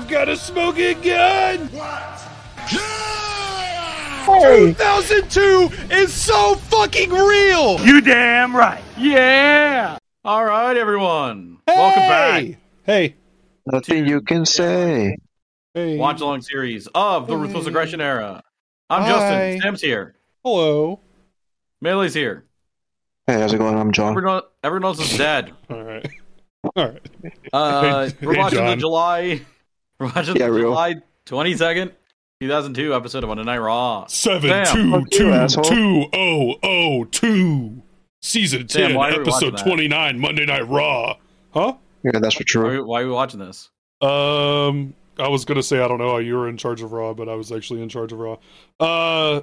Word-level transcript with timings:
I've 0.00 0.08
got 0.08 0.30
a 0.30 0.36
smoking 0.36 0.98
gun. 1.02 1.68
Hey, 4.24 4.72
2002 4.72 5.68
is 5.94 6.10
so 6.10 6.54
fucking 6.54 7.10
real. 7.10 7.78
You 7.84 8.00
damn 8.00 8.56
right. 8.56 8.82
Yeah. 8.96 9.98
All 10.24 10.42
right, 10.42 10.74
everyone. 10.74 11.58
Welcome 11.66 12.00
back. 12.00 12.46
Hey. 12.84 13.14
nothing 13.66 14.06
you 14.06 14.22
can 14.22 14.46
say. 14.46 15.18
Hey. 15.74 15.98
Watch 15.98 16.22
along 16.22 16.40
series 16.40 16.88
of 16.94 17.26
the 17.26 17.36
Ruthless 17.36 17.66
Aggression 17.66 18.00
era. 18.00 18.42
I'm 18.88 19.02
Hi. 19.02 19.08
Justin. 19.10 19.60
Sam's 19.60 19.82
here. 19.82 20.14
Hello. 20.42 21.00
Melee's 21.82 22.14
here. 22.14 22.46
Hey, 23.26 23.38
how's 23.38 23.52
it 23.52 23.58
going? 23.58 23.76
I'm 23.76 23.92
John. 23.92 24.12
Everyone, 24.12 24.42
everyone 24.64 24.84
else 24.86 25.12
is 25.12 25.18
dead. 25.18 25.52
All 25.68 25.84
right. 25.84 26.08
All 26.64 26.88
right. 26.88 27.06
Uh, 27.52 28.08
Hey, 28.08 28.16
we're 28.22 28.32
hey, 28.32 28.38
watching 28.40 28.64
the 28.64 28.76
July. 28.76 29.42
We're 30.00 30.06
watching 30.06 30.36
Yeah, 30.36 30.46
the 30.46 30.52
real. 30.52 30.70
July 30.70 30.94
22nd, 31.26 31.92
2002 32.40 32.94
episode 32.94 33.22
of 33.22 33.28
Monday 33.28 33.44
Night 33.44 33.58
Raw. 33.58 34.06
Seven 34.06 34.64
Sam. 34.64 34.74
two 34.74 34.90
Fuck 34.90 35.00
you, 35.12 35.18
two 35.18 35.32
asshole. 35.32 35.64
two 35.64 36.06
oh 36.14 36.54
oh 36.62 37.04
two. 37.04 37.82
Season 38.22 38.68
Sam, 38.68 38.88
ten, 38.88 38.96
why 38.96 39.10
are 39.10 39.16
we 39.16 39.20
episode 39.20 39.56
that? 39.58 39.64
twenty 39.64 39.88
nine, 39.88 40.18
Monday 40.18 40.46
Night 40.46 40.66
Raw. 40.68 41.16
Huh? 41.52 41.74
Yeah, 42.02 42.12
that's 42.18 42.34
for 42.34 42.40
Why, 42.40 42.44
true. 42.46 42.66
are 42.66 42.72
we- 42.72 42.80
why 42.82 43.00
are 43.02 43.06
we 43.06 43.12
watching 43.12 43.40
this? 43.40 43.68
Um, 44.00 44.94
I 45.18 45.28
was 45.28 45.44
gonna 45.44 45.62
say 45.62 45.80
I 45.80 45.88
don't 45.88 45.98
know. 45.98 46.12
how 46.12 46.18
You 46.18 46.36
were 46.36 46.48
in 46.48 46.56
charge 46.56 46.80
of 46.80 46.92
Raw, 46.92 47.12
but 47.12 47.28
I 47.28 47.34
was 47.34 47.52
actually 47.52 47.82
in 47.82 47.90
charge 47.90 48.12
of 48.12 48.18
Raw. 48.18 48.38
Uh, 48.78 49.42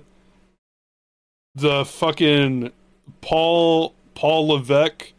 the 1.53 1.85
fucking 1.85 2.71
Paul 3.21 3.93
Paul 4.15 4.47
Levesque 4.47 5.13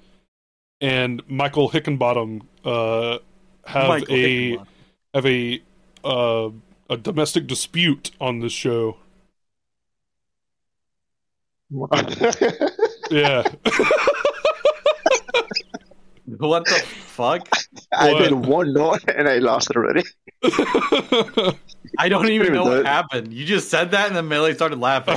and 0.81 1.23
Michael 1.29 1.71
Hickenbottom 1.71 2.43
uh 2.65 3.19
have 3.67 3.89
Michael 3.89 4.15
a 4.15 4.19
Hickenbottom. 4.57 4.67
Have 5.15 5.27
a 5.27 5.63
uh 6.05 6.51
a 6.91 6.97
domestic 6.97 7.47
dispute 7.47 8.11
on 8.21 8.41
this 8.41 8.53
show. 8.53 8.97
Yeah. 13.11 13.43
What 16.37 16.67
the 16.67 16.75
fuck? 16.85 17.49
I 17.93 18.13
What? 18.13 18.19
did 18.23 18.33
one 18.33 18.75
note 18.75 19.03
and 19.09 19.27
I 19.29 19.39
lost 19.39 19.71
it 19.71 19.77
already. 19.77 20.05
I 21.99 22.09
don't 22.09 22.29
even 22.29 22.53
know 22.53 22.65
what 22.65 22.85
happened. 22.85 23.33
You 23.33 23.47
just 23.47 23.71
said 23.71 23.91
that, 23.93 24.09
and 24.09 24.17
then 24.17 24.29
Melee 24.29 24.53
started 24.55 24.79
laughing. 24.79 25.17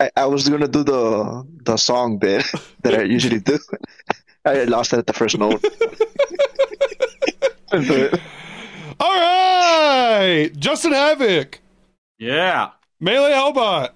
I, 0.00 0.10
I 0.16 0.26
was 0.26 0.48
gonna 0.48 0.66
do 0.66 0.82
the 0.82 1.46
the 1.62 1.76
song 1.76 2.18
bit 2.18 2.44
that 2.82 2.94
I 2.98 3.02
usually 3.04 3.38
do. 3.38 3.58
I 4.44 4.64
lost 4.64 4.92
it 4.92 4.98
at 4.98 5.06
the 5.06 5.12
first 5.12 5.38
note. 5.38 5.64
All 9.00 9.12
right, 9.20 10.50
Justin 10.56 10.92
Havoc, 10.92 11.60
Yeah. 12.18 12.70
Melee 13.00 13.32
Hellbot. 13.32 13.90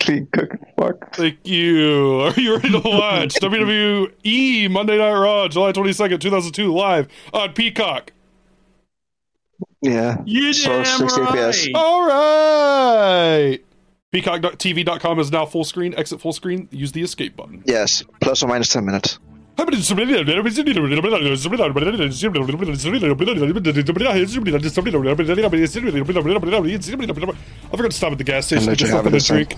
Clean 0.00 0.26
cook. 0.32 0.50
Fuck. 0.78 1.14
Thank 1.14 1.46
you. 1.46 2.20
Are 2.36 2.40
you 2.40 2.54
ready 2.56 2.70
to 2.70 2.78
watch 2.84 3.34
WWE 3.40 4.70
Monday 4.70 4.96
Night 4.98 5.12
Raw, 5.12 5.48
July 5.48 5.72
22nd, 5.72 6.20
2002, 6.20 6.72
live 6.72 7.08
on 7.32 7.52
Peacock? 7.52 8.12
Yeah. 9.80 10.22
You 10.24 10.52
So, 10.52 10.82
damn 10.82 10.98
60 10.98 11.20
right. 11.20 11.30
FPS. 11.34 11.70
All 11.74 12.06
right. 12.06 13.58
Peacock.tv.com 14.12 15.18
is 15.18 15.32
now 15.32 15.46
full 15.46 15.64
screen. 15.64 15.94
Exit 15.96 16.20
full 16.20 16.32
screen. 16.32 16.68
Use 16.70 16.92
the 16.92 17.02
escape 17.02 17.34
button. 17.36 17.62
Yes. 17.66 18.04
Plus 18.20 18.42
or 18.42 18.46
minus 18.48 18.68
ten 18.68 18.84
minutes. 18.84 19.18
I 27.72 27.76
forgot 27.76 27.90
to 27.90 27.96
stop 27.96 28.12
at 28.12 28.18
the 28.18 28.24
gas 28.24 28.46
station 28.46 28.64
to 28.64 28.70
let 28.70 28.78
get 28.78 28.88
you 28.88 28.94
have 28.94 29.04
something 29.04 29.20
to 29.20 29.26
drink. 29.26 29.56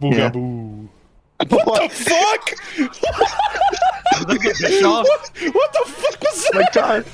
Booga 0.00 0.16
Yeah. 0.16 0.28
boo. 0.30 0.88
What 1.48 1.82
the 1.82 1.88
fuck? 1.94 2.50
Look 4.28 4.44
at 4.44 4.58
Bischoff. 4.58 5.06
What 5.06 5.72
the 5.72 5.84
fuck 5.86 6.20
was 6.20 6.50
My 6.52 6.62
that? 6.62 6.72
God. 6.74 7.04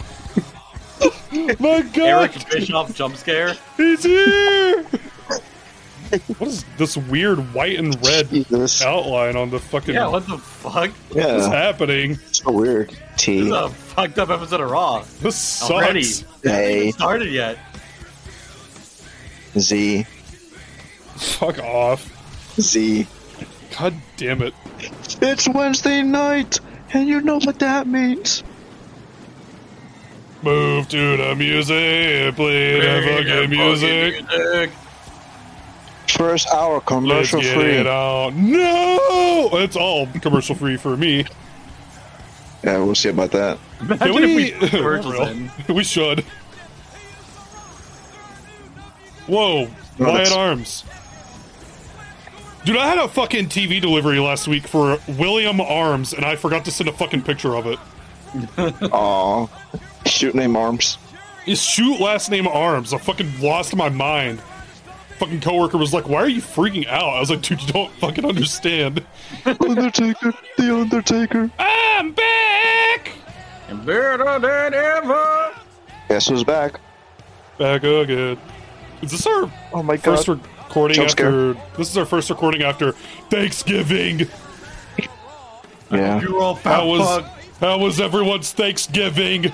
My 1.60 1.82
god. 1.82 1.99
Eric 1.99 2.50
Bischoff 2.50 2.94
jump 2.94 3.16
scare. 3.16 3.54
He's 3.76 4.03
here. 4.03 4.87
what 6.38 6.48
is 6.48 6.64
this 6.78 6.97
weird 6.97 7.38
white 7.54 7.78
and 7.78 7.94
red 8.06 8.28
Jesus. 8.30 8.82
outline 8.82 9.36
on 9.36 9.50
the 9.50 9.58
fucking 9.58 9.94
Yeah, 9.94 10.08
what 10.08 10.26
the 10.26 10.38
fuck? 10.38 10.91
What's 11.10 11.14
Yeah. 11.14 11.48
happening? 11.50 12.16
So 12.32 12.52
weird. 12.52 12.91
This 12.91 12.98
T. 13.16 13.38
is 13.47 13.50
a 13.50 13.69
fucked 13.69 14.19
up 14.19 14.30
episode 14.30 14.60
of 14.60 14.70
Raw. 14.70 15.04
This 15.20 15.36
sucks. 15.36 15.70
Already. 15.70 16.04
Hey. 16.42 16.80
even 16.88 16.92
started 16.92 17.32
yet. 17.32 17.58
Z. 19.58 20.04
Fuck 21.16 21.58
off. 21.60 22.10
Z. 22.60 23.06
God 23.78 23.94
damn 24.16 24.42
it. 24.42 24.54
It's 25.22 25.48
Wednesday 25.48 26.02
night, 26.02 26.60
and 26.92 27.08
you 27.08 27.20
know 27.20 27.38
what 27.38 27.58
that 27.60 27.86
means. 27.86 28.42
Move 30.42 30.88
to 30.91 31.16
the 31.16 31.34
music, 31.36 32.34
play 32.36 32.78
the 32.81 33.02
fucking 33.25 33.50
music. 33.50 34.28
Music. 34.28 34.70
First 36.09 36.48
hour 36.48 36.75
Let's 36.75 36.87
commercial 36.87 37.41
get 37.41 37.54
free. 37.56 37.70
it 37.72 37.87
out. 37.87 38.34
No! 38.34 39.48
It's 39.54 39.76
all 39.76 40.06
commercial 40.20 40.54
free 40.54 40.76
for 40.76 40.97
me. 40.97 41.25
Yeah, 42.62 42.78
we'll 42.78 42.94
see 42.94 43.09
about 43.10 43.31
that. 43.32 43.59
Imagine 43.81 43.98
Can 43.98 44.14
we- 44.14 44.53
if 44.53 44.62
we 44.62 44.69
put 44.82 45.04
Real. 45.04 45.75
We 45.76 45.84
should. 45.84 46.25
Whoa, 49.26 49.69
No, 49.98 50.09
Wyatt 50.10 50.32
Arms. 50.32 50.84
Dude, 52.64 52.76
I 52.76 52.87
had 52.87 52.98
a 52.98 53.09
fucking 53.09 53.47
TV 53.48 53.81
delivery 53.81 54.19
last 54.19 54.48
week 54.48 54.66
for 54.66 54.98
William 55.09 55.60
Arms, 55.60 56.12
and 56.14 56.25
I 56.25 56.37
forgot 56.37 56.64
to 56.66 56.70
send 56.70 56.88
a 56.88 56.93
fucking 56.93 57.22
picture 57.22 57.54
of 57.56 57.66
it. 57.66 57.78
Aw. 58.93 59.47
Shoot 60.06 60.34
name 60.34 60.56
arms. 60.56 60.98
His 61.44 61.60
shoot 61.62 62.00
last 62.00 62.31
name 62.31 62.47
Arms. 62.48 62.93
I 62.94 62.98
fucking 62.98 63.41
lost 63.41 63.76
my 63.76 63.88
mind. 63.91 64.41
Fucking 65.19 65.41
coworker 65.41 65.78
was 65.78 65.92
like, 65.94 66.08
"Why 66.08 66.19
are 66.19 66.28
you 66.28 66.42
freaking 66.42 66.88
out?" 66.88 67.14
I 67.14 67.20
was 67.20 67.30
like, 67.30 67.41
"Dude, 67.42 67.60
you 67.62 67.69
don't 67.69 67.92
fucking 67.94 68.25
understand." 68.25 69.04
Undertaker, 69.47 70.32
the 70.58 70.75
Undertaker. 70.75 71.50
I'm 71.58 72.12
back. 72.12 73.12
And 73.69 73.84
better 73.86 74.38
than 74.41 74.75
ever. 74.75 75.52
Guess 76.08 76.28
who's 76.28 76.42
back? 76.44 76.80
Back 77.58 77.84
again. 77.84 78.38
Is 79.02 79.12
this 79.12 79.26
our 79.26 79.50
Oh 79.72 79.82
my 79.82 79.97
god. 79.97 80.02
first 80.16 80.28
recording 80.28 80.97
Jump 80.97 81.10
after? 81.10 81.54
This 81.76 81.91
is 81.91 81.96
our 81.96 82.04
first 82.06 82.28
recording 82.31 82.62
after 82.62 82.92
Thanksgiving. 83.31 84.26
yeah. 85.91 86.20
You're 86.20 86.41
all 86.41 86.56
How 86.56 86.86
was 86.88 87.00
fuck. 87.22 87.31
how 87.60 87.78
was 87.78 88.00
everyone's 88.00 88.52
Thanksgiving? 88.52 89.52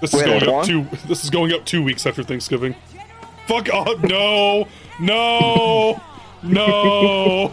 This 0.00 0.12
is 0.14 0.20
Wait, 0.20 0.26
going 0.26 0.42
up 0.42 0.48
one? 0.52 0.66
two. 0.66 0.86
This 1.06 1.22
is 1.22 1.30
going 1.30 1.52
up 1.52 1.64
two 1.64 1.82
weeks 1.82 2.06
after 2.06 2.24
Thanksgiving. 2.24 2.74
Fuck 3.52 3.68
off! 3.74 4.02
No, 4.02 4.66
no, 4.98 6.00
no. 6.42 7.52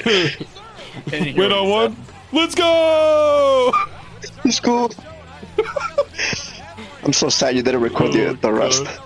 Can 0.00 1.36
Wait 1.36 1.52
on 1.52 1.68
one. 1.70 1.96
Let's 2.32 2.56
go. 2.56 3.72
He's 4.42 4.58
cool. 4.58 4.90
I'm 7.04 7.12
so 7.12 7.28
sad 7.28 7.54
you 7.54 7.62
didn't 7.62 7.82
record 7.82 8.08
Oh, 8.10 8.12
the, 8.32 8.32
the 8.34 8.52
rest. 8.52 8.84
God. 8.84 8.98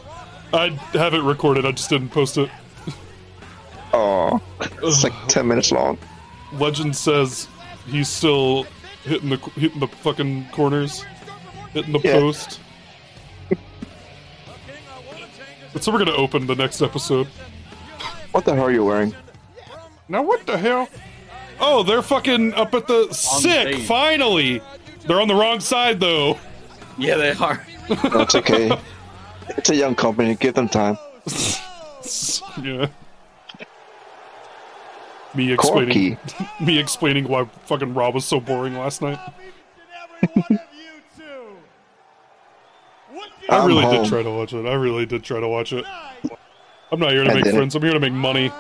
I 0.55 0.69
have 0.99 1.13
it 1.13 1.21
recorded. 1.23 1.67
I 1.67 1.73
just 1.73 1.91
didn't 1.91 2.09
post 2.09 2.39
it. 2.39 2.49
Oh, 3.93 4.41
it's 4.83 5.05
like 5.05 5.13
10 5.29 5.47
minutes 5.47 5.71
long. 5.71 5.99
Legend 6.55 6.97
says 6.97 7.47
he's 7.87 8.09
still 8.09 8.65
hitting 9.05 9.29
the 9.29 9.37
hitting 9.57 9.81
the 9.81 9.87
fucking 9.89 10.49
corners, 10.51 11.05
hitting 11.75 11.93
the 11.93 12.01
Yeah. 12.03 12.13
post. 12.15 12.59
So 15.81 15.93
we're 15.93 15.99
gonna 15.99 16.13
open 16.13 16.47
the 16.47 16.55
next 16.55 16.83
episode. 16.83 17.27
What 18.33 18.45
the 18.45 18.55
hell 18.55 18.67
are 18.67 18.73
you 18.73 18.85
wearing? 18.85 19.15
Now 20.09 20.23
what 20.23 20.47
the 20.47 20.59
hell? 20.59 20.89
Oh, 21.61 21.83
they're 21.83 22.03
fucking 22.03 22.55
up 22.55 22.75
at 22.75 22.87
the 22.87 23.13
sick. 23.13 23.75
stage. 23.75 23.87
Finally, 23.87 24.61
they're 25.07 25.21
on 25.21 25.29
the 25.29 25.35
wrong 25.35 25.61
side 25.61 26.01
though. 26.01 26.39
Yeah, 26.99 27.17
they 27.17 27.33
are. 27.33 27.65
No, 27.89 28.21
it's 28.21 28.35
okay. 28.35 28.77
it's 29.49 29.71
a 29.71 29.77
young 29.77 29.95
company. 29.95 30.35
Give 30.35 30.55
them 30.55 30.69
time. 30.69 30.99
yeah. 32.63 32.89
Me 35.35 35.53
explaining 35.53 36.17
Corky. 36.17 36.45
me 36.65 36.79
explaining 36.79 37.29
why 37.29 37.45
fucking 37.65 37.95
Rob 37.95 38.15
was 38.15 38.25
so 38.25 38.41
boring 38.41 38.75
last 38.75 39.01
night. 39.01 39.19
I 43.49 43.59
I'm 43.59 43.67
really 43.67 43.83
home. 43.83 44.03
did 44.03 44.09
try 44.09 44.23
to 44.23 44.31
watch 44.31 44.53
it. 44.53 44.67
I 44.67 44.75
really 44.75 45.07
did 45.07 45.23
try 45.25 45.41
to 45.41 45.49
watch 45.49 45.73
it. 45.73 45.85
I'm 46.91 47.01
not 47.01 47.13
here 47.13 47.25
to 47.25 47.31
I 47.31 47.35
make 47.35 47.45
didn't. 47.45 47.59
friends. 47.59 47.75
I'm 47.75 47.83
here 47.83 47.93
to 47.93 48.01
make 48.01 48.13
money. 48.13 48.53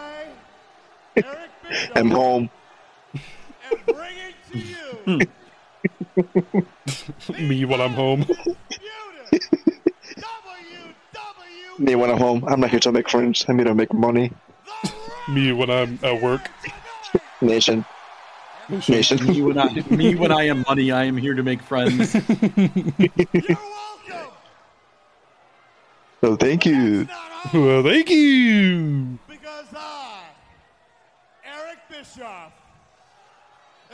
I'm 1.94 2.10
home. 2.10 2.50
Me 7.38 7.64
when 7.64 7.80
I'm 7.80 7.92
home. 7.92 8.24
Me 11.78 11.94
when 11.96 12.10
I'm 12.10 12.18
home, 12.18 12.44
I'm 12.46 12.60
not 12.60 12.70
here 12.70 12.80
to 12.80 12.92
make 12.92 13.08
friends. 13.08 13.44
I'm 13.48 13.56
here 13.58 13.64
to 13.66 13.74
make 13.74 13.92
money. 13.92 14.30
Me 15.28 15.52
when 15.52 15.70
I'm 15.70 15.98
at 16.02 16.20
work. 16.22 16.48
Nation. 17.40 17.84
Nation. 18.88 19.24
Me 19.26 19.42
when 19.42 19.58
I 19.58 19.72
me 19.90 20.14
when 20.14 20.30
I 20.32 20.44
am 20.44 20.64
money, 20.68 20.92
I 20.92 21.04
am 21.04 21.16
here 21.16 21.34
to 21.34 21.42
make 21.42 21.62
friends. 21.62 22.14
Oh, 26.22 26.36
thank 26.36 26.64
you. 26.64 27.08
Well, 27.52 27.82
thank 27.82 28.08
you. 28.08 29.18
Because 29.28 29.66
I, 29.74 30.20
Eric 31.44 31.78
Bischoff, 31.90 32.52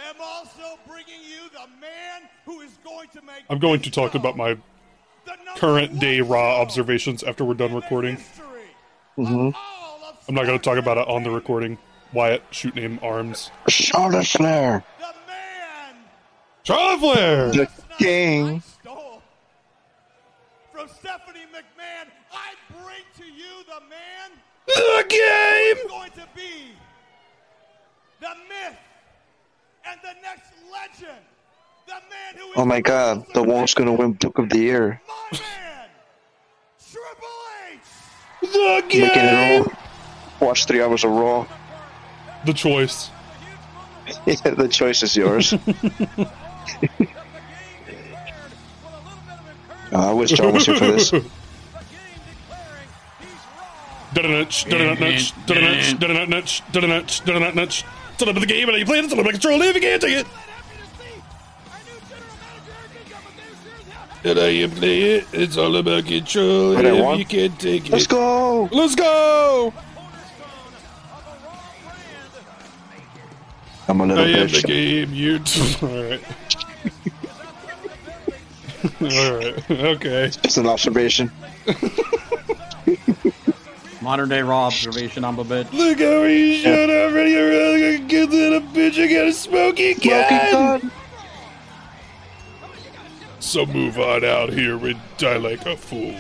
am 0.08 0.14
also 0.20 0.78
bringing 0.86 1.22
you 1.22 1.48
the 1.52 1.66
man 1.80 2.28
who 2.44 2.60
is 2.60 2.78
going 2.84 3.08
to 3.14 3.22
make. 3.22 3.44
I'm 3.48 3.58
going 3.58 3.80
to 3.80 3.90
talk 3.90 4.14
about 4.14 4.36
my 4.36 4.58
current 5.56 5.98
day 5.98 6.20
raw 6.20 6.60
observations 6.60 7.22
after 7.22 7.44
we're 7.44 7.54
done 7.54 7.74
recording. 7.74 8.16
history 8.16 8.44
Mhm. 9.18 9.48
of 9.48 9.54
all 9.56 10.00
of 10.08 10.16
I'm 10.28 10.34
not 10.34 10.44
going 10.46 10.58
to 10.58 10.62
talk 10.64 10.76
about 10.78 10.98
it 10.98 11.08
on 11.08 11.22
the 11.22 11.30
recording. 11.30 11.78
Wyatt, 12.12 12.42
shoot 12.50 12.74
name 12.74 12.98
arms. 13.02 13.50
Charlotte 13.68 14.26
Flair. 14.26 14.84
Charlotte 16.64 17.00
Flair! 17.00 17.50
The 17.52 17.68
king. 17.98 18.62
From 20.72 20.88
Stephanie 20.88 21.46
McMahon. 21.52 22.06
I 22.32 22.54
bring 22.70 23.02
to 23.16 23.24
you 23.24 23.64
the 23.78 23.84
man 23.88 24.30
The 24.66 25.04
game! 25.08 25.76
who's 25.82 25.90
going 25.90 26.10
to 26.12 26.26
be 26.34 26.72
the 28.20 28.34
myth 28.48 28.76
and 29.86 30.00
the 30.02 30.14
next 30.22 30.50
legend. 30.72 31.18
The 31.86 31.92
man 31.92 32.34
who 32.36 32.44
is 32.50 32.54
Oh 32.56 32.64
my 32.64 32.80
god, 32.80 33.24
the 33.34 33.42
one's 33.42 33.74
gonna 33.74 33.92
win 33.92 34.12
Book 34.12 34.38
of 34.38 34.48
the 34.48 34.58
Year. 34.58 35.00
My 35.06 35.38
man, 35.38 35.88
Triple 36.90 37.28
H. 37.72 38.52
The 38.52 38.82
Making 38.82 39.04
it 39.04 39.14
game! 39.14 39.62
all. 40.40 40.48
Watch 40.48 40.66
three 40.66 40.82
hours 40.82 41.04
of 41.04 41.10
Raw. 41.12 41.46
The 42.44 42.52
choice. 42.52 43.10
Yeah, 44.26 44.34
the 44.56 44.68
choice 44.68 45.02
is 45.02 45.16
yours. 45.16 45.54
Oh, 45.54 46.26
I 49.92 50.12
wish 50.12 50.30
John 50.30 50.52
was 50.52 50.66
here 50.66 50.76
for 50.76 50.86
this. 50.86 51.12
It's 58.18 58.26
all 58.26 58.32
the 58.34 58.46
game 58.46 58.68
and 58.68 58.78
you 58.78 58.84
play 58.84 58.98
it. 58.98 59.04
It's 59.04 59.12
all 59.12 59.20
about 59.20 59.32
control. 59.32 59.62
If 59.62 59.74
you 59.76 59.80
can't 59.80 60.02
take 60.02 60.18
it. 60.18 60.26
And 64.24 64.38
how 64.38 64.44
you 64.46 64.68
play 64.68 65.02
it. 65.02 65.26
It's 65.32 65.56
all 65.56 65.76
about 65.76 66.06
control. 66.06 66.76
I 66.76 66.80
If 66.80 67.18
you 67.20 67.24
can't 67.24 67.60
take 67.60 67.86
it. 67.86 67.92
Let's 67.92 68.08
go! 68.08 68.68
Let's 68.72 68.96
go! 68.96 69.72
I'm 73.88 74.00
a 74.00 74.04
I 74.04 74.06
little 74.06 74.24
am 74.24 74.48
the 74.48 74.58
bitch. 74.58 74.66
game. 74.66 75.14
You. 75.14 75.40
Alright. 75.82 76.22
Alright. 79.00 79.70
Okay. 79.70 80.30
Just 80.42 80.58
an 80.58 80.66
observation. 80.66 81.30
Modern 84.08 84.30
day 84.30 84.40
raw 84.40 84.68
observation, 84.68 85.22
I'm 85.22 85.38
a 85.38 85.44
bit. 85.44 85.70
Look 85.70 85.98
how 85.98 86.24
he 86.24 86.62
showed 86.62 86.88
up 86.88 87.14
and 87.14 87.30
you're 87.30 87.50
really 87.50 87.96
a 87.96 87.98
good 87.98 88.30
little 88.30 88.62
bitch. 88.62 88.98
I 88.98 89.06
got 89.06 89.26
a 89.26 89.32
smoky 89.34 89.92
gun. 89.92 90.80
gun. 90.80 90.92
So 93.38 93.66
move 93.66 93.98
on 93.98 94.24
out 94.24 94.48
here 94.48 94.78
and 94.78 94.98
die 95.18 95.36
like 95.36 95.66
a 95.66 95.76
fool. 95.76 96.14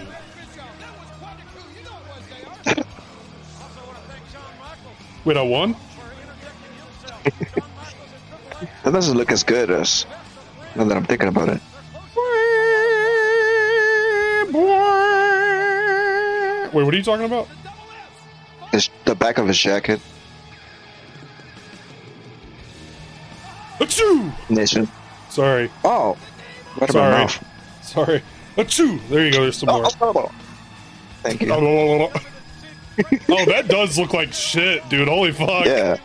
Wait, 5.24 5.38
I 5.38 5.42
won? 5.42 5.74
That 8.84 8.92
doesn't 8.92 9.16
look 9.16 9.32
as 9.32 9.42
good 9.42 9.70
as. 9.70 10.04
Now 10.76 10.84
that 10.84 10.94
I'm 10.94 11.06
thinking 11.06 11.28
about 11.28 11.48
it. 11.48 11.62
Wait, 16.74 16.84
what 16.84 16.92
are 16.92 16.98
you 16.98 17.02
talking 17.02 17.24
about? 17.24 17.48
It's 18.78 18.90
the 19.06 19.16
back 19.16 19.38
of 19.38 19.48
his 19.48 19.58
jacket. 19.58 20.00
Achoo! 23.80 24.32
Nation. 24.48 24.88
Sorry, 25.30 25.68
Oh. 25.84 26.16
Right 26.80 26.88
in 26.88 26.96
my 26.96 27.00
Sorry. 27.00 27.10
mouth. 27.10 27.44
sorry. 27.82 28.22
Achoo! 28.56 29.08
There 29.08 29.26
you 29.26 29.32
go, 29.32 29.40
there's 29.42 29.58
some 29.58 29.68
oh, 29.68 29.82
more. 29.82 29.90
Oh, 30.00 30.12
oh, 30.14 30.30
oh, 30.30 30.34
Thank 31.24 31.40
you. 31.42 31.52
oh, 33.28 33.44
that 33.46 33.66
does 33.66 33.98
look 33.98 34.14
like 34.14 34.32
shit, 34.32 34.88
dude. 34.88 35.08
Holy 35.08 35.32
fuck. 35.32 35.66
Yeah. 35.66 35.96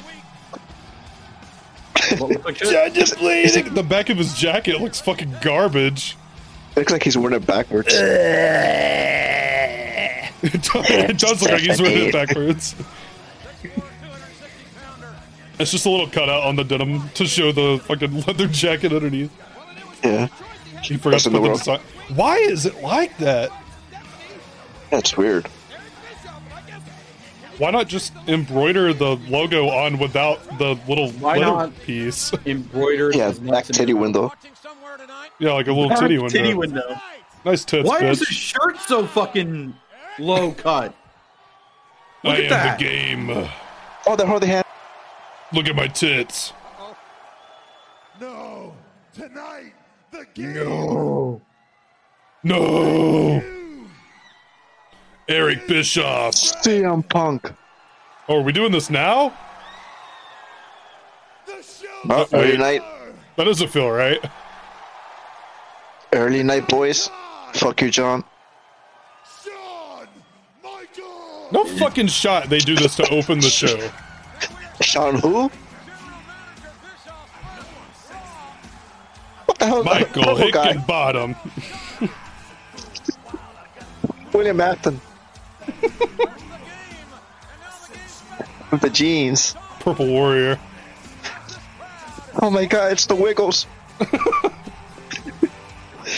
What 2.18 2.31
looks 2.31 2.46
like 2.46 2.58
shit? 2.58 2.72
Yeah, 2.72 2.90
just 2.90 3.18
playing. 3.18 3.72
The 3.75 3.84
back 3.84 4.10
of 4.10 4.18
his 4.18 4.34
jacket 4.34 4.81
looks 4.81 5.00
fucking 5.00 5.36
garbage. 5.44 6.18
Looks 6.75 6.92
like 6.92 7.04
he's 7.04 7.16
wearing 7.16 7.36
it 7.36 7.46
backwards. 7.46 7.94
It 10.44 10.62
does, 10.63 10.90
it 10.90 11.18
does 11.18 11.42
look 11.42 11.51
like 11.51 11.62
he's 11.62 11.81
wearing 11.81 12.07
it 12.07 12.13
backwards. 12.13 12.75
It's 15.60 15.72
just 15.72 15.86
a 15.86 15.90
little 15.90 16.07
cutout 16.10 16.44
on 16.44 16.56
the 16.56 16.63
denim 16.63 17.10
to 17.12 17.25
show 17.25 17.51
the 17.51 17.80
fucking 17.86 18.22
leather 18.28 18.48
jacket 18.48 18.92
underneath. 18.92 19.31
Yeah. 20.04 20.28
He 20.84 20.98
forgot 20.98 21.12
Best 21.12 21.24
to 21.25 21.30
in 21.30 21.34
the 21.34 21.40
the 21.40 21.48
world. 21.48 21.60
design. 21.60 21.80
Why 22.16 22.38
is 22.38 22.66
it 22.66 22.81
like 22.81 23.16
that? 23.19 23.51
That's 24.90 25.16
weird. 25.16 25.48
Why 27.60 27.69
not 27.72 27.88
just 27.88 28.13
embroider 28.28 28.94
the 28.94 29.16
logo 29.30 29.69
on 29.69 30.00
without 30.00 30.44
the 30.57 30.78
little 30.89 31.12
Why 31.13 31.38
leather 31.38 31.51
not? 31.51 31.80
piece? 31.81 32.34
Embroidered. 32.46 33.16
Yeah, 33.16 33.28
as 33.28 33.39
back 33.39 33.66
titty 33.66 33.92
and- 33.92 34.01
window. 34.01 34.34
Yeah, 35.39 35.54
like 35.54 35.68
a 35.68 35.74
little 35.74 35.96
titty 35.96 36.18
window. 36.18 36.30
Titty 36.38 36.54
window. 36.56 36.96
Nice 37.46 37.63
tits, 37.66 37.88
Why 37.88 38.00
is 38.00 38.22
bitch. 38.22 38.28
his 38.30 38.38
shirt 38.38 38.78
so 38.80 39.06
fucking 39.06 39.75
low 40.19 40.51
cut? 40.51 40.94
Look 42.24 42.36
I 42.36 42.38
at 42.38 42.44
am 42.44 42.50
that. 42.50 42.80
the 42.80 42.86
game. 42.86 43.30
Oh, 44.07 44.15
that 44.15 44.27
hardly 44.27 44.48
hand. 44.48 44.65
Look 45.51 45.68
at 45.68 45.75
my 45.75 45.88
tits. 45.88 46.54
No, 48.19 48.74
tonight 49.13 49.74
the 50.12 50.25
game. 50.33 50.54
No. 50.54 51.42
No. 52.44 53.43
Eric 55.27 55.67
Bischoff. 55.67 56.34
CM 56.34 57.08
Punk. 57.08 57.51
Oh, 58.27 58.39
are 58.39 58.41
we 58.41 58.51
doing 58.51 58.72
this 58.72 58.89
now? 58.89 59.34
The 61.46 61.62
show. 61.63 61.88
Oh, 62.10 62.27
early 62.34 62.58
night. 62.58 62.82
That 63.38 63.46
doesn't 63.46 63.70
feel 63.70 63.89
right. 63.89 64.24
Early 66.12 66.43
night, 66.43 66.67
boys. 66.67 67.10
Fuck 67.53 67.82
you, 67.82 67.89
John. 67.89 68.24
Shawn 69.43 70.08
Michael. 70.63 71.42
No 71.53 71.63
fucking 71.65 72.07
shot 72.07 72.50
they 72.50 72.57
do 72.57 72.75
this 72.75 72.95
to 72.95 73.07
open 73.10 73.39
the 73.39 73.48
show. 73.48 73.91
Shawn 74.81 75.15
who? 75.19 75.51
What 79.45 79.60
the 79.60 79.67
hell? 79.67 79.83
Michael. 79.83 80.36
Hickenbottom. 80.36 81.36
William 84.33 84.60
Afton. 84.60 85.00
With 88.72 88.81
the 88.81 88.89
jeans. 88.89 89.55
Purple 89.79 90.07
Warrior. 90.07 90.60
Oh 92.41 92.50
my 92.50 92.65
god, 92.65 92.93
it's 92.93 93.05
the 93.05 93.13
Wiggles. 93.13 93.67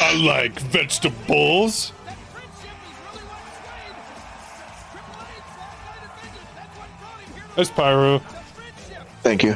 I 0.02 0.16
like 0.16 0.58
vegetables. 0.60 1.92
That's 7.56 7.70
Pyro. 7.70 8.20
Thank 9.24 9.44
you. 9.44 9.56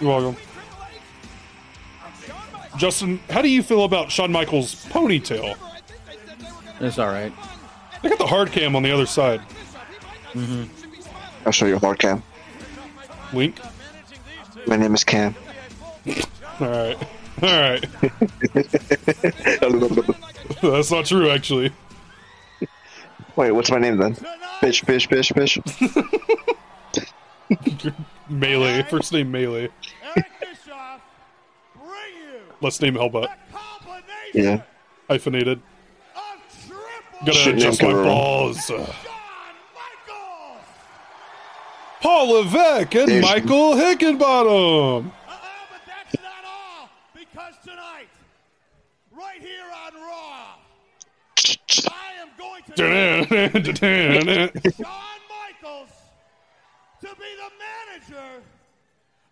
You're 0.00 0.10
welcome. 0.10 0.36
Justin, 2.76 3.20
how 3.30 3.42
do 3.42 3.48
you 3.48 3.62
feel 3.62 3.84
about 3.84 4.10
Shawn 4.10 4.30
Michaels' 4.30 4.84
ponytail? 4.86 5.56
It's 6.80 6.98
all 6.98 7.08
right. 7.08 7.32
They 8.02 8.08
got 8.08 8.18
the 8.18 8.26
hard 8.26 8.52
cam 8.52 8.76
on 8.76 8.82
the 8.82 8.92
other 8.92 9.06
side. 9.06 9.40
Mm-hmm. 10.32 10.64
I'll 11.44 11.52
show 11.52 11.66
you 11.66 11.76
a 11.76 11.78
hard 11.78 11.98
cam. 11.98 12.22
Link. 13.32 13.58
My 14.66 14.76
name 14.76 14.94
is 14.94 15.02
Cam. 15.02 15.34
All 16.60 16.68
right. 16.68 16.96
All 17.42 17.48
right. 17.48 17.84
That's 20.62 20.90
not 20.90 21.06
true, 21.06 21.30
actually. 21.30 21.72
Wait, 23.36 23.52
what's 23.52 23.70
my 23.70 23.78
name 23.78 23.96
then? 23.96 24.14
Bitch, 24.60 24.84
bitch, 24.84 25.08
bitch, 25.08 25.32
bitch. 25.32 26.56
Melee. 28.28 28.82
First 28.84 29.12
name 29.12 29.30
Melee. 29.30 29.68
Eric 30.04 30.26
Bischoff, 30.40 31.00
bring 31.74 31.88
you 32.16 32.40
Last 32.60 32.82
name 32.82 32.94
Hellbutt. 32.94 33.28
The 34.32 34.40
Yeah. 34.42 34.62
Hyphenated. 35.08 35.60
Gonna 37.20 37.32
Shit, 37.32 37.54
adjust 37.56 37.82
my 37.82 37.92
balls. 37.92 38.64
Shawn 38.66 38.78
Michaels. 38.78 40.64
Paul 42.00 42.30
Levesque 42.32 42.94
and 42.94 43.08
There's- 43.08 43.22
Michael 43.24 43.74
Hickenbottom. 43.74 45.06
Uh-uh, 45.06 45.10
but 45.28 45.80
that's 45.86 46.14
not 46.22 46.44
all. 46.46 46.88
Because 47.14 47.54
tonight, 47.64 48.08
right 49.10 49.40
here 49.40 49.64
on 49.64 49.94
Raw, 49.94 50.54
I 51.90 52.12
am 52.20 52.28
going 52.38 52.62
to 52.66 52.72
Dun-dun-dun-dun-dun. 52.76 54.50
Shawn 54.76 55.20
Michaels 55.28 55.90
to 57.00 57.07
be 57.18 57.24
the 57.36 57.50
manager 58.14 58.42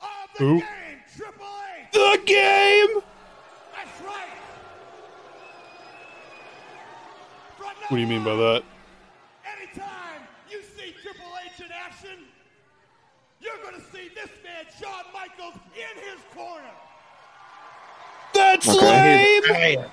of 0.00 0.28
the 0.36 0.44
Who? 0.44 0.58
game, 0.58 0.98
Triple 1.16 1.46
H. 1.80 1.92
the 1.92 2.20
game. 2.26 3.02
That's 3.74 4.00
right. 4.04 4.28
From 7.56 7.66
What 7.88 7.96
do 7.96 7.98
you 7.98 8.06
mean 8.06 8.24
by 8.24 8.34
that? 8.34 8.62
Anytime 9.58 10.22
you 10.50 10.62
see 10.62 10.94
Triple 11.02 11.26
H 11.44 11.60
in 11.64 11.72
action, 11.72 12.18
you're 13.40 13.56
going 13.62 13.74
to 13.74 13.86
see 13.92 14.10
this 14.14 14.30
man, 14.42 14.64
Shawn 14.80 15.04
Michaels, 15.14 15.54
in 15.74 16.02
his 16.02 16.20
corner. 16.34 16.62
That's 18.34 18.68
Okay. 18.68 19.40
lame. 19.50 19.84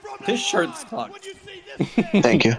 From 0.00 0.16
now 0.20 0.26
His 0.26 0.40
shirt's 0.40 0.84
on. 0.92 1.10
When 1.10 1.20
you 1.24 1.34
see 1.34 1.62
this 1.76 1.96
man 2.14 2.22
Thank 2.22 2.44
you. 2.44 2.54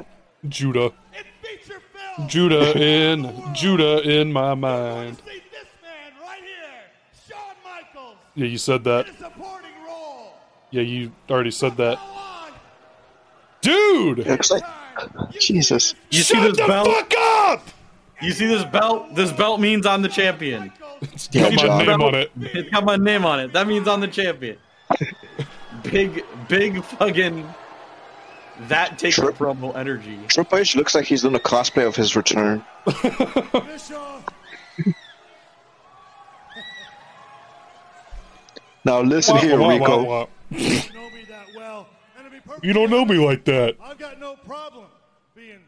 Judah, 0.48 0.92
in 1.18 1.24
feature 1.42 1.80
film, 1.80 1.89
Judah 2.28 2.78
in 2.78 3.26
around 3.26 3.34
the 3.36 3.42
world, 3.42 3.56
Judah 3.56 4.02
in 4.20 4.34
my 4.34 4.54
mind. 4.54 5.18
this 5.18 5.44
man 5.82 6.12
right 6.22 6.40
here, 6.42 7.30
Shawn 7.30 7.40
Michaels, 7.64 8.18
Yeah, 8.36 8.46
you 8.48 8.58
said 8.58 8.84
that. 8.86 9.08
a 9.10 9.14
supporting 9.18 9.72
role. 9.86 10.34
Yeah, 10.72 10.82
you 10.82 11.12
already 11.30 11.52
said 11.52 11.78
that, 11.78 11.98
From 12.00 12.08
now 12.08 12.14
on, 12.46 12.52
dude. 13.62 14.28
Looks 14.28 14.52
like 14.52 14.64
time 14.64 15.30
you 15.34 15.40
Jesus. 15.40 15.90
see 15.90 15.96
You 16.12 16.24
see 16.24 16.34
Shut 16.36 16.44
this 16.50 16.58
the 16.58 16.68
belt? 16.68 16.88
fuck 16.88 17.14
up! 17.18 17.68
You 18.22 18.32
see 18.34 18.48
this 18.48 18.66
belt? 18.66 19.16
This 19.16 19.32
belt 19.32 19.62
means 19.62 19.86
I'm 19.86 20.02
the 20.02 20.10
champion. 20.10 20.68
Michaels, 20.68 21.14
It's 21.14 21.30
Yeah, 21.32 21.44
got 21.44 21.54
my 21.54 21.64
John. 21.64 21.86
name 21.86 22.02
on 22.02 22.16
it. 22.16 22.32
It's 22.42 22.70
got 22.70 22.84
my 22.84 22.96
name 22.98 23.26
on 23.26 23.40
it. 23.40 23.54
That 23.54 23.66
means 23.68 23.88
I'm 23.88 24.02
the 24.02 24.08
champion. 24.10 24.58
big, 25.84 26.26
big 26.50 26.84
fucking. 26.84 27.48
That 28.68 29.00
takes 29.00 29.18
a 29.18 29.22
Sure. 29.22 29.32
promo 29.32 29.76
energy. 29.76 30.20
Triple 30.28 30.58
H 30.58 30.76
looks 30.76 30.94
like 30.94 31.06
he's 31.06 31.22
doing 31.22 31.36
a 31.36 31.40
cosplay 31.40 31.88
of 31.88 31.96
his 31.96 32.16
return. 32.16 32.64
Now 38.86 39.02
listen 39.02 39.36
Wah, 39.36 39.42
here, 39.42 39.60
wah, 39.60 39.68
wah, 39.68 39.74
Rico. 39.74 40.04
wah. 40.04 40.26
you 40.52 40.68
know 40.94 41.10
me 41.10 41.24
that 41.28 41.48
well, 41.56 41.88
and 42.18 42.26
to 42.26 42.32
be 42.32 42.40
perfectly 42.40 42.68
You 42.68 42.74
don't 42.74 42.90
know 42.90 43.06
me 43.06 43.16
like 43.24 43.44
that. 43.46 43.76
I've 43.84 43.98
got 43.98 44.20
no 44.20 44.36
problem 44.36 44.86
being 45.36 45.60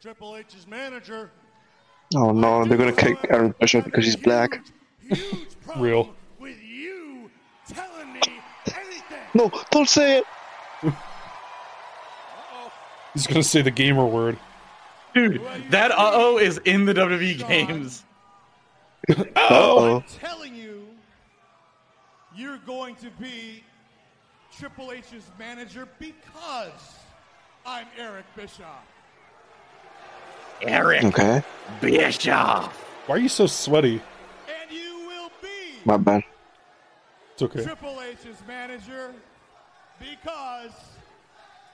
Triple 0.00 0.36
H's 0.36 0.66
manager. 0.66 1.30
Oh 2.14 2.32
no, 2.32 2.64
they're 2.64 2.78
gonna 2.78 2.92
kick 2.92 3.18
Aaron 3.30 3.54
Bishop 3.60 3.84
because 3.84 4.04
he's 4.04 4.16
black. 4.16 4.60
Huge, 5.08 5.18
huge 5.18 5.46
Real. 5.76 6.10
With 6.38 6.60
you 6.62 7.30
telling 7.68 8.12
me 8.12 8.20
anything. 8.68 9.18
No, 9.34 9.50
don't 9.70 9.88
say 9.88 10.18
it. 10.18 10.24
He's 13.14 13.26
gonna 13.26 13.42
say 13.42 13.62
the 13.62 13.70
gamer 13.70 14.06
word. 14.06 14.38
Dude, 15.14 15.42
that 15.70 15.90
uh 15.90 16.10
oh 16.14 16.38
is 16.38 16.58
in 16.58 16.84
the 16.84 16.94
WWE 16.94 17.48
games. 17.48 18.04
Oh, 19.34 19.96
I'm 19.96 20.02
telling 20.20 20.54
you, 20.54 20.86
you're 22.36 22.58
going 22.58 22.94
to 22.96 23.10
be 23.18 23.64
Triple 24.56 24.92
H's 24.92 25.24
manager 25.38 25.88
because 25.98 26.98
I'm 27.66 27.86
Eric 27.98 28.26
Bischoff. 28.36 28.84
Eric 30.62 31.04
okay. 31.04 31.42
Bischoff. 31.80 32.72
Why 33.06 33.16
are 33.16 33.18
you 33.18 33.28
so 33.28 33.46
sweaty? 33.46 34.00
And 34.46 34.70
you 34.70 35.06
will 35.08 35.30
be 35.42 35.78
My 35.84 35.96
bad. 35.96 36.22
It's 37.32 37.42
okay. 37.42 37.64
Triple 37.64 38.00
H's 38.02 38.36
manager 38.46 39.12
because 39.98 40.72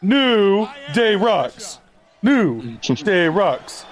New 0.03 0.67
Day 0.95 1.13
Eric 1.13 1.23
Rocks. 1.23 1.79
New 2.23 2.77
Day 2.79 3.29
Rocks. 3.29 3.85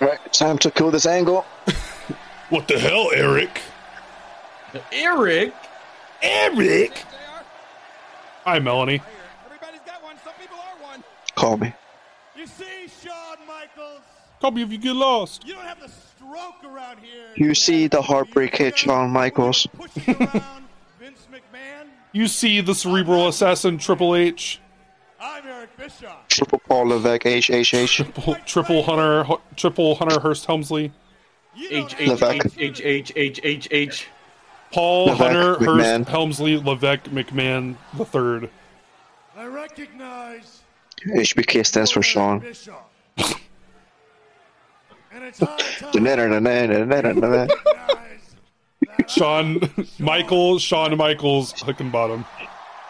All 0.00 0.08
right, 0.08 0.32
time 0.32 0.58
to 0.58 0.70
cool 0.70 0.90
this 0.90 1.06
angle. 1.06 1.44
What 2.50 2.66
the 2.66 2.80
hell, 2.80 3.12
Eric? 3.14 3.60
Eric. 4.90 5.54
Eric. 6.20 7.04
Hi, 8.44 8.58
Melanie. 8.58 9.00
Everybody's 9.46 9.80
got 9.86 10.02
one. 10.02 10.16
Some 10.24 10.32
people 10.40 10.56
are 10.56 10.82
one. 10.82 11.04
Call 11.36 11.58
me. 11.58 11.72
You 12.34 12.48
see, 12.48 12.88
Shawn 13.04 13.36
Michaels, 13.46 14.00
Call 14.40 14.50
me 14.50 14.62
if 14.62 14.72
you 14.72 14.78
get 14.78 14.96
lost. 14.96 15.46
you 15.46 15.54
don't 15.54 15.64
have 15.64 15.78
the 15.78 15.88
stroke 15.88 16.64
around 16.64 16.98
here. 16.98 17.28
You 17.36 17.54
see 17.54 17.86
the 17.86 18.02
heartbreak 18.02 18.56
hit, 18.56 18.76
Shawn 18.78 19.10
Michaels. 19.10 19.68
Pushing 19.74 20.16
around 20.16 20.64
Vince 20.98 21.28
McMahon. 21.32 21.86
You 22.12 22.26
see 22.26 22.60
the 22.60 22.74
cerebral 22.74 23.28
assassin 23.28 23.78
Triple 23.78 24.16
H, 24.16 24.60
I'm 25.20 25.46
Eric 25.46 25.76
Bischoff. 25.76 26.26
Triple 26.28 26.58
Paul 26.66 26.86
Levesque, 26.88 27.26
H 27.26 27.50
H 27.50 27.74
H. 27.74 27.96
triple, 27.96 28.34
triple 28.46 28.82
Hunter, 28.82 29.24
Hu- 29.24 29.40
triple 29.56 29.94
Hunter 29.94 30.18
Hearst 30.20 30.46
Helmsley, 30.46 30.92
You 31.54 31.70
don't 31.70 31.84
H 31.84 31.92
have 31.92 32.00
H 32.00 32.08
Levesque. 32.08 32.58
H 32.58 32.80
H 32.82 33.12
H 33.14 33.40
H 33.44 33.68
H. 33.70 34.06
Paul 34.72 35.06
Levesque, 35.06 35.22
Hunter 35.22 35.54
McMahon. 35.56 35.96
Hearst 35.98 36.08
Helmsley 36.10 36.56
Levesque 36.56 37.04
McMahon 37.04 37.76
the 37.94 38.04
third. 38.04 38.50
I 39.36 39.46
recognize 39.46 40.62
HBK 41.06 41.64
stands 41.64 41.90
for 41.92 42.02
Shawn. 42.02 42.44
And 49.10 49.70
Shawn 49.70 49.86
Michael 49.98 50.58
Shawn 50.58 50.96
Michaels 50.96 51.52
Hickenbottom. 51.54 52.24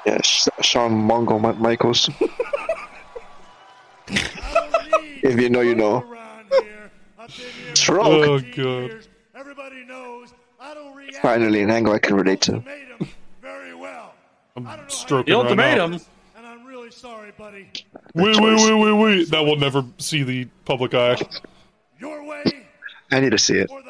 Yeah, 0.07 0.21
Sh- 0.23 0.49
Shawn 0.63 0.93
Mongo 0.93 1.39
Michaels. 1.59 2.09
I 2.21 4.09
don't 4.09 5.03
need 5.03 5.25
If 5.25 5.41
you 5.41 5.51
know, 5.51 5.61
you 5.61 5.75
know. 5.75 6.03
around 6.03 6.47
here. 6.63 6.91
I've 7.19 7.29
been 7.29 7.37
here 7.47 7.71
for 7.71 7.77
Stroke. 7.77 8.07
Oh 8.07 8.41
god. 8.41 9.07
Everybody 9.35 9.85
knows 9.85 10.33
I 10.61 10.75
don't 10.75 10.95
react 10.95 11.17
Finally, 11.19 11.63
an 11.63 11.71
angle 11.71 11.93
I 11.95 11.99
can 11.99 12.17
relate 12.17 12.41
to. 12.43 12.63
very 13.41 13.75
well. 13.75 14.13
I 14.57 14.61
don't 14.61 14.65
know 14.65 14.71
how 14.71 14.89
stroking 14.89 15.33
you 15.35 15.43
The 15.43 15.49
right 15.57 15.57
now. 15.77 15.83
ultimatum. 15.85 16.07
and 16.37 16.47
I'm 16.47 16.65
really 16.67 16.91
sorry, 16.91 17.33
buddy. 17.39 17.69
Wait, 18.15 18.37
wait, 18.41 18.57
wait, 18.57 18.75
wait, 18.75 18.93
wait. 18.93 19.31
That 19.31 19.41
will 19.45 19.57
never 19.57 19.85
see 19.99 20.23
the 20.23 20.47
public 20.65 20.95
eye. 20.95 21.17
Your 21.99 22.25
way 22.25 22.43
I 23.13 23.21
need 23.21 23.31
to 23.31 23.39
see 23.39 23.59
it 23.59 23.71
or 23.71 23.83
the 23.83 23.90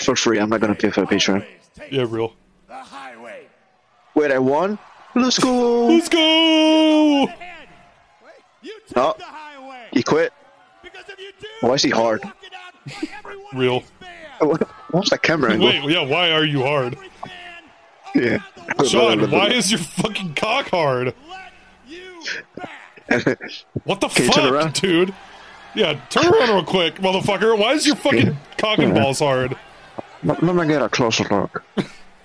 For 0.00 0.16
free. 0.16 0.38
I'm 0.38 0.48
not 0.48 0.60
gonna 0.60 0.74
pay 0.74 0.90
for 0.90 1.02
a 1.02 1.06
Patreon. 1.06 1.44
Yeah, 1.90 2.06
real. 2.08 2.34
the 2.68 2.74
highway. 2.74 3.46
Wait, 4.14 4.30
I 4.30 4.38
won. 4.38 4.78
Let's 5.14 5.38
go. 5.38 5.86
Let's 5.88 6.08
go! 6.08 7.24
Ahead. 7.24 7.68
You 8.62 8.78
take 8.86 8.96
No. 8.96 9.14
the 9.18 9.24
highway. 9.24 9.88
He 9.92 10.02
quit. 10.02 10.32
Because 10.82 11.04
if 11.08 11.18
you 11.18 11.32
Why 11.60 11.74
is 11.74 11.82
he 11.82 11.90
hard? 11.90 12.22
you're 12.22 12.32
walking 12.32 12.50
out 12.54 13.02
like 13.02 13.18
every 13.18 13.36
one 13.36 13.46
of 13.54 13.58
Real. 13.60 13.82
What's 14.90 15.10
that 15.10 15.22
camera 15.22 15.52
angle? 15.52 15.68
Wait, 15.68 15.84
yeah, 15.84 16.02
why 16.04 16.30
are 16.32 16.44
you 16.44 16.62
hard? 16.62 16.96
Yeah. 18.14 18.22
around 18.22 18.42
the 18.66 18.74
world 18.74 18.88
Shawn, 18.88 19.30
why 19.30 19.48
is 19.50 19.70
your 19.70 19.78
fucking 19.80 20.34
cock 20.34 20.68
hard? 20.70 21.14
let 21.28 21.52
you 21.86 22.22
back. 22.56 23.38
What 23.84 24.00
the 24.00 24.08
Can 24.08 24.30
fuck, 24.32 24.72
dude? 24.74 25.14
Yeah, 25.74 25.98
turn 26.10 26.26
around 26.26 26.48
real 26.50 26.64
quick, 26.64 26.96
motherfucker. 26.96 27.58
Why 27.58 27.72
is 27.72 27.86
your 27.86 27.96
fucking 27.96 28.36
cock 28.58 28.78
and 28.78 28.94
balls 28.94 29.18
hard? 29.20 29.56
Let 30.24 30.42
let 30.42 30.54
me 30.54 30.66
get 30.66 30.82
a 30.82 30.88
closer 30.88 31.24
look. 31.24 31.64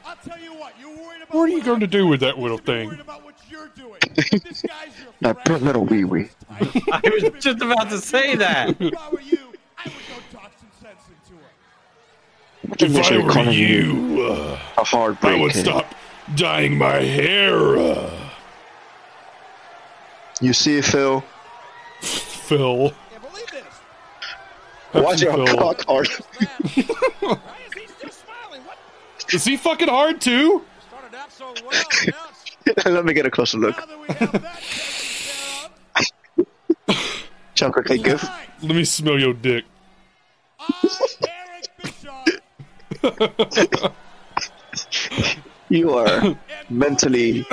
I'll 0.06 0.16
tell 0.24 0.40
you 0.40 0.54
what, 0.54 0.74
you're 0.80 0.90
worried 0.90 1.22
about 1.24 1.34
What 1.36 1.44
are 1.50 1.54
you 1.54 1.64
going 1.64 1.80
to 1.80 1.88
do 1.88 2.08
with 2.08 2.20
that 2.22 2.38
little 2.38 2.58
You 2.58 2.58
should 2.58 2.66
be 2.66 2.72
thing? 2.74 2.88
worried 2.88 3.00
about 3.00 3.24
what 3.24 3.36
you're 3.50 3.68
doing. 3.70 3.98
If 4.16 4.44
this 4.44 4.62
guy's 4.62 4.90
your 5.02 5.14
That 5.22 5.46
friend, 5.46 5.64
little 5.64 5.86
wee 5.86 6.04
wee. 6.04 6.30
I 6.50 7.02
was 7.04 7.44
just 7.44 7.62
about 7.62 7.90
to 7.90 7.98
say 8.00 8.36
that. 8.36 8.70
If 8.80 8.98
I 8.98 9.10
were 9.10 9.22
you, 9.22 9.54
I 9.78 9.84
would 9.86 9.94
go 9.94 10.38
talk 10.38 10.52
some 10.60 10.70
sense 10.80 11.02
into 11.10 11.42
her. 11.42 12.86
If 12.86 13.12
I 13.12 13.16
you're 13.16 13.24
were 13.26 13.52
you, 13.52 14.24
uh, 14.30 14.60
a 14.78 14.84
hard 14.84 15.18
I 15.24 15.36
would 15.40 15.54
stop 15.54 15.94
dyeing 16.36 16.78
my 16.78 16.98
hair. 17.02 17.78
Uh, 17.78 18.12
You 20.40 20.54
see, 20.54 20.82
Phil? 20.82 21.24
Phil. 22.02 22.92
Can't 23.10 23.22
believe 23.32 23.48
this. 23.52 23.64
Why's 24.92 25.22
Pepsi 25.22 25.48
your 25.48 25.58
cock 25.58 25.84
hard? 25.88 26.10
Is 29.34 29.44
he 29.46 29.58
fucking 29.58 29.88
hard 29.90 30.22
too? 30.22 30.64
so 31.30 31.54
well? 31.64 31.84
Now, 32.86 32.92
let 32.96 33.06
me 33.06 33.14
get 33.14 33.26
a 33.26 33.32
closer 33.32 33.58
look. 33.58 33.78
now 33.78 33.86
that 33.86 34.00
we 34.00 34.08
have 34.16 34.32
that 34.42 34.62
taken 35.96 36.46
care 36.88 36.88
of, 36.88 36.96
Chunker 37.56 37.86
cake 37.86 38.04
gift. 38.04 38.24
tonight, 38.24 38.50
Let 38.62 38.76
me 38.76 38.84
smell 38.84 39.20
your 39.20 39.34
dick. 39.34 39.66
I, 40.60 40.90
Eric 41.28 41.68
Bischoff, 41.82 42.28
You 45.70 45.94
are 45.94 46.38
mentally 46.70 47.46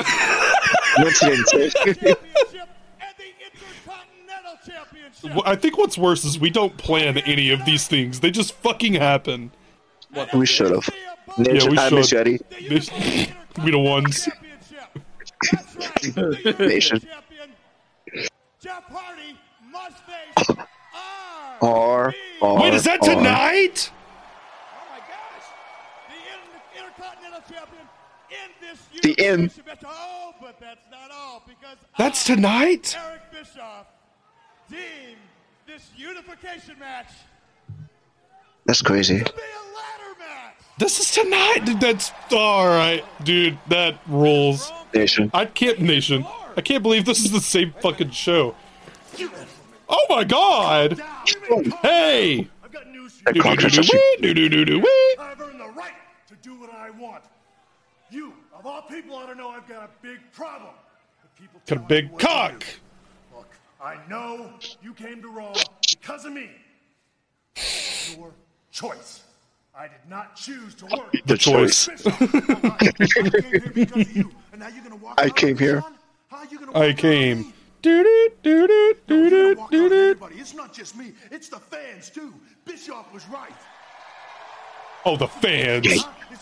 mentally 0.99 1.35
insane. 1.35 1.71
Championship 1.71 2.69
the 3.19 3.25
Intercontinental 3.45 4.57
Championship. 4.66 5.43
I 5.47 5.57
think 5.57 5.76
what's 5.78 5.99
worse 5.99 6.25
is 6.25 6.38
we 6.38 6.50
don't 6.50 6.76
plan 6.76 7.19
any 7.19 7.50
of 7.50 7.64
these 7.64 7.87
things. 7.88 8.21
They 8.21 8.31
just 8.31 8.52
fucking 8.54 8.95
happen. 8.95 9.50
we 10.33 10.47
should 10.47 10.71
have. 10.71 10.88
Yeah, 11.38 11.69
we 11.69 11.79
I 11.79 11.88
should. 11.88 11.95
miss 11.99 12.12
you, 12.12 12.19
Eddie. 12.19 12.38
They- 12.50 13.29
we 13.62 13.71
the 13.71 13.79
ones. 13.79 14.29
That's 15.53 15.76
right. 15.76 16.12
The 16.12 16.57
Nation. 16.67 17.00
Jeff 18.61 18.85
Hardy 18.85 19.37
must 19.71 19.97
face 20.05 20.57
R, 21.61 22.14
R, 22.43 22.61
Wait, 22.62 22.75
is 22.75 22.85
that 22.85 23.00
R. 23.03 23.09
tonight? 23.14 23.91
Oh 23.93 24.87
my 24.91 24.99
gosh! 24.99 25.47
The 26.09 26.81
Intercontinental 26.81 27.41
Champion 27.49 27.87
in 28.31 28.50
this 28.61 28.79
year. 28.93 29.00
The 29.03 29.23
in. 29.23 29.41
unification 29.41 29.64
match. 29.67 29.79
Oh, 29.87 30.35
but 30.41 30.59
that's 30.61 30.87
not 30.91 31.11
all 31.12 31.43
because 31.47 31.76
That's 31.99 32.29
I, 32.31 32.35
tonight? 32.35 32.97
Eric 33.07 33.23
Bischoff 33.33 33.87
deemed 34.71 35.19
this 35.67 35.91
unification 35.97 36.79
match 36.79 37.12
That's 38.66 38.83
crazy. 38.83 39.18
to 39.18 39.25
be 39.25 39.30
a 39.30 39.76
ladder 39.76 40.18
match. 40.18 40.54
This 40.78 41.00
is 41.00 41.11
tonight. 41.11 41.61
Dude, 41.64 41.80
That's 41.80 42.12
all 42.33 42.66
right, 42.66 43.04
dude. 43.25 43.59
That 43.68 43.99
rules. 44.06 44.73
Nation. 44.94 45.30
I 45.35 45.44
can't, 45.47 45.80
nation. 45.80 46.25
I 46.56 46.61
can't 46.61 46.83
believe 46.83 47.04
this 47.04 47.25
is 47.25 47.30
the 47.33 47.40
same 47.40 47.75
fucking 47.80 48.11
show. 48.11 48.54
Oh 49.88 50.06
my 50.09 50.25
god! 50.25 51.00
Hey! 51.83 52.49
I've 52.64 52.73
got 52.73 52.88
news 52.90 53.12
for 53.18 53.25
That 53.25 53.37
you. 53.37 53.42
cock 53.42 53.62
is 53.62 53.73
Do 53.73 53.83
do 53.83 53.99
a- 53.99 54.23
do 54.23 54.35
do 54.35 54.49
do 54.49 54.64
do. 54.64 54.87
I've 55.21 55.40
earned 55.40 55.61
the 55.61 55.68
right 55.76 55.92
to 56.28 56.35
do 56.42 56.59
what 56.59 56.71
I 56.73 56.90
want. 56.90 57.25
You, 58.11 58.33
of 58.56 58.64
all 58.66 58.83
people, 58.83 59.14
ought 59.16 59.26
to 59.26 59.35
know 59.35 59.50
I've 59.50 59.68
got 59.68 59.83
a 59.85 59.90
big 60.00 60.18
problem. 60.33 60.71
with 61.23 61.37
people 61.38 61.61
Got 61.66 61.78
a 61.78 61.87
big 61.87 62.04
me 62.06 62.11
what 62.12 62.21
to 62.21 62.26
cock. 62.26 62.64
Look, 63.37 63.49
I 63.83 63.97
know 64.09 64.50
you 64.83 64.94
came 64.94 65.21
to 65.23 65.28
Raw 65.28 65.52
because 65.90 66.25
of 66.25 66.33
me. 66.33 66.50
Your 68.16 68.33
choice. 68.75 69.23
I 69.76 69.85
did 69.88 70.04
not 70.09 70.37
choose 70.37 70.75
to 70.76 70.87
work. 70.87 71.12
The 71.26 71.37
choice. 71.38 71.88
I 71.88 72.93
came 73.07 73.31
here 73.31 73.73
because 73.75 74.02
of 74.02 74.16
you, 74.16 74.31
and 74.52 74.61
now 74.61 74.69
you're 74.69 74.83
gonna 74.85 74.97
walk 74.97 75.14
I 75.19 75.31
came 75.31 75.50
on 75.57 75.61
me, 75.61 75.66
here. 75.66 75.81
son? 75.81 75.95
How 76.28 76.43
you 76.50 76.59
gonna 76.59 76.78
I 76.78 76.93
came. 76.93 77.38
me? 77.40 77.52
Do 77.83 78.02
do 78.02 78.28
do 78.43 78.66
do 78.66 78.95
do 79.07 79.31
do 79.31 79.54
do 79.71 79.88
do. 79.88 79.95
everybody. 79.95 80.37
It's 80.37 80.54
not 80.54 80.73
just 80.73 80.97
me. 80.97 81.12
It's 81.31 81.49
the 81.49 81.59
fans 81.59 82.11
too. 82.11 82.33
Bischoff 82.64 83.12
was 83.12 83.26
right. 83.28 83.52
Oh, 85.04 85.16
the 85.16 85.28
fans. 85.28 85.87
Hey, 85.87 85.99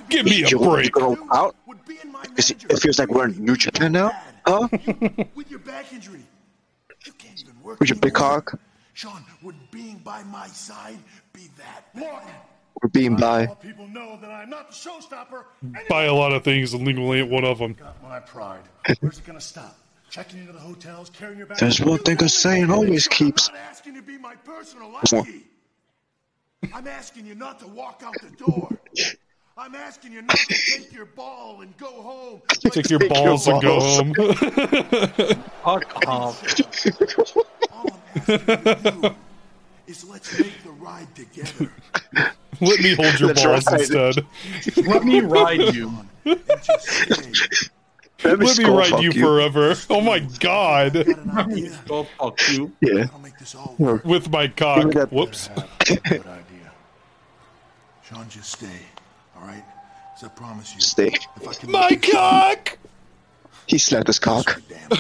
Give 0.08 0.24
me 0.24 0.44
a 0.44 0.48
you 0.48 0.58
want 0.58 0.84
to 0.84 0.90
break. 0.90 0.92
go 0.92 1.16
out? 1.32 1.56
Would 1.66 1.84
be 1.84 1.96
in 2.02 2.12
my 2.12 2.24
Is 2.36 2.50
it- 2.50 2.64
it 2.70 2.78
feels 2.78 2.98
like 2.98 3.08
we're 3.08 3.26
in 3.26 3.44
New 3.44 3.56
Japan 3.56 3.92
now? 3.92 4.12
Huh? 4.46 4.68
You, 4.86 5.26
with 5.34 5.50
your 5.50 5.58
back 5.60 5.92
injury, 5.92 6.22
you 7.06 7.12
can't 7.14 7.40
even 7.42 7.60
work. 7.62 7.80
With 7.80 7.88
your 7.88 7.98
big 7.98 8.14
anymore. 8.14 8.42
cock? 8.42 8.60
Shawn, 8.94 9.24
would 9.42 9.54
being 9.70 9.98
by 9.98 10.22
my 10.24 10.46
side 10.48 10.98
be 11.32 11.48
that? 11.58 11.84
Look, 11.94 12.22
We're 12.82 12.88
being 12.90 13.16
by. 13.16 13.46
people 13.46 13.88
know 13.88 14.18
that 14.20 14.30
I'm 14.30 14.50
not 14.50 14.68
the 14.70 14.74
showstopper. 14.74 15.44
Buy 15.88 16.04
a 16.04 16.14
lot 16.14 16.32
of 16.32 16.44
things 16.44 16.74
and 16.74 16.86
legally 16.86 17.20
ain't 17.20 17.30
one 17.30 17.44
of 17.44 17.58
them. 17.58 17.72
Got 17.74 18.02
my 18.02 18.20
pride. 18.20 18.62
Where's 19.00 19.18
it 19.18 19.24
gonna 19.24 19.40
stop? 19.40 19.78
Checking 20.10 20.40
into 20.40 20.52
the 20.52 20.58
hotels, 20.58 21.08
carrying 21.10 21.38
your 21.38 21.46
bag. 21.46 21.58
There's 21.58 21.80
one 21.80 21.98
thing 22.00 22.22
a 22.22 22.28
saying 22.28 22.70
always 22.70 23.08
keeps. 23.08 23.18
I'm 23.20 23.26
keeps. 23.26 23.48
not 23.48 23.56
asking 23.70 23.94
you 23.94 24.00
to 24.02 24.06
be 24.06 24.18
my 24.18 24.34
personal 24.36 24.90
one. 24.90 25.00
lackey. 25.10 25.44
I'm 26.74 26.86
asking 26.86 27.26
you 27.26 27.34
not 27.34 27.58
to 27.60 27.66
walk 27.66 28.02
out 28.04 28.14
the 28.20 28.44
door. 28.44 28.68
I'm 29.56 29.74
asking 29.74 30.12
you 30.12 30.22
not 30.22 30.36
to 30.36 30.54
take 30.78 30.92
your 30.92 31.06
ball 31.06 31.60
and 31.62 31.76
go 31.78 31.86
home. 32.02 32.42
like 32.48 32.60
Take 32.60 32.90
your 32.90 32.98
Take 32.98 33.08
your 33.08 33.08
balls 33.08 33.48
and 33.48 33.62
go 33.62 33.80
home. 33.80 34.14
Fuck 35.64 36.06
off. 36.08 36.42
All 37.72 37.86
I'm 37.86 38.01
asking 38.16 39.02
you 39.02 39.14
is 39.86 40.04
let's 40.08 40.38
make 40.38 40.62
the 40.62 40.70
ride 40.70 41.14
together. 41.14 41.70
Let 42.60 42.80
me 42.80 42.94
hold 42.94 43.18
your 43.18 43.32
That's 43.32 43.44
balls 43.44 43.66
right. 43.66 43.80
instead. 43.80 44.26
Let 44.86 45.04
me 45.04 45.20
ride 45.20 45.74
you. 45.74 45.92
And 46.24 46.40
just 46.62 46.86
stay. 46.86 47.32
Let 48.24 48.38
me, 48.38 48.46
Let 48.46 48.58
me 48.58 48.64
ride 48.66 48.90
fuck 48.90 49.02
you 49.02 49.12
forever. 49.12 49.74
Oh 49.90 50.00
my 50.00 50.20
god. 50.38 50.92
Got 50.94 51.50
an 51.50 52.06
fuck 52.18 52.38
you. 52.50 52.70
Yeah. 52.80 53.06
I'll 53.12 53.18
make 53.18 53.36
this 53.38 53.54
all 53.56 53.74
work. 53.78 54.04
With 54.04 54.30
my 54.30 54.46
cock. 54.46 54.94
me 54.94 55.00
Whoops. 55.10 55.48
Good 55.84 56.00
idea. 56.08 56.72
Shawn, 58.04 58.28
just 58.28 58.52
stay. 58.52 58.68
All 59.36 59.46
right? 59.46 59.64
As 60.16 60.22
I 60.22 60.28
promise 60.28 60.72
you. 60.74 60.80
Stay. 60.80 61.12
If 61.36 61.48
I 61.48 61.54
can 61.54 61.70
My 61.72 61.88
make 61.90 62.06
you 62.06 62.12
cock! 62.12 62.78
He 63.66 63.78
slapped 63.78 64.06
his 64.06 64.20
cock. 64.20 64.62
damn. 64.68 64.90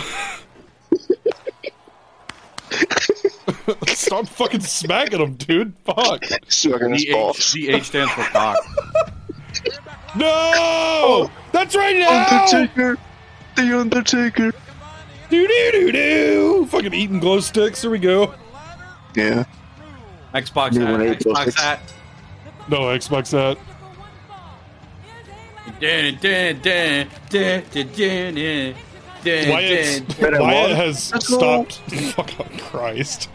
Stop 3.88 4.26
fucking 4.28 4.60
smacking 4.60 5.20
him, 5.20 5.34
dude. 5.34 5.72
Fuck. 5.84 6.24
Sucking 6.48 6.94
his 6.94 7.04
DH, 7.04 7.12
balls. 7.12 7.36
DH 7.52 7.82
stands 7.84 8.12
for 8.12 8.22
cock. 8.24 8.56
No! 10.16 11.30
That's 11.52 11.74
right 11.74 11.96
now! 11.96 12.24
The 12.28 12.56
Undertaker! 12.56 12.96
The 13.56 13.78
Undertaker! 13.80 14.52
Do 15.30 15.46
do 15.48 15.68
do 15.72 15.92
do! 15.92 16.66
Fucking 16.66 16.92
eating 16.92 17.20
glow 17.20 17.40
sticks. 17.40 17.82
Here 17.82 17.90
we 17.90 17.98
go. 17.98 18.34
Yeah. 19.14 19.44
Xbox 20.34 20.74
You 20.74 20.80
hat. 20.82 20.90
wanna 20.90 21.04
eat 21.12 21.20
those 21.20 21.34
Xbox 21.34 21.42
sticks? 21.42 21.60
hat. 21.62 21.80
No 22.68 22.80
Xbox 22.80 23.30
that. 23.30 23.58
Dun, 25.80 26.18
dun, 26.20 26.60
dun, 26.60 26.60
dun, 26.62 27.08
dun, 27.30 27.62
dun, 27.72 27.88
dun, 27.94 28.34
dun, 28.34 28.74
Wyatt, 29.24 30.18
dun. 30.18 30.40
Wyatt 30.40 30.76
has 30.76 31.04
stopped. 31.04 31.78
Fuck 32.14 32.30
oh, 32.40 32.46
Christ. 32.58 33.28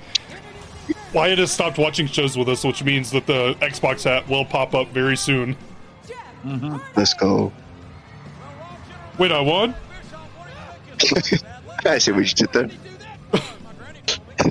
Wyatt 1.13 1.39
has 1.39 1.52
stopped 1.52 1.78
watching 1.78 2.08
shows 2.08 2.38
with 2.38 2.50
us, 2.50 2.63
which 2.63 2.84
means 2.84 3.12
that 3.12 3.26
the 3.26 3.54
Xbox 3.62 4.04
hat 4.04 4.28
will 4.28 4.45
pop 4.45 4.76
up 4.76 4.89
very 4.89 5.15
soon. 5.15 5.56
Mm-hmm. 6.43 6.78
Let's 6.95 7.13
go. 7.13 7.52
Wait, 9.17 9.32
I 9.32 9.41
won? 9.41 9.73
I 11.86 11.97
see 11.97 12.12
what 12.12 12.28
you 12.28 12.47
did 12.47 12.54
there. 12.54 12.69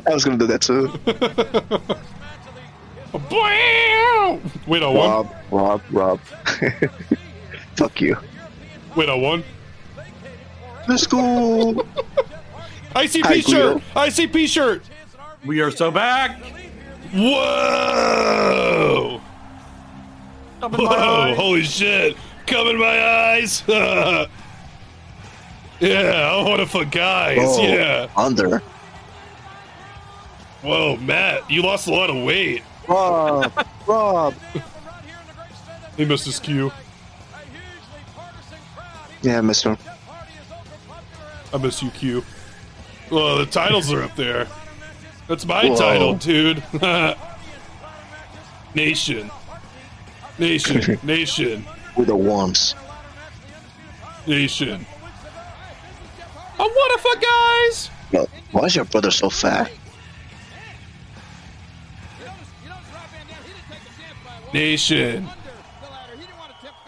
I 0.07 0.12
was 0.12 0.25
gonna 0.25 0.38
do 0.38 0.46
that 0.46 0.62
too. 0.62 0.88
Blam! 3.29 4.51
Wait, 4.66 4.83
I 4.83 4.88
won? 4.88 5.11
Rob, 5.11 5.35
Rob, 5.51 5.83
Rob. 5.90 6.20
Fuck 7.77 8.01
you. 8.01 8.16
Wait, 8.94 9.09
I 9.09 9.14
won? 9.14 9.42
Let's 10.88 11.07
go. 11.07 11.85
ICP 12.94 13.22
Hi, 13.25 13.40
shirt! 13.40 13.46
Guido. 13.46 13.79
ICP 13.94 14.49
shirt! 14.49 14.83
We 15.44 15.61
are 15.61 15.70
so 15.70 15.90
back. 15.90 16.40
Whoa! 17.12 17.40
Up 20.62 20.72
in 20.79 20.85
my 20.85 20.96
Whoa! 20.96 21.35
Holy 21.35 21.62
shit! 21.64 22.16
Come 22.46 22.68
in 22.68 22.79
my 22.79 23.05
eyes! 23.05 23.62
yeah, 23.68 24.27
oh, 25.81 26.44
I 26.44 26.49
want 26.49 26.61
to 26.61 26.66
fuck 26.66 26.90
guys. 26.90 27.38
Oh, 27.40 27.62
Yeah. 27.62 28.09
Under. 28.16 28.62
Whoa, 30.62 30.96
Matt, 30.96 31.51
you 31.51 31.62
lost 31.62 31.87
a 31.87 31.90
lot 31.92 32.09
of 32.11 32.16
weight. 32.25 32.62
Rob, 32.88 33.53
Rob. 33.87 34.35
He 35.96 36.05
missed 36.05 36.27
his 36.27 36.38
cue. 36.40 36.72
Yeah, 39.22 39.40
mister. 39.40 39.77
I 41.53 41.59
miss 41.59 41.83
you, 41.83 41.91
Q. 41.91 42.25
Well, 43.11 43.39
the 43.39 43.47
titles 43.47 43.93
are 43.93 44.03
up 44.03 44.17
there. 44.17 44.47
That's 45.29 45.45
my 45.45 45.69
Whoa. 45.69 45.77
title, 45.77 46.15
dude. 46.15 46.63
Nation. 48.75 49.31
Nation. 50.39 50.99
Nation. 51.03 51.65
With 51.97 52.09
the 52.09 52.17
worms. 52.17 52.75
Nation. 54.27 54.85
I 56.59 56.63
wanna 56.63 56.99
fuck 56.99 57.23
guys! 57.23 57.91
No, 58.13 58.27
why 58.53 58.65
is 58.65 58.77
your 58.77 58.85
brother 58.87 59.11
so 59.11 59.29
fat? 59.31 59.71
Nation. 64.53 65.29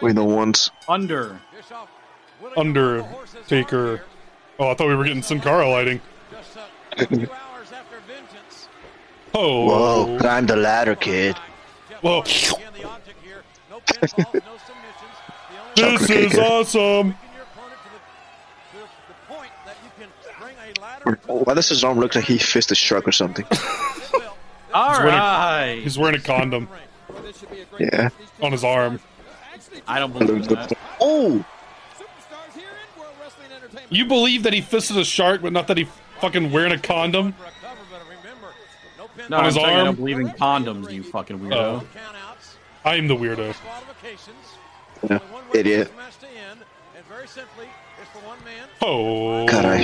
With 0.00 0.16
the 0.16 0.24
ones. 0.24 0.70
Under. 0.88 1.40
Undertaker. 2.56 4.04
Oh, 4.58 4.70
I 4.70 4.74
thought 4.74 4.88
we 4.88 4.94
were 4.94 5.04
getting 5.04 5.22
Sin 5.22 5.40
Cara 5.40 5.68
lighting. 5.68 6.00
Oh. 9.34 9.66
Whoa, 9.66 10.18
climb 10.18 10.46
the 10.46 10.56
ladder, 10.56 10.94
kid. 10.96 11.36
Whoa. 12.00 12.22
This 15.76 16.10
is 16.10 16.38
awesome. 16.38 17.14
Why 21.26 21.54
does 21.54 21.68
his 21.68 21.84
arm 21.84 21.98
look 22.00 22.14
like 22.14 22.24
he 22.24 22.38
fisted 22.38 22.72
a 22.72 22.74
shark 22.74 23.06
or 23.06 23.12
something? 23.12 23.44
All 24.74 24.90
wearing 24.98 25.06
right. 25.14 25.80
He's 25.82 25.98
wearing 25.98 26.16
a 26.16 26.20
condom 26.22 26.68
Yeah. 27.78 28.08
on 28.42 28.52
his 28.52 28.64
arm. 28.64 28.98
I 29.86 29.98
don't 29.98 30.12
believe 30.12 30.30
in 30.48 30.54
that. 30.54 30.72
Oh, 31.00 31.44
You 33.90 34.04
believe 34.06 34.42
that 34.42 34.52
he 34.52 34.60
fisted 34.60 34.96
a 34.96 35.04
shark, 35.04 35.42
but 35.42 35.52
not 35.52 35.66
that 35.68 35.76
he 35.76 35.86
fucking 36.20 36.50
wearing 36.52 36.72
a 36.72 36.78
condom? 36.78 37.34
No, 39.30 39.36
On 39.36 39.40
I'm 39.40 39.44
his 39.46 39.54
saying 39.54 39.66
I 39.66 39.74
arm? 39.74 39.84
don't 39.86 39.96
believe 39.96 40.18
in 40.18 40.28
condoms, 40.28 40.90
you 40.90 41.02
fucking 41.02 41.38
weirdo. 41.38 41.52
Oh. 41.82 41.86
I'm 42.84 43.08
the 43.08 43.16
weirdo. 43.16 43.54
Yeah, 45.08 45.18
idiot. 45.52 45.92
Oh. 48.80 49.46
God, 49.46 49.64
I... 49.64 49.78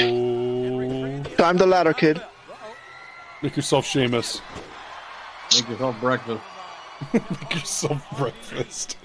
Climb 1.36 1.56
the 1.56 1.66
ladder, 1.66 1.92
kid. 1.92 2.22
Make 3.42 3.56
yourself 3.56 3.86
Seamus. 3.86 4.40
Make 5.54 5.68
yourself 5.68 6.00
breakfast. 6.00 6.42
Make 7.12 7.54
yourself 7.54 8.06
breakfast. 8.16 8.96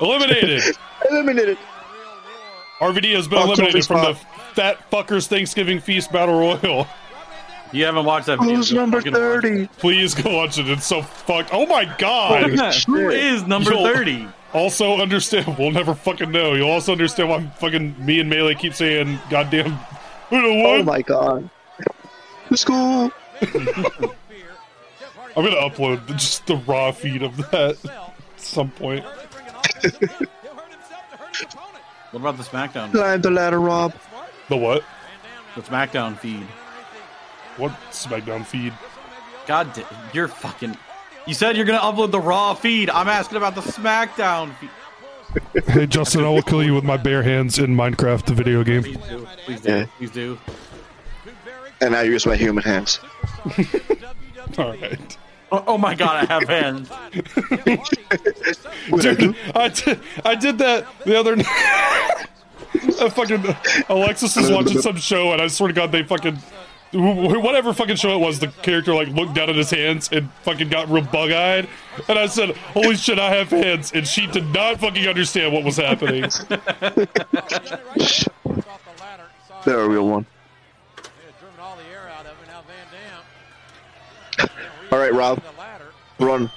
Eliminated. 0.00 0.62
Eliminated. 1.10 1.58
RVD 2.80 3.14
has 3.14 3.28
been 3.28 3.38
Oh, 3.38 3.44
eliminated 3.44 3.74
Kobe's 3.74 3.86
from 3.86 4.02
the. 4.04 4.14
Fat 4.54 4.90
Fuckers 4.90 5.26
Thanksgiving 5.26 5.80
Feast 5.80 6.12
Battle 6.12 6.38
Royal. 6.38 6.86
You 7.72 7.84
haven't 7.84 8.04
watched 8.04 8.26
that 8.26 8.38
video. 8.38 8.56
Who's 8.56 8.70
go 8.72 8.76
number 8.80 8.98
fucking 9.00 9.12
watch 9.12 9.20
it. 9.20 9.42
30? 9.42 9.66
Please 9.78 10.14
go 10.14 10.36
watch 10.36 10.58
it. 10.58 10.68
It's 10.68 10.86
so 10.86 11.02
fucked. 11.02 11.50
Oh 11.52 11.66
my 11.66 11.84
god. 11.98 12.50
Who 12.86 13.10
is 13.10 13.44
number 13.46 13.70
30? 13.72 14.28
Also 14.52 14.98
understand. 15.00 15.58
We'll 15.58 15.72
never 15.72 15.94
fucking 15.94 16.30
know. 16.30 16.54
You'll 16.54 16.70
also 16.70 16.92
understand 16.92 17.28
why 17.30 17.44
fucking 17.58 17.96
me 18.04 18.20
and 18.20 18.30
Melee 18.30 18.54
keep 18.54 18.74
saying 18.74 19.18
goddamn. 19.28 19.72
Who 20.30 20.40
the 20.40 20.64
Oh 20.64 20.82
my 20.84 21.02
god. 21.02 21.50
Let's 22.50 22.64
go. 22.64 23.10
I'm 25.36 25.44
gonna 25.44 25.56
upload 25.68 26.06
just 26.10 26.46
the 26.46 26.56
raw 26.58 26.92
feed 26.92 27.24
of 27.24 27.36
that 27.50 27.76
at 27.84 28.40
some 28.40 28.70
point. 28.70 29.04
What 32.14 32.20
about 32.20 32.36
the 32.36 32.44
SmackDown? 32.44 32.92
Climb 32.92 33.22
the 33.22 33.30
ladder, 33.30 33.58
Rob. 33.60 33.92
The 34.48 34.56
what? 34.56 34.84
The 35.56 35.62
SmackDown 35.62 36.16
feed. 36.16 36.46
What 37.56 37.72
SmackDown 37.90 38.46
feed? 38.46 38.72
God, 39.48 39.72
da- 39.74 39.82
you're 40.12 40.28
fucking. 40.28 40.76
You 41.26 41.34
said 41.34 41.56
you're 41.56 41.66
gonna 41.66 41.78
upload 41.80 42.12
the 42.12 42.20
Raw 42.20 42.54
feed. 42.54 42.88
I'm 42.88 43.08
asking 43.08 43.36
about 43.36 43.56
the 43.56 43.62
SmackDown 43.62 44.54
feed. 44.58 44.70
Hey 45.66 45.86
Justin, 45.88 46.22
I 46.24 46.28
will 46.28 46.42
kill 46.42 46.62
you 46.62 46.72
with 46.74 46.84
my 46.84 46.96
bare 46.96 47.24
hands 47.24 47.58
in 47.58 47.74
Minecraft, 47.74 48.26
the 48.26 48.34
video 48.34 48.62
game. 48.62 48.84
Please 48.84 48.96
do. 49.08 49.26
Please 49.44 49.60
do. 49.60 49.68
Yeah. 49.70 49.86
Please 49.98 50.10
do. 50.12 50.38
And 51.80 51.96
I 51.96 52.02
use 52.02 52.24
my 52.26 52.36
human 52.36 52.62
hands. 52.62 53.00
All 54.58 54.70
right. 54.70 55.18
Oh, 55.52 55.64
oh 55.68 55.78
my 55.78 55.94
god, 55.94 56.28
I 56.28 56.32
have 56.32 56.48
hands. 56.48 56.88
Dude, 59.00 59.36
I 59.54 59.68
did, 59.68 60.00
I 60.24 60.34
did 60.34 60.58
that 60.58 60.86
the 61.04 61.18
other 61.18 61.36
night. 61.36 61.46
I 63.00 63.08
fucking 63.08 63.44
Alexis 63.88 64.36
was 64.36 64.50
watching 64.50 64.80
some 64.80 64.96
show, 64.96 65.32
and 65.32 65.40
I 65.40 65.46
swear 65.46 65.68
to 65.68 65.74
God, 65.74 65.92
they 65.92 66.02
fucking 66.02 66.38
whatever 66.94 67.72
fucking 67.72 67.96
show 67.96 68.14
it 68.14 68.20
was, 68.20 68.38
the 68.38 68.48
character 68.62 68.94
like 68.94 69.08
looked 69.08 69.34
down 69.34 69.50
at 69.50 69.56
his 69.56 69.70
hands 69.70 70.08
and 70.12 70.30
fucking 70.42 70.68
got 70.68 70.88
real 70.88 71.04
bug 71.04 71.32
eyed, 71.32 71.68
and 72.08 72.18
I 72.18 72.26
said, 72.26 72.56
"Holy 72.56 72.96
shit, 72.96 73.18
I 73.18 73.34
have 73.34 73.50
hands!" 73.50 73.92
And 73.92 74.06
she 74.06 74.26
did 74.26 74.46
not 74.52 74.80
fucking 74.80 75.06
understand 75.06 75.52
what 75.52 75.64
was 75.64 75.76
happening. 75.76 76.30
They're 79.64 79.80
a 79.80 79.88
real 79.88 80.08
one. 80.08 80.26
All 84.94 85.00
right, 85.00 85.12
Rob. 85.12 85.42
Run. 86.20 86.48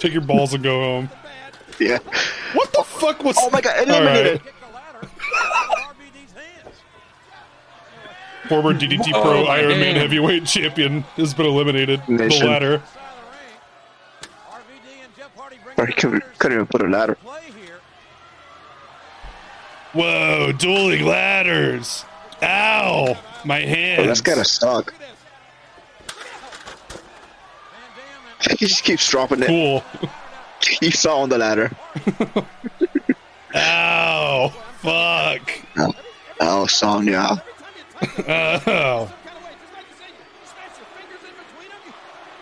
Take 0.00 0.12
your 0.12 0.20
balls 0.22 0.52
and 0.52 0.64
go 0.64 0.80
home. 0.80 1.10
Yeah. 1.78 1.96
What 2.52 2.70
the 2.74 2.82
fuck 2.82 3.24
was? 3.24 3.36
Oh 3.38 3.48
my 3.48 3.62
god, 3.62 3.88
eliminated. 3.88 4.42
Former 8.50 8.74
DDT 8.74 9.12
Pro 9.12 9.44
Oh, 9.44 9.46
Iron 9.46 9.80
Man 9.80 9.94
heavyweight 9.96 10.44
champion 10.44 11.02
has 11.16 11.32
been 11.32 11.46
eliminated. 11.46 12.06
Nation. 12.06 12.44
The 12.44 12.50
ladder. 12.50 12.82
Or 15.78 15.86
he 15.86 15.92
couldn't, 15.94 16.22
couldn't 16.38 16.56
even 16.58 16.66
put 16.66 16.82
a 16.82 16.88
ladder. 16.88 17.16
Whoa, 19.94 20.52
dueling 20.52 21.06
ladders. 21.06 22.04
Ow, 22.42 23.16
my 23.46 23.60
hands. 23.60 24.00
Oh, 24.02 24.06
that's 24.06 24.20
gotta 24.20 24.44
suck. 24.44 24.92
He 28.58 28.66
just 28.66 28.84
keeps 28.84 29.08
dropping 29.08 29.42
it. 29.42 29.46
cool. 29.46 29.84
He 30.80 30.90
fell 30.90 31.22
on 31.22 31.30
the 31.30 31.38
ladder. 31.38 31.70
Ow, 33.54 34.48
fuck. 34.82 35.52
Oh, 35.78 35.94
oh 36.38 36.66
Sonya. 36.66 37.42
Ow. 38.28 38.62
Oh. 38.66 39.12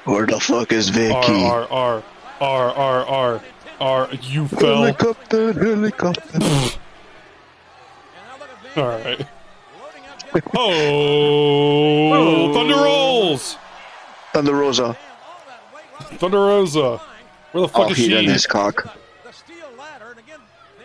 Where 0.04 0.26
the 0.26 0.40
fuck 0.40 0.72
is 0.72 0.88
Vicky? 0.88 1.44
R, 1.44 1.68
R, 1.70 2.02
R, 2.40 2.70
R, 2.72 3.06
R, 3.06 3.42
R. 3.80 4.08
You 4.20 4.48
fell. 4.48 4.82
Helicopter, 4.82 5.52
helicopter. 5.52 6.40
Alright. 8.76 9.26
Oh, 10.56 12.52
Thunder 12.52 12.74
Rolls. 12.74 13.56
Thunder 14.32 14.54
Rosa. 14.54 14.96
Thunder 16.18 16.38
Rosa. 16.38 17.00
Where 17.52 17.62
the 17.62 17.68
fuck 17.68 17.88
Oh, 17.88 17.90
is 17.90 17.96
he 17.96 18.04
she? 18.04 18.10
done 18.10 18.24
his 18.24 18.46
cock. 18.46 18.96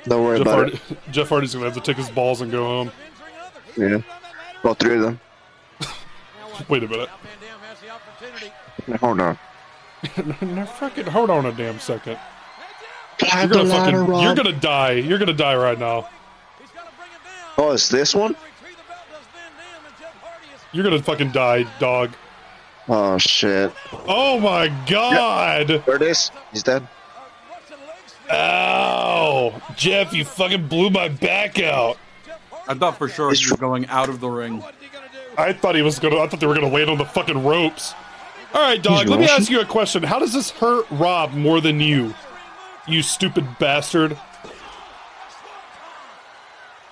Don't 0.05 0.23
worry 0.23 0.37
Jeff, 0.37 0.47
about 0.47 0.55
Hardy, 0.55 0.79
Jeff 1.11 1.29
Hardy's 1.29 1.53
gonna 1.53 1.65
have 1.65 1.75
to 1.75 1.81
take 1.81 1.97
his 1.97 2.09
balls 2.09 2.41
and 2.41 2.51
go 2.51 2.63
home. 2.63 2.91
Yeah. 3.77 4.01
All 4.63 4.73
three 4.73 4.95
of 4.95 5.01
them. 5.01 5.19
Wait 6.69 6.83
a 6.83 6.87
minute. 6.87 7.09
Hold 8.99 9.21
on. 9.21 9.39
no, 10.41 10.65
fucking 10.65 11.05
hold 11.05 11.29
on 11.29 11.45
a 11.45 11.51
damn 11.53 11.79
second. 11.79 12.17
You're 13.21 13.47
gonna 13.47 13.69
fucking. 13.69 14.21
You're 14.21 14.35
gonna 14.35 14.51
die. 14.51 14.91
You're 14.93 15.19
gonna 15.19 15.31
die 15.33 15.55
right 15.55 15.79
now. 15.79 16.09
Oh, 17.57 17.71
it's 17.71 17.87
this 17.87 18.13
one? 18.13 18.35
You're 20.73 20.83
gonna 20.83 21.01
fucking 21.01 21.31
die, 21.31 21.63
dog. 21.79 22.11
Oh, 22.87 23.17
shit. 23.17 23.71
Oh 24.07 24.39
my 24.39 24.67
god! 24.87 25.67
There 25.85 25.95
it 25.95 26.01
is. 26.01 26.31
He's 26.51 26.63
dead. 26.63 26.87
Ow! 28.31 29.61
Jeff, 29.75 30.13
you 30.13 30.25
fucking 30.25 30.67
blew 30.67 30.89
my 30.89 31.07
back 31.07 31.59
out. 31.59 31.97
I 32.67 32.73
thought 32.73 32.97
for 32.97 33.07
sure 33.09 33.33
you 33.33 33.51
were 33.51 33.57
going 33.57 33.87
out 33.87 34.09
of 34.09 34.19
the 34.19 34.29
ring. 34.29 34.63
I 35.37 35.53
thought 35.53 35.75
he 35.75 35.81
was 35.81 35.99
gonna. 35.99 36.19
I 36.19 36.27
thought 36.27 36.39
they 36.39 36.47
were 36.47 36.55
gonna 36.55 36.67
land 36.69 36.89
on 36.89 36.97
the 36.97 37.05
fucking 37.05 37.43
ropes. 37.43 37.93
All 38.53 38.61
right, 38.61 38.81
dog. 38.81 39.07
Let 39.07 39.19
me 39.19 39.25
ask 39.27 39.49
you 39.49 39.59
a 39.61 39.65
question. 39.65 40.03
How 40.03 40.19
does 40.19 40.33
this 40.33 40.51
hurt 40.51 40.85
Rob 40.91 41.33
more 41.33 41.59
than 41.59 41.79
you? 41.79 42.13
You 42.87 43.01
stupid 43.01 43.45
bastard. 43.59 44.17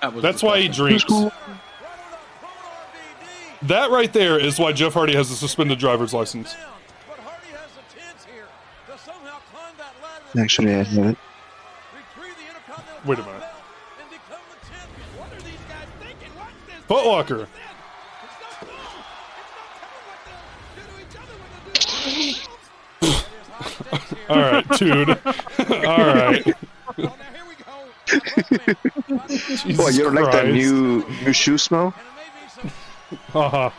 That 0.00 0.20
That's 0.20 0.42
why 0.42 0.60
he 0.60 0.68
drinks. 0.68 1.04
That 3.64 3.90
right 3.90 4.12
there 4.12 4.38
is 4.38 4.58
why 4.58 4.72
Jeff 4.72 4.94
Hardy 4.94 5.14
has 5.14 5.30
a 5.30 5.36
suspended 5.36 5.78
driver's 5.78 6.12
license. 6.12 6.54
Actually, 10.36 10.74
I 10.74 10.82
have 10.82 11.06
it. 11.06 11.16
Wait 13.04 13.18
a 13.18 13.22
minute. 13.22 13.42
Footlocker. 16.88 17.46
All 24.28 24.38
right, 24.38 24.68
dude. 24.78 25.08
All 25.68 25.98
right. 25.98 26.46
What, 29.76 29.94
you 29.94 30.04
don't 30.04 30.14
like 30.14 30.32
that 30.32 30.48
new 30.52 31.04
new 31.24 31.32
shoe 31.32 31.58
smell? 31.58 31.94
Haha. 33.32 33.70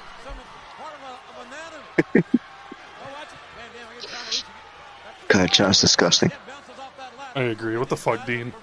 God, 5.27 5.51
John's 5.51 5.81
disgusting. 5.81 6.31
I 7.35 7.41
agree. 7.41 7.77
What 7.77 7.89
the 7.89 7.97
fuck, 7.97 8.25
Dean? 8.25 8.53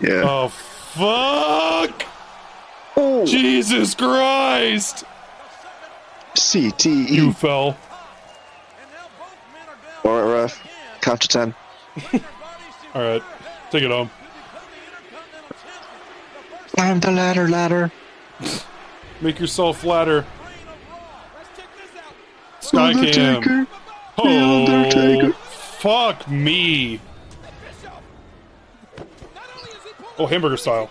Yeah. 0.00 0.22
Oh, 0.24 0.48
fuck! 0.48 2.06
Oh, 2.96 3.26
Jesus 3.26 3.94
Christ! 3.94 5.04
CTE. 6.34 7.08
You 7.08 7.32
fell. 7.32 7.76
All 10.04 10.22
right, 10.22 10.42
ref. 10.42 10.68
Count 11.00 11.20
to 11.22 11.28
ten. 11.28 11.54
All 12.94 13.02
right, 13.02 13.22
take 13.70 13.82
it 13.82 13.90
home. 13.90 14.10
Climb 16.74 17.00
the 17.00 17.10
ladder, 17.10 17.48
ladder. 17.48 17.92
Make 19.20 19.38
yourself 19.40 19.80
flatter. 19.80 20.24
Skycam. 22.60 22.94
Undertaker. 22.96 23.66
Oh, 24.18 24.64
Undertaker. 24.66 25.32
fuck 25.32 26.28
me. 26.28 27.00
Oh, 30.18 30.26
hamburger 30.26 30.56
style. 30.56 30.90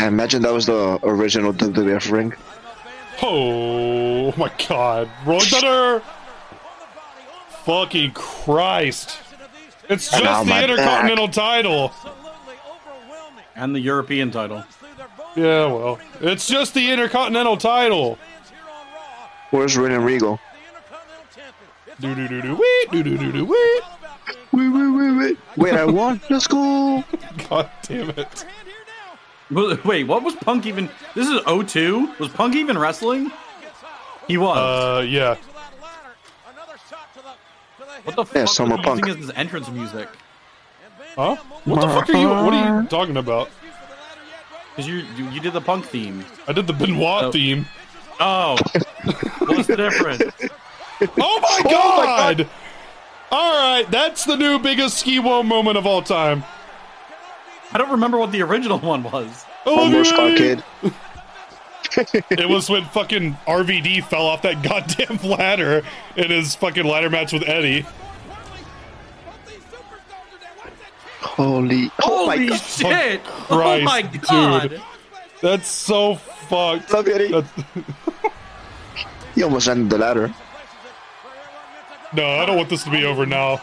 I 0.00 0.06
imagine 0.06 0.42
that 0.42 0.52
was 0.52 0.66
the 0.66 0.98
original 1.02 1.52
WWF 1.52 2.10
ring. 2.10 2.34
Oh 3.22 4.32
my 4.36 4.50
god. 4.68 5.08
Rolling 5.24 5.46
Thunder! 5.46 6.02
Fucking 7.64 8.12
Christ. 8.12 9.18
It's 9.88 10.10
just 10.10 10.44
the 10.44 10.50
my 10.50 10.62
Intercontinental 10.62 11.28
title. 11.28 11.92
And 13.54 13.74
the 13.74 13.80
European 13.80 14.30
title. 14.30 14.64
Yeah, 15.36 15.66
well. 15.66 15.98
It's 16.20 16.46
just 16.46 16.74
the 16.74 16.90
Intercontinental 16.90 17.56
title. 17.56 18.18
Where's 19.50 19.76
Ren 19.76 19.92
and 19.92 20.04
Regal? 20.04 20.40
Do 22.00 22.14
do 22.14 22.26
do 22.26 22.42
do 22.42 22.54
wait, 22.56 22.90
do 22.90 23.02
do 23.02 23.16
do 23.16 23.32
do 23.32 23.44
wait. 23.44 23.82
Wait, 24.52 24.68
wait, 24.68 24.88
wait, 24.88 25.12
wait. 25.18 25.38
Wait, 25.56 25.74
I 25.74 25.84
won. 25.84 26.20
Let's 26.28 26.46
go. 26.48 27.04
God 27.48 27.70
damn 27.82 28.10
it. 28.10 28.44
Wait, 29.84 30.04
what 30.04 30.22
was 30.22 30.34
Punk 30.36 30.66
even? 30.66 30.88
This 31.14 31.28
is 31.28 31.40
02? 31.44 32.14
Was 32.18 32.28
Punk 32.30 32.54
even 32.54 32.78
wrestling? 32.78 33.30
He 34.26 34.38
was. 34.38 34.56
Uh, 34.56 35.02
yeah. 35.02 35.36
what 38.04 38.16
the 38.16 38.24
yeah, 38.24 38.44
fuck 38.44 38.48
Summer 38.48 38.78
Punk. 38.78 39.04
using 39.06 39.20
as 39.22 39.28
his 39.28 39.36
entrance 39.36 39.68
music? 39.68 40.08
Huh? 41.14 41.36
What 41.64 41.80
the 41.82 41.88
fuck 41.88 42.08
are 42.08 42.16
you? 42.16 42.28
What 42.28 42.54
are 42.54 42.82
you 42.82 42.88
talking 42.88 43.18
about? 43.18 43.50
Because 44.74 44.88
you, 44.88 44.96
you 45.16 45.28
you 45.30 45.40
did 45.40 45.52
the 45.52 45.60
Punk 45.60 45.84
theme. 45.86 46.24
I 46.48 46.52
did 46.52 46.66
the 46.66 46.72
Benoit 46.72 47.24
Oh. 47.24 47.32
theme. 47.32 47.66
Oh, 48.20 48.56
what's 49.46 49.66
the 49.68 49.76
difference? 49.76 50.22
Oh 51.18 51.40
my 51.64 51.70
god! 51.70 52.48
All 53.32 53.52
right, 53.54 53.90
that's 53.90 54.24
the 54.24 54.36
new 54.36 54.60
biggest 54.60 54.98
ski 54.98 55.18
wall 55.18 55.42
moment 55.42 55.76
of 55.76 55.84
all 55.84 56.00
time. 56.00 56.44
I 57.72 57.78
don't 57.78 57.90
remember 57.90 58.18
what 58.18 58.30
the 58.30 58.40
original 58.42 58.78
one 58.92 59.02
was. 59.02 59.44
Almost 59.66 60.12
Olivia! 60.12 60.62
arcade. 60.84 62.22
It 62.30 62.48
was 62.48 62.70
when 62.70 62.84
fucking 62.84 63.36
RVD 63.48 64.04
fell 64.04 64.26
off 64.26 64.42
that 64.42 64.62
goddamn 64.62 65.18
ladder 65.28 65.82
in 66.16 66.30
his 66.30 66.54
fucking 66.54 66.84
ladder 66.84 67.10
match 67.10 67.32
with 67.32 67.42
Eddie. 67.48 67.84
Holy. 71.22 71.90
Oh 72.02 72.26
my 72.26 72.36
Holy 72.36 72.48
god. 72.48 72.60
shit! 72.60 73.20
oh 73.26 73.44
Christ, 73.48 73.84
my 73.84 74.02
dude. 74.02 74.22
god! 74.22 74.82
That's 75.40 75.68
so 75.68 76.16
fucked. 76.16 76.92
Love 76.92 77.08
Eddie. 77.08 77.28
That's- 77.32 77.64
He 79.34 79.42
almost 79.42 79.66
ended 79.66 79.88
the 79.88 79.96
ladder. 79.96 80.34
no, 82.12 82.26
I 82.26 82.44
don't 82.44 82.56
want 82.58 82.68
this 82.68 82.84
to 82.84 82.90
be 82.90 83.04
over 83.06 83.24
now. 83.24 83.62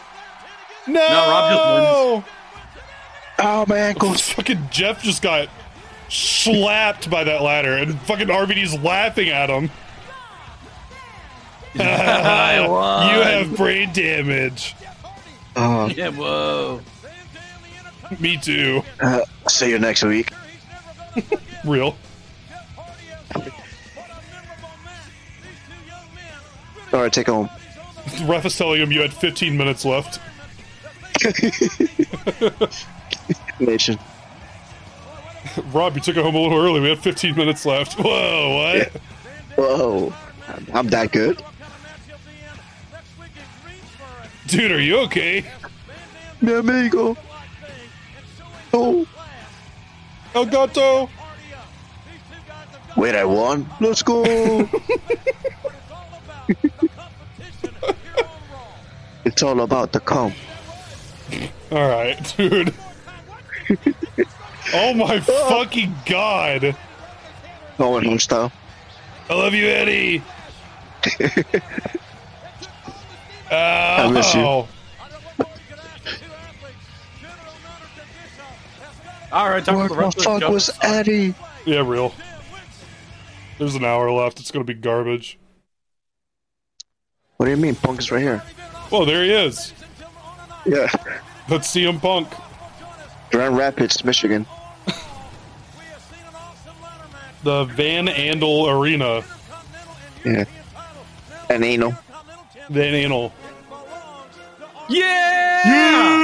No, 0.88 0.94
no 0.94 1.30
Rob 1.30 2.22
just 2.24 2.32
Oh, 3.38 3.64
my 3.68 3.76
ankles. 3.78 4.20
Fucking 4.32 4.68
Jeff 4.72 5.00
just 5.02 5.22
got 5.22 5.48
slapped 6.08 7.08
by 7.08 7.22
that 7.22 7.40
ladder, 7.42 7.76
and 7.76 8.00
fucking 8.00 8.26
RVD's 8.26 8.76
laughing 8.82 9.28
at 9.28 9.48
him. 9.48 9.70
I 11.78 12.66
won. 12.68 13.14
You 13.14 13.22
have 13.22 13.56
brain 13.56 13.92
damage. 13.92 14.74
Uh, 15.54 15.88
Yeah, 15.94 16.08
whoa. 16.10 16.80
Me 18.18 18.36
too. 18.36 18.82
uh, 19.00 19.20
see 19.48 19.70
you 19.70 19.78
next 19.78 20.02
week. 20.02 20.32
Real. 21.64 21.96
All 26.92 27.00
right, 27.02 27.12
take 27.12 27.26
home. 27.28 27.48
The 28.18 28.24
ref 28.24 28.44
is 28.46 28.56
telling 28.56 28.80
him 28.80 28.90
you 28.90 29.02
had 29.02 29.12
15 29.12 29.56
minutes 29.56 29.84
left. 29.84 30.18
Nation. 33.60 33.98
Rob, 35.72 35.94
you 35.94 36.00
took 36.00 36.16
it 36.16 36.22
home 36.24 36.34
a 36.34 36.40
little 36.40 36.58
early. 36.58 36.80
We 36.80 36.88
had 36.88 36.98
15 36.98 37.36
minutes 37.36 37.64
left. 37.66 37.98
Whoa, 38.00 38.56
what? 38.56 38.88
Whoa. 39.56 40.12
I'm- 40.48 40.66
I'm 40.72 40.86
that 40.88 41.12
good. 41.12 41.40
Dude, 44.46 44.72
are 44.72 44.80
you 44.80 44.98
okay? 45.00 45.44
Mi 46.40 46.54
amigo. 46.54 47.16
Oh. 48.72 49.06
El 50.34 50.46
Gato? 50.46 51.10
Wait, 52.96 53.14
I 53.14 53.24
won? 53.24 53.68
Let's 53.80 54.02
go. 54.02 54.22
it's 59.24 59.42
all 59.42 59.60
about 59.60 59.92
the 59.92 60.00
come. 60.00 60.32
Alright, 61.72 62.34
dude. 62.36 62.74
oh 64.74 64.94
my 64.94 65.22
oh. 65.28 65.48
fucking 65.48 65.94
god. 66.06 66.76
Owen 67.78 68.04
Home 68.04 68.18
style. 68.18 68.52
I 69.28 69.34
love 69.34 69.54
you, 69.54 69.66
Eddie. 69.66 70.22
I 73.50 74.10
miss 74.12 74.34
you. 74.34 74.40
Oh. 74.40 74.68
All 79.32 79.48
right, 79.48 79.64
time 79.64 79.76
Where 79.76 79.88
for 79.88 79.94
the 79.94 80.00
the 80.00 80.04
rest 80.06 80.18
of 80.18 80.24
the 80.24 80.30
fuck 80.30 80.40
show. 80.42 80.50
was 80.52 80.70
Eddie? 80.82 81.34
Yeah, 81.64 81.86
real. 81.86 82.12
There's 83.58 83.74
an 83.74 83.84
hour 83.84 84.10
left. 84.10 84.40
It's 84.40 84.50
gonna 84.50 84.64
be 84.64 84.74
garbage. 84.74 85.38
What 87.36 87.46
do 87.46 87.50
you 87.52 87.56
mean? 87.56 87.74
Punk 87.74 88.00
is 88.00 88.10
right 88.10 88.20
here. 88.22 88.42
Oh, 88.92 89.04
there 89.04 89.22
he 89.24 89.32
is. 89.32 89.72
Yeah. 90.66 90.88
Let's 91.48 91.68
see 91.68 91.84
him 91.84 92.00
punk. 92.00 92.28
Grand 93.30 93.56
Rapids, 93.56 94.04
Michigan. 94.04 94.46
The 97.42 97.64
Van 97.64 98.06
Andel 98.08 98.68
Arena. 98.70 99.24
Yeah. 100.24 100.44
And 101.48 101.64
anal. 101.64 101.94
Van 102.68 102.92
Andel. 102.92 103.32
Yeah! 104.90 106.19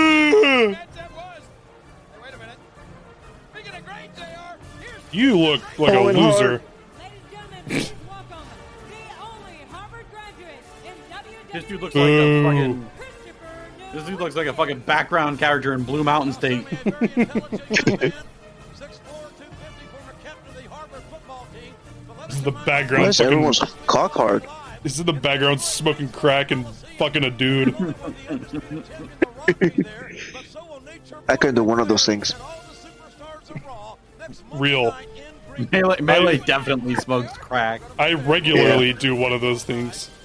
You 5.16 5.38
look 5.38 5.78
like 5.78 5.94
a 5.94 5.96
Owen 5.96 6.14
loser. 6.14 6.60
Ladies 6.98 7.20
and 7.22 7.30
gentlemen, 7.32 7.96
welcome 8.06 8.46
the 8.90 8.96
only 9.24 9.56
Harvard 9.70 10.04
graduate 10.10 10.62
in 10.84 10.92
This 11.54 11.64
dude 11.64 11.80
looks 11.80 11.94
like 11.94 12.04
a 12.04 12.42
fucking. 12.44 12.90
This 13.94 14.04
dude 14.04 14.20
looks 14.20 14.36
like 14.36 14.46
a 14.46 14.52
fucking 14.52 14.80
background 14.80 15.38
character 15.38 15.72
in 15.72 15.84
Blue 15.84 16.04
Mountain 16.04 16.34
State. 16.34 16.66
This 22.26 22.36
is 22.38 22.42
the 22.42 22.50
background. 22.50 23.06
is 23.06 23.16
Fucking, 23.16 23.32
everyone's 23.32 23.60
cock 23.86 24.12
hard? 24.12 24.44
this 24.82 24.98
is 24.98 25.04
the 25.04 25.12
background 25.12 25.60
smoking 25.60 26.08
crack 26.08 26.50
and 26.50 26.66
fucking 26.98 27.24
a 27.24 27.30
dude. 27.30 27.74
I 31.28 31.36
couldn't 31.36 31.54
do 31.54 31.64
one 31.64 31.78
of 31.78 31.88
those 31.88 32.04
things. 32.04 32.34
Real. 34.52 34.94
Melee, 35.72 36.00
Melee 36.00 36.34
I- 36.40 36.44
definitely 36.44 36.94
smokes 36.96 37.32
crack. 37.38 37.80
I 37.98 38.12
regularly 38.14 38.92
do 38.92 39.14
one 39.16 39.32
of 39.32 39.40
those 39.40 39.64
things. 39.64 40.10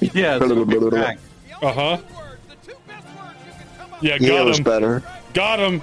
Yeah, 0.00 0.38
smoking 0.38 0.88
crack. 0.90 1.18
Uh 1.60 1.72
huh. 1.72 1.98
Yeah, 4.00 4.16
Yeah, 4.20 4.26
it 4.26 4.26
got 4.28 4.44
was 4.46 4.58
him. 4.58 4.64
better. 4.64 5.02
Got 5.32 5.58
him. 5.58 5.82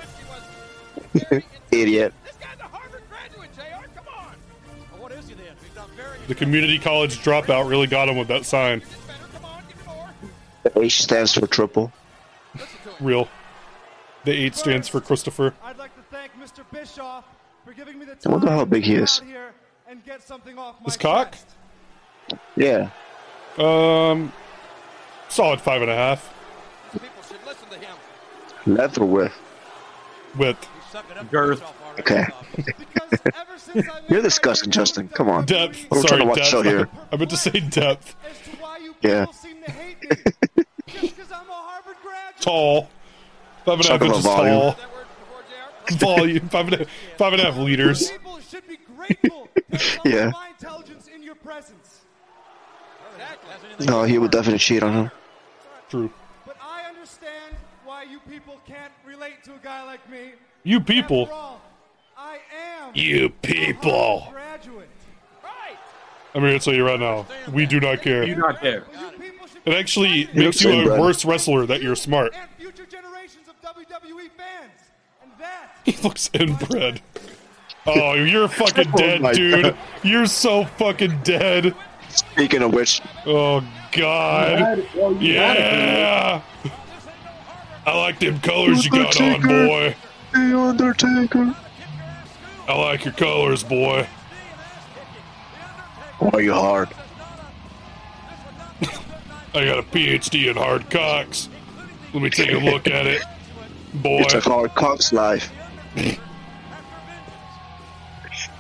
Idiot. 1.71 2.13
The 6.27 6.35
community 6.35 6.79
college 6.79 7.17
dropout 7.19 7.69
really 7.69 7.87
got 7.87 8.07
him 8.07 8.15
with 8.17 8.27
that 8.29 8.45
sign. 8.45 8.81
The 10.63 10.79
H 10.79 11.01
stands 11.03 11.33
for 11.33 11.47
triple. 11.47 11.91
Real. 13.01 13.27
The 14.23 14.31
eight 14.31 14.55
stands 14.55 14.87
for 14.87 15.01
Christopher. 15.01 15.53
I'd 15.63 15.77
like 15.77 15.93
to 15.95 16.01
thank 16.11 16.30
Mr. 16.41 16.63
Bischoff 16.71 17.25
for 17.65 17.73
giving 17.73 17.99
me 17.99 18.05
the 18.05 18.17
I 18.25 18.29
wonder 18.29 18.49
how 18.49 18.65
big 18.65 18.83
he 18.83 18.95
is. 18.95 19.19
get 19.19 19.27
out 19.27 19.31
here 19.31 19.53
and 19.87 20.03
get 20.05 20.21
something 20.23 20.57
off 20.57 20.75
my 20.81 20.85
His 20.85 20.97
cock? 20.97 21.33
chest. 21.33 21.45
Yeah. 22.55 22.89
Um, 23.57 24.31
solid 25.29 25.61
five 25.61 25.81
and 25.81 25.91
a 25.91 25.95
half. 25.95 26.33
Left 28.65 28.97
or 28.97 29.05
with? 29.05 29.33
Width. 30.37 30.67
Girth. 31.31 31.63
Okay. 31.99 32.25
Because 32.55 33.19
ever 33.25 33.57
since 33.57 33.87
I 33.89 34.01
You're 34.09 34.21
disgusting, 34.21 34.71
Justin. 34.71 35.07
Come 35.09 35.29
on. 35.29 35.45
Depth. 35.45 35.87
We're 35.89 36.01
trying 36.01 36.07
Sorry, 36.07 36.21
to 36.21 36.27
watch 36.27 36.37
depth. 36.37 36.47
show 36.49 36.61
here. 36.61 36.87
I 37.11 37.17
meant 37.17 37.29
to 37.31 37.37
say 37.37 37.51
depth. 37.51 38.15
as 38.29 38.37
to 38.39 38.61
why 38.61 38.77
you 38.77 38.95
Yeah. 39.01 39.21
people 39.25 39.33
seem 39.33 39.63
to 39.63 39.71
hate 39.71 39.97
me 40.01 40.09
just 40.87 41.15
because 41.17 41.31
I'm 41.31 41.49
a 41.49 41.53
Harvard 41.53 41.95
graduate. 42.03 42.41
Tall. 42.41 42.89
Five 43.65 43.79
and 43.79 43.85
a 43.85 43.91
half 43.91 44.01
inches 44.01 44.23
volume. 44.23 44.59
tall. 44.59 44.75
Volume. 45.93 46.49
Five 46.49 46.67
and 46.71 46.81
a, 46.81 46.85
five 47.17 47.33
and 47.33 47.41
a 47.41 47.45
half 47.45 47.57
liters. 47.57 48.11
People 48.11 48.39
should 48.39 48.67
be 48.67 48.77
grateful 48.95 49.49
Yeah. 50.05 50.29
my 50.33 50.49
intelligence 50.49 51.07
in 51.13 51.23
your 51.23 51.35
presence. 51.35 52.01
No, 53.79 54.03
he 54.03 54.17
would 54.17 54.31
definitely 54.31 54.59
cheat 54.59 54.83
on 54.83 54.93
him. 54.93 55.11
True. 55.89 56.11
But 56.45 56.57
I 56.61 56.87
understand 56.89 57.55
why 57.85 58.03
you 58.03 58.19
people 58.29 58.59
can't 58.65 58.91
relate 59.05 59.43
to 59.45 59.53
a 59.53 59.57
guy 59.63 59.83
like 59.83 60.07
me. 60.09 60.31
You 60.63 60.79
people. 60.79 61.27
All, 61.31 61.61
I 62.17 62.37
am 62.79 62.91
You 62.95 63.29
people. 63.29 64.27
graduate. 64.31 64.87
Right. 65.43 65.77
I'm 66.33 66.41
here 66.41 66.53
to 66.53 66.59
tell 66.59 66.73
you 66.73 66.85
right 66.85 66.99
now, 66.99 67.25
we 67.51 67.65
do 67.65 67.79
not 67.79 67.97
Do 67.97 68.03
care. 68.03 68.35
not 68.35 68.61
care. 68.61 68.83
Well, 68.93 69.11
you 69.13 69.17
people 69.19 69.47
should 69.47 69.61
It 69.65 69.73
actually 69.73 70.29
You're 70.33 70.45
makes 70.45 70.61
you 70.61 70.71
a 70.71 70.85
Brad. 70.85 70.99
worse 70.99 71.25
wrestler 71.25 71.65
that 71.65 71.81
you're 71.81 71.95
smart. 71.95 72.33
and 72.35 72.49
future 72.57 72.85
generations 72.85 73.47
of 73.49 73.55
WWE 73.61 74.29
fans. 74.37 74.71
And 75.23 75.31
that 75.39 75.80
He 75.91 76.01
looks 76.03 76.29
inbred. 76.33 77.01
Oh, 77.85 78.13
you're 78.23 78.47
fucking 78.47 78.91
oh 78.93 78.97
dead, 78.97 79.21
my 79.21 79.33
dude. 79.33 79.63
God. 79.63 79.77
You're 80.03 80.25
so 80.25 80.65
fucking 80.65 81.21
dead. 81.23 81.75
Speaking 82.09 82.61
of 82.61 82.73
which, 82.73 83.01
Oh 83.25 83.61
God. 83.91 84.85
Yeah. 85.19 86.41
I 87.85 87.97
like 87.97 88.19
them 88.19 88.39
colors 88.39 88.85
you 88.85 88.91
got 88.91 89.19
on, 89.19 89.41
boy. 89.41 89.95
The 90.33 90.57
Undertaker. 90.57 91.55
I 92.67 92.77
like 92.77 93.03
your 93.05 93.13
colors, 93.13 93.63
boy. 93.63 94.07
Why 96.19 96.29
are 96.33 96.41
you 96.41 96.53
hard? 96.53 96.89
I 99.53 99.65
got 99.65 99.79
a 99.79 99.83
PhD 99.83 100.49
in 100.49 100.55
hard 100.55 100.89
cocks. 100.89 101.49
Let 102.13 102.21
me 102.21 102.29
take 102.29 102.51
a 102.51 102.57
look 102.57 102.87
at 102.87 103.07
it, 103.07 103.23
boy. 103.95 104.21
It's 104.21 104.35
a 104.35 104.41
hard 104.41 104.75
cock's 104.75 105.11
life. 105.11 105.51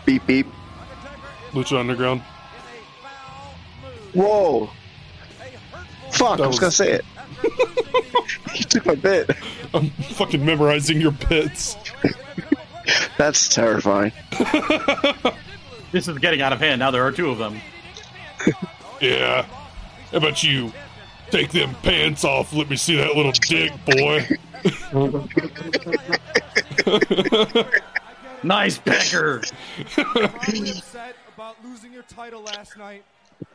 Beep 0.05 0.25
beep. 0.27 0.47
Lucha 1.51 1.79
Underground. 1.79 2.21
Whoa. 4.13 4.69
Fuck, 6.11 6.37
That 6.37 6.43
I 6.43 6.47
was 6.47 6.59
was- 6.59 6.59
gonna 6.59 6.71
say 6.71 6.91
it. 6.93 7.05
you 8.55 8.63
took 8.65 8.85
my 8.85 8.95
bit. 8.95 9.31
I'm 9.73 9.89
fucking 9.89 10.43
memorizing 10.45 10.99
your 10.99 11.11
bits. 11.11 11.77
That's 13.17 13.47
terrifying. 13.47 14.11
This 15.91 16.07
is 16.07 16.17
getting 16.19 16.41
out 16.41 16.53
of 16.53 16.59
hand. 16.61 16.79
Now 16.79 16.89
there 16.91 17.03
are 17.05 17.11
two 17.11 17.29
of 17.31 17.37
them. 17.37 17.59
Yeah. 19.01 19.41
How 20.11 20.17
about 20.19 20.41
you 20.41 20.71
take 21.31 21.51
them 21.51 21.75
pants 21.83 22.23
off? 22.23 22.53
Let 22.53 22.69
me 22.69 22.77
see 22.77 22.95
that 22.95 23.13
little 23.13 23.33
dick, 23.33 23.73
boy. 23.85 24.25
Nice 28.43 28.79
pecker. 28.79 29.41
probably 29.93 30.71
upset 30.71 31.15
about 31.35 31.63
losing 31.63 31.93
your 31.93 32.01
title 32.03 32.41
last 32.41 32.75
night. 32.75 33.03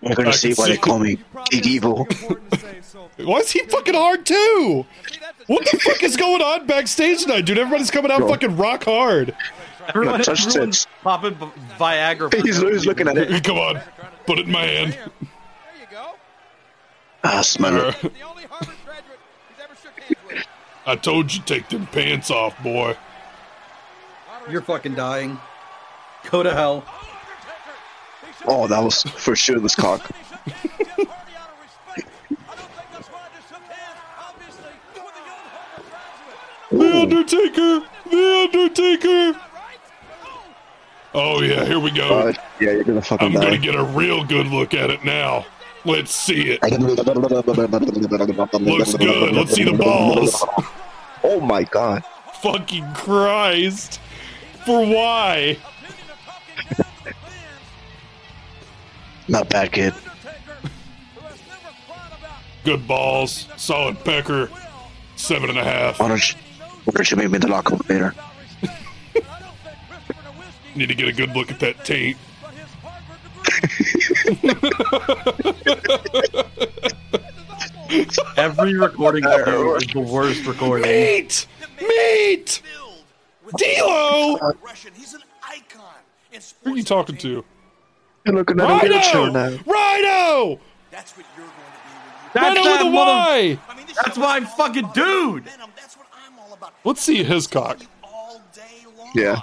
You're 0.00 0.14
gonna 0.14 0.28
I 0.28 0.32
see 0.32 0.54
why 0.54 0.68
they 0.68 0.76
call 0.76 1.00
me 1.00 1.10
You 1.12 1.18
Big 1.50 1.66
Evil. 1.66 2.04
to 2.06 2.38
Why 3.24 3.38
is 3.38 3.50
he 3.50 3.60
fucking 3.66 3.94
hard 3.94 4.24
too? 4.24 4.86
What 5.48 5.64
the 5.70 5.78
fuck 5.78 6.02
is 6.04 6.16
going 6.16 6.40
on 6.40 6.66
backstage 6.68 7.22
tonight, 7.22 7.46
dude? 7.46 7.58
Everybody's 7.58 7.90
coming 7.90 8.12
out 8.12 8.18
Bro. 8.18 8.28
fucking 8.28 8.56
rock 8.56 8.84
hard. 8.84 9.34
Everyone, 9.88 10.20
touch 10.22 10.46
everyone's 10.46 10.84
tits. 10.84 10.86
popping 11.02 11.34
Viagra. 11.78 12.32
He's, 12.44 12.56
he's 12.60 12.86
looking 12.86 13.08
at 13.08 13.16
it. 13.18 13.42
Come 13.44 13.58
on, 13.58 13.80
put 14.26 14.38
it 14.38 14.46
in 14.46 14.52
my 14.52 14.64
hand. 14.66 14.92
there 14.92 15.00
you 15.80 15.86
go. 15.90 16.14
Ah, 17.24 17.40
smell 17.42 17.76
it. 17.88 18.00
The 18.02 18.22
only 18.22 18.44
Harvard 18.44 18.76
graduate 18.84 19.18
he's 19.48 19.64
ever 19.64 19.74
shook 19.74 19.98
hands 20.00 20.18
with. 20.28 20.46
I 20.86 20.94
told 20.94 21.34
you 21.34 21.40
take 21.42 21.68
them 21.70 21.86
pants 21.88 22.30
off, 22.30 22.60
boy. 22.62 22.96
You're 24.50 24.62
fucking 24.62 24.94
dying. 24.94 25.38
Go 26.30 26.42
to 26.42 26.52
hell. 26.52 26.84
Oh, 28.46 28.66
that 28.68 28.82
was 28.82 29.02
for 29.02 29.34
sure 29.34 29.58
this 29.58 29.74
cock. 29.74 30.08
The 36.70 37.00
Undertaker! 37.02 37.86
The 38.10 38.50
Undertaker! 38.52 39.40
Oh 41.14 41.40
yeah, 41.40 41.64
here 41.64 41.80
we 41.80 41.90
go. 41.90 42.08
God, 42.08 42.38
yeah, 42.60 42.72
you're 42.72 42.84
gonna 42.84 43.00
fucking 43.00 43.26
I'm 43.26 43.32
gonna 43.32 43.58
get 43.58 43.74
a 43.74 43.84
real 43.84 44.24
good 44.24 44.48
look 44.48 44.74
at 44.74 44.90
it 44.90 45.04
now. 45.04 45.46
Let's 45.84 46.14
see 46.14 46.50
it. 46.50 46.62
Looks 46.62 46.98
Looks 48.60 48.94
good. 48.94 49.32
Let's 49.32 49.54
see 49.54 49.64
the 49.64 49.72
balls. 49.72 50.44
Oh 51.22 51.40
my 51.40 51.62
god. 51.62 52.04
Fucking 52.42 52.92
Christ. 52.92 54.00
For 54.66 54.84
why? 54.84 55.56
Not 59.28 59.48
bad, 59.48 59.70
kid. 59.70 59.94
Good 62.64 62.88
balls. 62.88 63.46
Solid 63.56 64.04
pecker. 64.04 64.50
Seven 65.14 65.50
and 65.50 65.58
a 65.58 65.62
half. 65.62 66.00
Why 66.00 66.08
don't 66.08 66.32
you, 66.32 66.36
why 66.84 66.92
don't 66.94 67.08
you 67.08 67.16
make 67.16 67.30
me 67.30 67.38
the 67.38 67.46
lock 67.46 67.70
later? 67.88 68.12
Need 70.74 70.88
to 70.88 70.94
get 70.96 71.06
a 71.06 71.12
good 71.12 71.30
look 71.36 71.52
at 71.52 71.60
that 71.60 71.84
taint. 71.84 72.16
Every 78.36 78.74
recording 78.74 79.24
ever 79.26 79.76
is 79.78 79.86
the 79.86 80.00
worst 80.00 80.44
recording. 80.44 80.88
Meat! 80.88 81.46
Meat! 81.80 82.62
D'Lo! 83.56 84.52
Russian, 84.62 84.92
he's 84.94 85.14
an 85.14 85.22
icon 85.42 85.82
in 86.32 86.40
sports 86.40 86.64
Who 86.64 86.74
are 86.74 86.76
you 86.76 86.82
talking 86.82 87.16
to? 87.18 87.44
You're 88.24 88.34
looking 88.34 88.58
at 88.60 88.84
a 88.84 88.88
good 88.88 89.04
show 89.04 89.26
Rhino! 89.26 89.50
now. 89.50 89.62
Rhino! 89.66 90.60
That's 90.90 91.16
what 91.16 91.26
you're 91.36 91.46
going 91.46 91.50
to 91.50 91.78
be 91.84 91.92
you. 91.92 92.30
That's 92.34 92.56
Rhino 92.58 92.64
that 92.64 92.78
with 92.78 92.80
a 92.80 92.90
mother- 92.90 93.10
Y! 93.12 93.58
I 93.68 93.76
mean, 93.76 93.86
That's 93.94 94.14
show 94.16 94.20
my 94.20 94.40
fucking 94.40 94.88
dude. 94.94 95.44
venom. 95.44 95.70
That's 95.76 95.96
what 95.96 96.06
I'm 96.26 96.38
all 96.38 96.52
about. 96.52 96.74
Let's 96.84 97.02
see 97.02 97.22
his 97.22 97.46
cock. 97.46 97.80
All 98.02 98.42
day 98.52 98.62
long. 98.98 99.10
Yeah. 99.14 99.40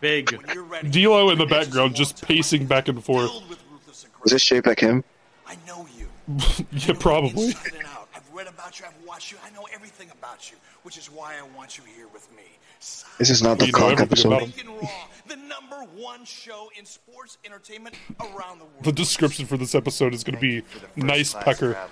Big. 0.00 0.30
When. 0.32 0.90
D'Lo 0.90 1.28
in 1.30 1.36
the 1.38 1.44
background 1.46 1.94
just 1.94 2.24
pacing 2.24 2.64
back 2.66 2.88
and 2.88 3.04
forth. 3.04 3.30
Filled 3.30 3.48
with 3.50 3.62
ruthless 3.70 3.86
Was 3.86 4.04
aggression. 4.04 4.34
this 4.34 4.42
shaped 4.42 4.66
like 4.66 4.80
him? 4.80 5.04
I 5.46 5.56
know 5.66 5.86
you. 5.96 6.06
Yeah, 6.72 6.94
probably. 6.98 7.46
Inside 7.48 7.74
and 7.76 7.86
out. 7.88 8.08
I've 8.14 8.32
read 8.32 8.46
about 8.46 8.78
you. 8.80 8.86
I've 8.86 9.06
watched 9.06 9.30
you. 9.32 9.36
I 9.44 9.50
know 9.50 9.66
everything 9.74 10.08
about 10.10 10.50
you, 10.50 10.56
which 10.84 10.96
is 10.96 11.10
why 11.10 11.34
I 11.38 11.42
want 11.56 11.76
you 11.76 11.84
here 11.96 12.06
with 12.14 12.30
me. 12.34 12.44
This 12.80 13.28
is 13.30 13.42
not 13.42 13.58
the 13.58 13.70
cock 13.70 14.00
episode. 14.00 14.30
him. 14.32 14.38
Lincoln 14.56 14.68
Raw, 14.80 14.88
the 15.28 15.36
number 15.36 15.76
one 15.96 16.24
show 16.24 16.70
in 16.78 16.86
sports 16.86 17.36
entertainment 17.44 17.94
around 18.18 18.58
the 18.58 18.64
world. 18.64 18.84
The 18.84 18.92
description 18.92 19.44
for 19.44 19.58
this 19.58 19.74
episode 19.74 20.14
is 20.14 20.24
going 20.24 20.34
to 20.36 20.40
be 20.40 20.62
nice 20.96 21.34
pecker. 21.34 21.76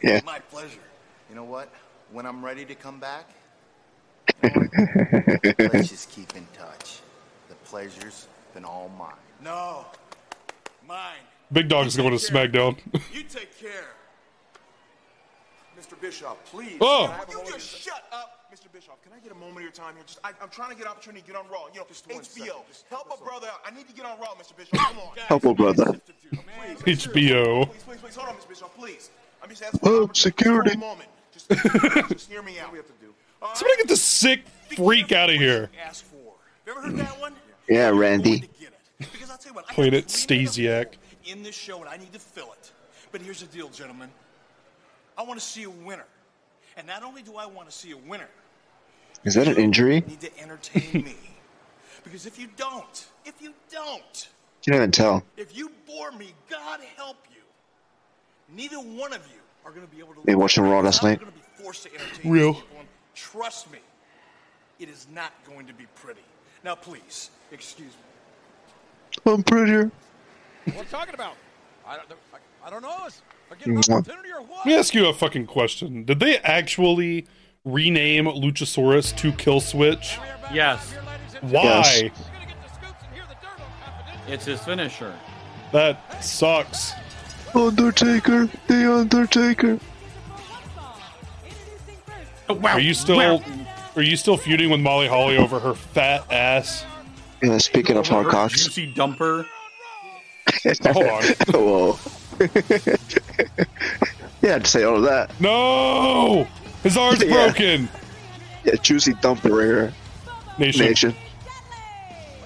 Yeah. 0.00 0.20
My 0.24 0.38
pleasure. 0.38 0.78
You 1.28 1.34
know 1.34 1.42
what? 1.42 1.70
When 2.12 2.24
I'm 2.24 2.44
ready 2.44 2.64
to 2.66 2.76
come 2.76 3.00
back, 3.00 3.28
let's 4.44 5.88
just 5.88 6.10
keep 6.12 6.36
in 6.36 6.46
touch. 6.56 7.00
The 7.48 7.56
pleasure's 7.64 8.28
been 8.54 8.64
all 8.64 8.88
mine. 8.96 9.14
No, 9.42 9.86
mine. 10.86 11.16
Big 11.50 11.66
Dog's 11.68 11.96
going 11.96 12.16
to 12.16 12.16
SmackDown. 12.16 12.78
You 13.12 13.24
take 13.24 13.58
care. 13.58 13.88
Mr. 15.76 16.00
Bischoff. 16.00 16.36
please. 16.44 16.76
Oh. 16.80 17.06
Can 17.06 17.14
I 17.14 17.16
have 17.18 17.28
a 17.30 17.32
You 17.32 17.52
just 17.54 17.68
shut 17.82 18.04
up. 18.12 18.37
Mr. 18.58 18.72
Bischoff, 18.72 19.00
can 19.02 19.12
I 19.12 19.20
get 19.20 19.30
a 19.30 19.34
moment 19.36 19.58
of 19.58 19.62
your 19.62 19.70
time 19.72 19.94
here? 19.94 20.02
Just, 20.06 20.18
I, 20.24 20.30
I'm 20.42 20.48
trying 20.48 20.70
to 20.70 20.74
get 20.76 20.86
an 20.86 20.90
opportunity 20.90 21.20
to 21.20 21.26
get 21.28 21.36
on 21.36 21.46
Raw. 21.48 21.66
You 21.72 21.80
know, 21.80 21.86
Just 21.86 22.08
HBO. 22.08 22.22
second. 22.24 22.52
Just- 22.68 22.84
Help 22.90 23.08
that's 23.08 23.20
a 23.20 23.24
brother 23.24 23.46
out. 23.46 23.60
I 23.64 23.70
need 23.74 23.86
to 23.86 23.94
get 23.94 24.04
on 24.04 24.18
Raw, 24.18 24.34
Mr. 24.34 24.56
Bischoff. 24.56 24.78
Come 24.80 24.98
on. 24.98 25.16
Help 25.16 25.44
a 25.44 25.54
brother. 25.54 26.00
HBO. 26.34 27.68
Please, 27.70 27.82
please, 27.84 27.98
please. 28.00 28.16
Hold 28.16 28.28
on, 28.30 28.34
Mr. 28.36 28.48
Bischoff, 28.48 28.74
please. 28.76 29.10
I'm 29.42 29.48
just 29.48 29.62
asking 29.62 29.80
Oh, 29.82 29.86
for 29.86 29.88
an 29.88 30.02
opportunity. 30.04 30.20
security. 30.20 30.70
Just 30.70 30.80
one 30.80 30.90
moment. 30.90 31.08
Just, 31.32 32.08
just 32.10 32.30
hear 32.30 32.42
me 32.42 32.58
out. 32.58 32.72
we 32.72 32.78
have 32.78 32.86
to 32.86 32.92
do? 33.00 33.14
All 33.40 33.48
right? 33.48 33.56
Somebody 33.56 33.76
get 33.78 33.88
the 33.88 33.96
sick 33.96 34.40
freak 34.76 35.12
out 35.12 35.30
of 35.30 35.36
here. 35.36 35.70
Ask 35.84 36.04
for. 36.04 36.16
You 36.66 36.72
ever 36.72 36.82
heard 36.82 36.96
that 36.96 37.20
one? 37.20 37.34
Yeah, 37.68 37.90
You're 37.90 37.94
Randy. 38.00 38.40
going 38.40 38.40
to 38.40 38.64
it. 38.66 38.72
Because 39.12 39.30
I'll 39.30 39.38
tell 39.38 39.52
you 39.52 39.54
what, 39.56 39.68
Played 39.68 39.94
it, 39.94 40.06
Stasiak. 40.08 40.94
In 41.26 41.42
this 41.44 41.54
show, 41.54 41.78
and 41.80 41.88
I 41.88 41.96
need 41.96 42.12
to 42.12 42.18
fill 42.18 42.52
it. 42.54 42.72
But 43.12 43.20
here's 43.22 43.40
the 43.40 43.46
deal, 43.46 43.68
gentlemen. 43.68 44.10
I 45.16 45.22
want 45.22 45.38
to 45.38 45.44
see 45.46 45.62
a 45.64 45.70
winner. 45.70 46.04
And 46.76 46.86
not 46.86 47.02
only 47.02 47.22
do 47.22 47.36
I 47.36 47.46
want 47.46 47.68
to 47.70 47.74
see 47.76 47.90
a 47.92 47.96
winner, 47.96 48.28
Is 49.24 49.34
that 49.34 49.48
an 49.48 49.56
injury? 49.56 50.02
need 50.06 50.20
to 50.20 50.38
entertain 50.40 51.02
me. 51.04 51.14
Because 52.04 52.26
if 52.26 52.38
you 52.38 52.48
don't, 52.56 53.06
if 53.24 53.40
you 53.42 53.52
don't, 53.70 54.28
You 54.64 54.72
can't 54.72 54.76
even 54.76 54.90
tell. 54.90 55.22
if 55.36 55.56
you 55.56 55.70
bore 55.86 56.12
me, 56.12 56.32
God 56.48 56.80
help 56.96 57.18
you, 57.30 57.42
neither 58.54 58.76
one 58.78 59.12
of 59.12 59.20
you 59.26 59.40
are 59.64 59.70
going 59.72 59.86
to 59.86 59.92
be 59.92 60.00
able 60.00 60.14
to. 60.14 60.20
Hey, 60.26 60.34
watching 60.34 60.64
Raw 60.64 60.80
last 60.80 61.02
I'm 61.02 61.10
night? 61.10 61.20
going 61.20 61.32
to 61.32 61.38
be 61.38 61.44
forced 61.62 61.82
to 61.84 61.94
entertain 61.94 62.30
Real. 62.30 62.54
people, 62.54 62.78
and 62.78 62.88
Trust 63.14 63.70
me, 63.72 63.80
it 64.78 64.88
is 64.88 65.06
not 65.12 65.32
going 65.44 65.66
to 65.66 65.74
be 65.74 65.86
pretty. 65.96 66.20
Now, 66.64 66.76
please, 66.76 67.30
excuse 67.50 67.92
me. 67.92 69.32
I'm 69.32 69.42
prettier. 69.42 69.90
What 70.66 70.76
are 70.76 70.78
you 70.78 70.84
talking 70.90 71.14
about? 71.14 71.34
I 71.86 71.96
don't, 71.96 72.06
I, 72.32 72.66
I 72.66 72.70
don't 72.70 72.82
know. 72.82 73.06
Is 73.06 73.20
I 73.50 73.54
get 73.56 73.66
an 73.66 73.78
opportunity 73.78 74.30
or 74.30 74.42
what? 74.42 74.58
Let 74.58 74.66
me 74.66 74.76
ask 74.76 74.94
you 74.94 75.06
a 75.08 75.12
fucking 75.12 75.46
question. 75.46 76.04
Did 76.04 76.20
they 76.20 76.38
actually 76.38 77.26
rename 77.72 78.26
Luchasaurus 78.26 79.14
to 79.16 79.32
Kill 79.32 79.60
Switch? 79.60 80.18
Yes, 80.52 80.92
Why? 81.42 81.62
Yes. 81.62 82.02
We're 82.02 82.08
gonna 82.08 82.46
get 82.46 82.62
the 82.62 82.68
scoops 82.68 83.02
and 83.04 83.14
hear 83.14 83.24
the 83.28 83.34
dirt 83.34 83.60
on 83.60 83.66
Confidential. 83.84 84.32
it's 84.34 84.44
his 84.44 84.60
finisher. 84.62 85.14
That 85.72 86.24
sucks. 86.24 86.92
Undertaker. 87.54 88.48
The 88.66 88.92
Undertaker. 88.94 89.78
Introducing 91.44 91.96
first, 92.06 92.60
Wow. 92.60 92.72
Are 92.72 92.80
you 92.80 92.94
still 92.94 93.42
are 93.96 94.02
you 94.02 94.16
still 94.16 94.36
feuding 94.36 94.70
with 94.70 94.80
Molly 94.80 95.08
Holly 95.08 95.36
over 95.36 95.58
her 95.58 95.74
fat 95.74 96.24
ass? 96.32 96.84
Yeah, 97.42 97.58
speaking 97.58 97.96
of 97.96 98.06
hard 98.08 98.26
Her 98.26 98.30
cocks. 98.32 98.64
Juicy 98.64 98.92
dumper. 98.92 99.46
Hold 100.92 101.06
on. 101.06 101.22
Whoa. 101.52 101.98
yeah, 104.42 104.54
I'd 104.56 104.66
say 104.66 104.84
all 104.84 104.96
of 104.96 105.02
that. 105.04 105.38
No! 105.40 106.46
His 106.82 106.96
arm's 106.96 107.22
Yeah. 107.24 107.30
broken. 107.52 107.88
Yeah, 108.64 108.74
juicy 108.76 109.12
dumper 109.14 109.50
right 109.56 109.64
here. 109.66 109.92
Nation. 110.58 110.86
Nation. 110.86 111.14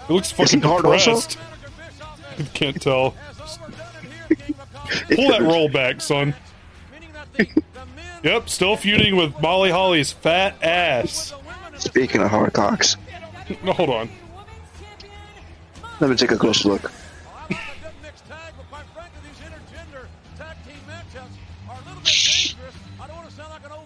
It 0.09 0.13
looks 0.13 0.31
fucking 0.31 0.61
he 0.61 0.67
hard 0.67 0.85
also? 0.85 1.21
depressed. 1.21 1.39
Can't 2.55 2.81
tell. 2.81 3.15
Pull 5.15 5.29
that 5.29 5.41
roll 5.43 5.69
back, 5.69 6.01
son. 6.01 6.35
Yep, 8.23 8.49
still 8.49 8.77
feuding 8.77 9.17
with 9.17 9.39
Molly 9.41 9.71
Holly's 9.71 10.13
fat 10.13 10.55
ass. 10.63 11.33
Speaking 11.79 12.21
of 12.23 12.31
hard 12.31 12.53
cocks, 12.53 12.97
No, 13.65 13.73
hold 13.73 13.91
on. 13.91 14.09
let 16.01 16.11
me 16.11 16.17
take 16.17 16.31
a 16.31 16.37
closer 16.37 16.69
look. 16.69 16.93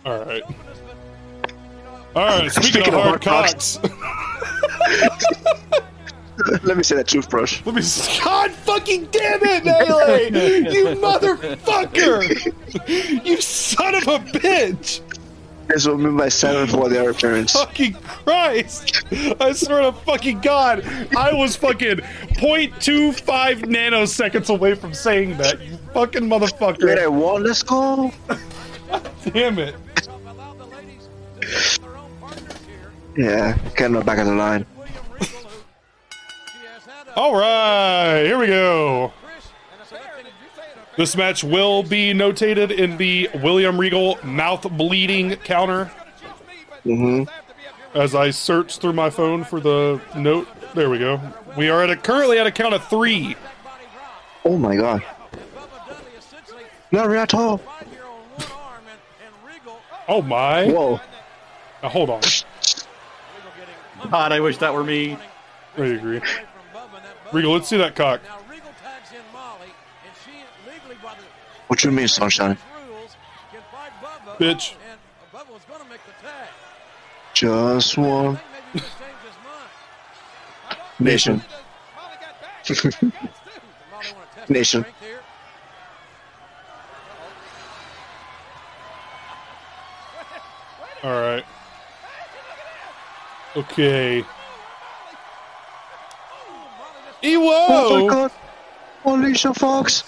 All 0.07 0.25
right. 0.25 0.43
All 2.15 2.25
right. 2.25 2.51
Speaking, 2.51 2.85
Speaking 2.85 2.95
of 2.95 3.01
hard 3.01 3.25
hard 3.25 3.51
cocks, 3.51 3.79
let 6.63 6.77
me 6.77 6.85
say 6.85 6.95
that 6.95 7.09
toothbrush. 7.09 7.61
let 7.67 7.75
me. 7.75 7.83
God 8.23 8.53
fucking 8.53 9.07
damn 9.07 9.43
it, 9.43 9.65
Melee! 9.65 10.27
You 10.73 10.85
motherfucker! 11.03 13.27
You 13.27 13.41
son 13.41 13.97
of 13.97 14.07
a 14.07 14.21
bitch! 14.21 15.01
This 15.67 15.89
will 15.89 15.97
be 15.97 16.05
my 16.05 16.29
seventh 16.29 16.71
for 16.71 16.89
the 16.89 17.01
other 17.01 17.11
appearance. 17.11 17.51
Fucking 17.53 17.95
Christ! 17.95 19.03
I 19.41 19.51
swear 19.53 19.81
to 19.83 19.91
fucking 19.93 20.39
God, 20.41 20.85
I 21.17 21.33
was 21.33 21.57
fucking 21.57 21.97
0.25 21.97 23.63
nanoseconds 23.65 24.51
away 24.51 24.77
from 24.77 24.95
saying 24.95 25.37
that. 25.39 25.61
You 25.61 25.77
fucking 25.93 26.23
motherfucker! 26.23 26.85
Wait, 26.85 27.01
I 27.01 27.07
motherfucker! 27.07 27.11
won. 27.11 27.43
Let's 27.43 27.65
go. 27.65 28.13
Damn 29.33 29.59
it! 29.59 29.75
Yeah, 33.17 33.57
getting 33.77 33.99
back 34.03 34.19
of 34.19 34.27
the 34.27 34.35
line. 34.35 34.67
All 37.17 37.35
right, 37.35 38.23
here 38.25 38.39
we 38.39 38.47
go. 38.47 39.13
This 40.97 41.17
match 41.17 41.45
will 41.45 41.83
be 41.83 42.13
notated 42.13 42.71
in 42.71 42.97
the 42.97 43.29
William 43.43 43.79
Regal 43.79 44.19
mouth 44.23 44.63
bleeding 44.77 45.37
counter. 45.37 45.91
Mm-hmm. 46.85 47.25
As 47.95 48.15
I 48.15 48.31
search 48.31 48.79
through 48.79 48.93
my 48.95 49.11
phone 49.11 49.45
for 49.45 49.61
the 49.61 50.01
note, 50.17 50.49
there 50.75 50.91
we 50.91 50.99
go. 50.99 51.21
We 51.57 51.69
are 51.69 51.83
at 51.83 51.91
a 51.91 51.97
currently 51.97 52.39
at 52.39 52.47
a 52.47 52.51
count 52.51 52.75
of 52.75 52.87
three. 52.89 53.37
Oh 54.45 54.59
my 54.59 54.77
god. 54.77 55.03
Not 56.93 57.11
at 57.11 57.35
all. 57.35 57.61
Oh 60.09 60.23
my! 60.23 60.71
Whoa. 60.71 61.01
Now, 61.83 61.89
hold 61.89 62.11
on. 62.11 62.21
God, 64.11 64.33
I 64.33 64.41
wish 64.41 64.59
that 64.59 64.73
were 64.73 64.85
me. 64.85 65.17
I 65.77 65.85
agree. 65.85 66.21
Regal, 67.33 67.53
let's 67.53 67.69
see 67.69 67.77
that 67.77 67.95
cock. 67.95 68.21
What 71.67 71.85
you 71.85 71.91
mean, 71.91 72.09
sunshine? 72.09 72.57
Bitch. 74.39 74.75
Just 77.35 77.99
one 77.99 78.39
nation. 80.99 81.43
Nation. 84.49 84.85
All 91.03 91.21
right. 91.21 91.45
Okay. 93.57 94.23
Ewo! 97.23 97.51
Oh 97.51 98.07
my 98.07 98.15
god. 98.15 98.33
Alicia 99.05 99.55
Fox. 99.55 100.05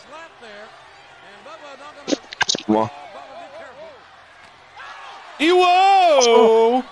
Well, 2.66 2.90
Ewo! 5.38 6.84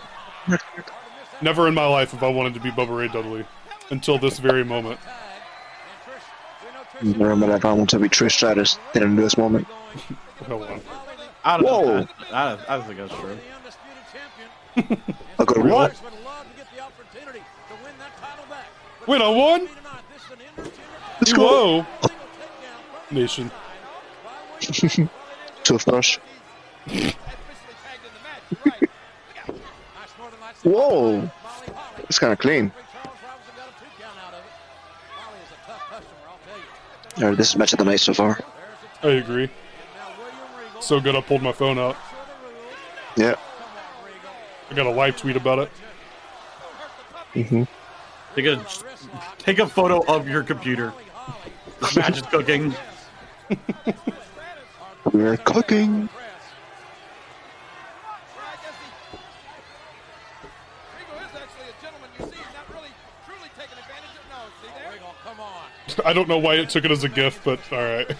Never 1.43 1.69
in 1.69 1.75
my 1.75 1.87
life 1.87 2.13
have 2.13 2.23
I 2.23 2.29
wanted 2.29 2.55
to 2.55 2.61
be 2.61 2.71
Bubba 2.71 2.97
Ray 2.97 3.09
Dudley 3.09 3.45
until 3.91 4.19
this 4.19 4.39
very 4.39 4.65
moment. 4.65 4.99
remember 7.03 7.47
that 7.49 7.57
if 7.59 7.65
I 7.65 7.73
want 7.73 7.91
to 7.91 7.99
be 7.99 8.09
Trish 8.09 8.33
Stratus 8.33 8.79
in 8.95 9.17
this 9.17 9.37
moment. 9.37 9.67
Oh, 10.43 10.59
Hold 10.59 10.63
on. 10.71 10.81
I 11.45 11.57
don't 11.57 11.65
Whoa. 11.65 12.01
know. 12.01 12.09
I, 12.31 12.59
I 12.69 12.81
think 12.83 12.99
that's 12.99 13.15
true. 13.15 13.39
A 15.39 15.45
good 15.47 15.65
what? 15.65 15.99
Win 19.07 19.23
on 19.23 19.37
one? 19.37 19.69
Let's 21.21 21.33
go. 21.33 21.83
Whoa! 21.83 21.87
Nation. 23.11 23.51
Toothbrush. 25.63 26.19
Whoa. 30.63 31.31
It's 32.09 32.19
kind 32.19 32.33
of 32.33 32.39
clean. 32.39 32.73
Alright, 37.19 37.37
this 37.39 37.51
is 37.51 37.57
match 37.57 37.73
of 37.73 37.79
the 37.79 37.85
night 37.85 38.01
so 38.01 38.13
far. 38.13 38.39
I 39.03 39.09
agree. 39.09 39.49
So 40.81 41.01
good 41.01 41.17
I 41.17 41.21
pulled 41.21 41.43
my 41.43 41.53
phone 41.53 41.79
out. 41.79 41.97
Yeah. 43.17 43.37
I 44.71 44.75
got 44.75 44.87
a 44.87 44.91
live 44.91 45.17
tweet 45.17 45.37
about 45.37 45.61
it. 45.61 45.71
Mm-hmm. 47.35 47.63
Take 48.37 48.45
a 48.45 48.67
take 49.39 49.59
a 49.61 49.67
photo 49.67 50.05
of 50.13 50.29
your 50.29 50.43
computer. 50.43 50.93
This 51.81 51.97
match 51.97 52.19
is 52.19 52.23
cooking. 52.23 52.75
We're 55.11 55.39
cooking. 55.39 56.11
I 66.05 66.13
don't 66.13 66.29
know 66.29 66.37
why 66.37 66.57
it 66.57 66.69
took 66.69 66.85
it 66.85 66.91
as 66.91 67.05
a 67.05 67.09
gift, 67.09 67.43
but 67.43 67.59
alright. 67.73 68.15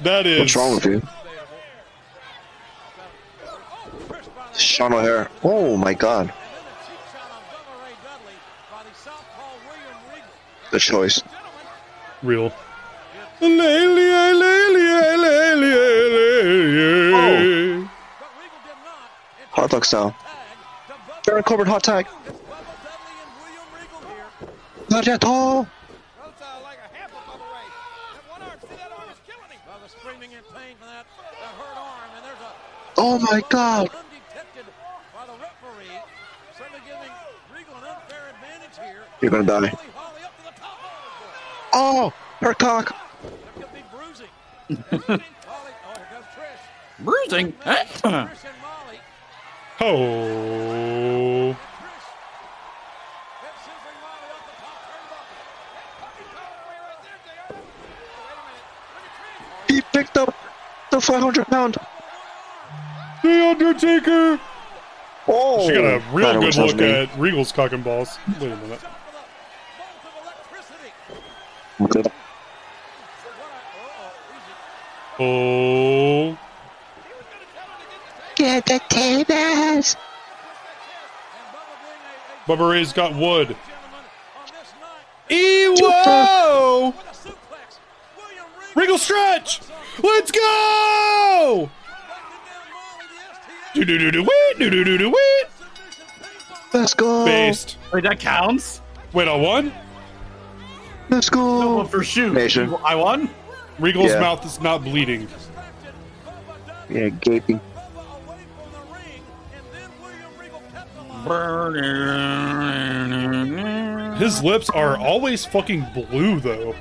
That 0.00 0.26
is 0.26 0.40
What's 0.40 0.56
wrong 0.56 0.74
with 0.76 0.86
you? 0.86 1.02
Sean 4.56 4.94
O'Haire. 4.94 5.28
Oh 5.44 5.76
my 5.76 5.92
god. 5.92 6.32
The 10.70 10.78
choice. 10.80 11.22
real. 12.22 12.52
Oh. 17.14 17.90
Hot 19.52 19.70
dog 19.70 19.84
style. 19.84 20.16
Baron 21.24 21.42
Corbin 21.42 21.66
hot 21.66 21.82
tag. 21.82 22.06
Not 24.90 25.08
at 25.08 25.24
all. 25.24 25.66
Oh. 26.18 26.32
oh 32.96 33.18
my 33.18 33.42
god. 33.48 33.90
You're 39.20 39.30
gonna 39.30 39.44
die. 39.44 39.72
Oh, 41.78 42.10
her 42.40 42.54
cock. 42.54 42.96
Bruising. 47.00 47.52
Bruising. 47.52 47.52
Oh. 49.78 51.56
He 59.68 59.82
picked 59.92 60.16
up 60.16 60.34
the 60.90 60.98
500 60.98 61.46
pound. 61.48 61.76
The 63.22 63.48
Undertaker! 63.50 64.40
Oh, 65.28 65.68
She 65.68 65.74
got 65.74 65.84
a 65.84 66.02
real 66.12 66.40
good 66.40 66.56
look 66.56 66.76
me. 66.76 66.90
at 66.90 67.18
Regal's 67.18 67.52
cock 67.52 67.72
and 67.72 67.84
balls. 67.84 68.16
Wait 68.40 68.50
a 68.52 68.56
minute. 68.56 68.80
Good. 71.78 72.10
Oh. 75.18 76.38
Get 78.34 78.66
the 78.66 78.80
tables. 78.88 79.96
Bubba 82.46 82.70
Ray's 82.70 82.92
got 82.92 83.14
wood. 83.14 83.56
Ewo! 85.28 86.94
Regal 88.74 88.98
stretch! 88.98 89.60
Let's 90.02 90.30
go! 90.30 91.70
Do 93.74 93.84
do 93.84 93.98
do 93.98 94.10
do 94.10 94.22
wait, 94.22 94.58
do 94.58 94.70
do 94.70 94.84
do 94.84 94.96
do 94.96 95.10
wait. 95.10 95.46
Let's 96.72 96.94
go. 96.94 97.24
Based. 97.24 97.76
Wait, 97.92 98.04
that 98.04 98.20
counts? 98.20 98.80
Wait, 99.12 99.28
I 99.28 99.36
won? 99.36 99.72
Let's 101.08 101.30
go. 101.30 101.76
Well, 101.76 101.84
for 101.86 102.02
shoot. 102.02 102.32
Nation. 102.32 102.74
I 102.84 102.94
won? 102.94 103.30
Regal's 103.78 104.12
Yeah. 104.12 104.20
mouth 104.20 104.44
is 104.44 104.60
not 104.60 104.82
bleeding. 104.82 105.28
Yeah, 106.88 107.08
gaping. 107.08 107.60
Burning. 112.86 114.16
His 114.16 114.42
lips 114.42 114.70
are 114.70 114.96
always 114.96 115.44
fucking 115.44 115.86
blue, 115.94 116.40
though. 116.40 116.74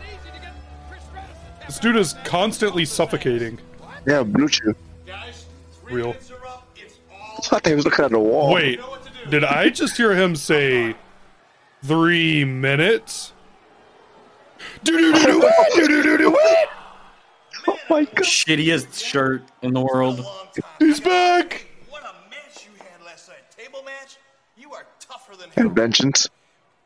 This 1.67 1.79
dude 1.79 1.97
is 1.97 2.13
constantly 2.23 2.85
suffocating. 2.85 3.59
Yeah, 4.05 4.23
blue 4.23 4.47
chew. 4.47 4.75
Real. 5.89 6.15
I 7.19 7.41
thought 7.41 7.65
he 7.65 7.75
was 7.75 7.85
looking 7.85 8.05
at 8.05 8.11
the 8.11 8.19
wall. 8.19 8.53
Wait, 8.53 8.79
did 9.29 9.43
I 9.43 9.69
just 9.69 9.97
hear 9.97 10.15
him 10.15 10.35
say 10.35 10.95
three 11.83 12.45
minutes? 12.45 13.33
Do 14.83 14.97
do 14.97 15.13
do 15.13 15.25
do 15.25 15.39
wait, 15.39 15.51
do 15.73 15.87
do 15.87 16.03
do 16.03 16.17
do 16.17 16.31
wait. 16.31 16.67
Oh 17.67 17.77
my 17.89 18.03
god. 18.05 18.25
Shittiest 18.25 19.03
shirt 19.03 19.43
in 19.61 19.73
the 19.73 19.81
world. 19.81 20.25
He's 20.79 20.99
back. 20.99 21.67
What 21.89 22.03
a 22.03 22.13
match 22.29 22.65
you 22.65 22.71
had 22.77 23.03
last 23.05 23.29
night. 23.29 23.49
Table 23.57 23.83
match? 23.83 24.17
You 24.57 24.73
are 24.73 24.85
tougher 24.99 25.35
than 25.35 25.49
hell. 25.51 25.67
Inventions. 25.67 26.29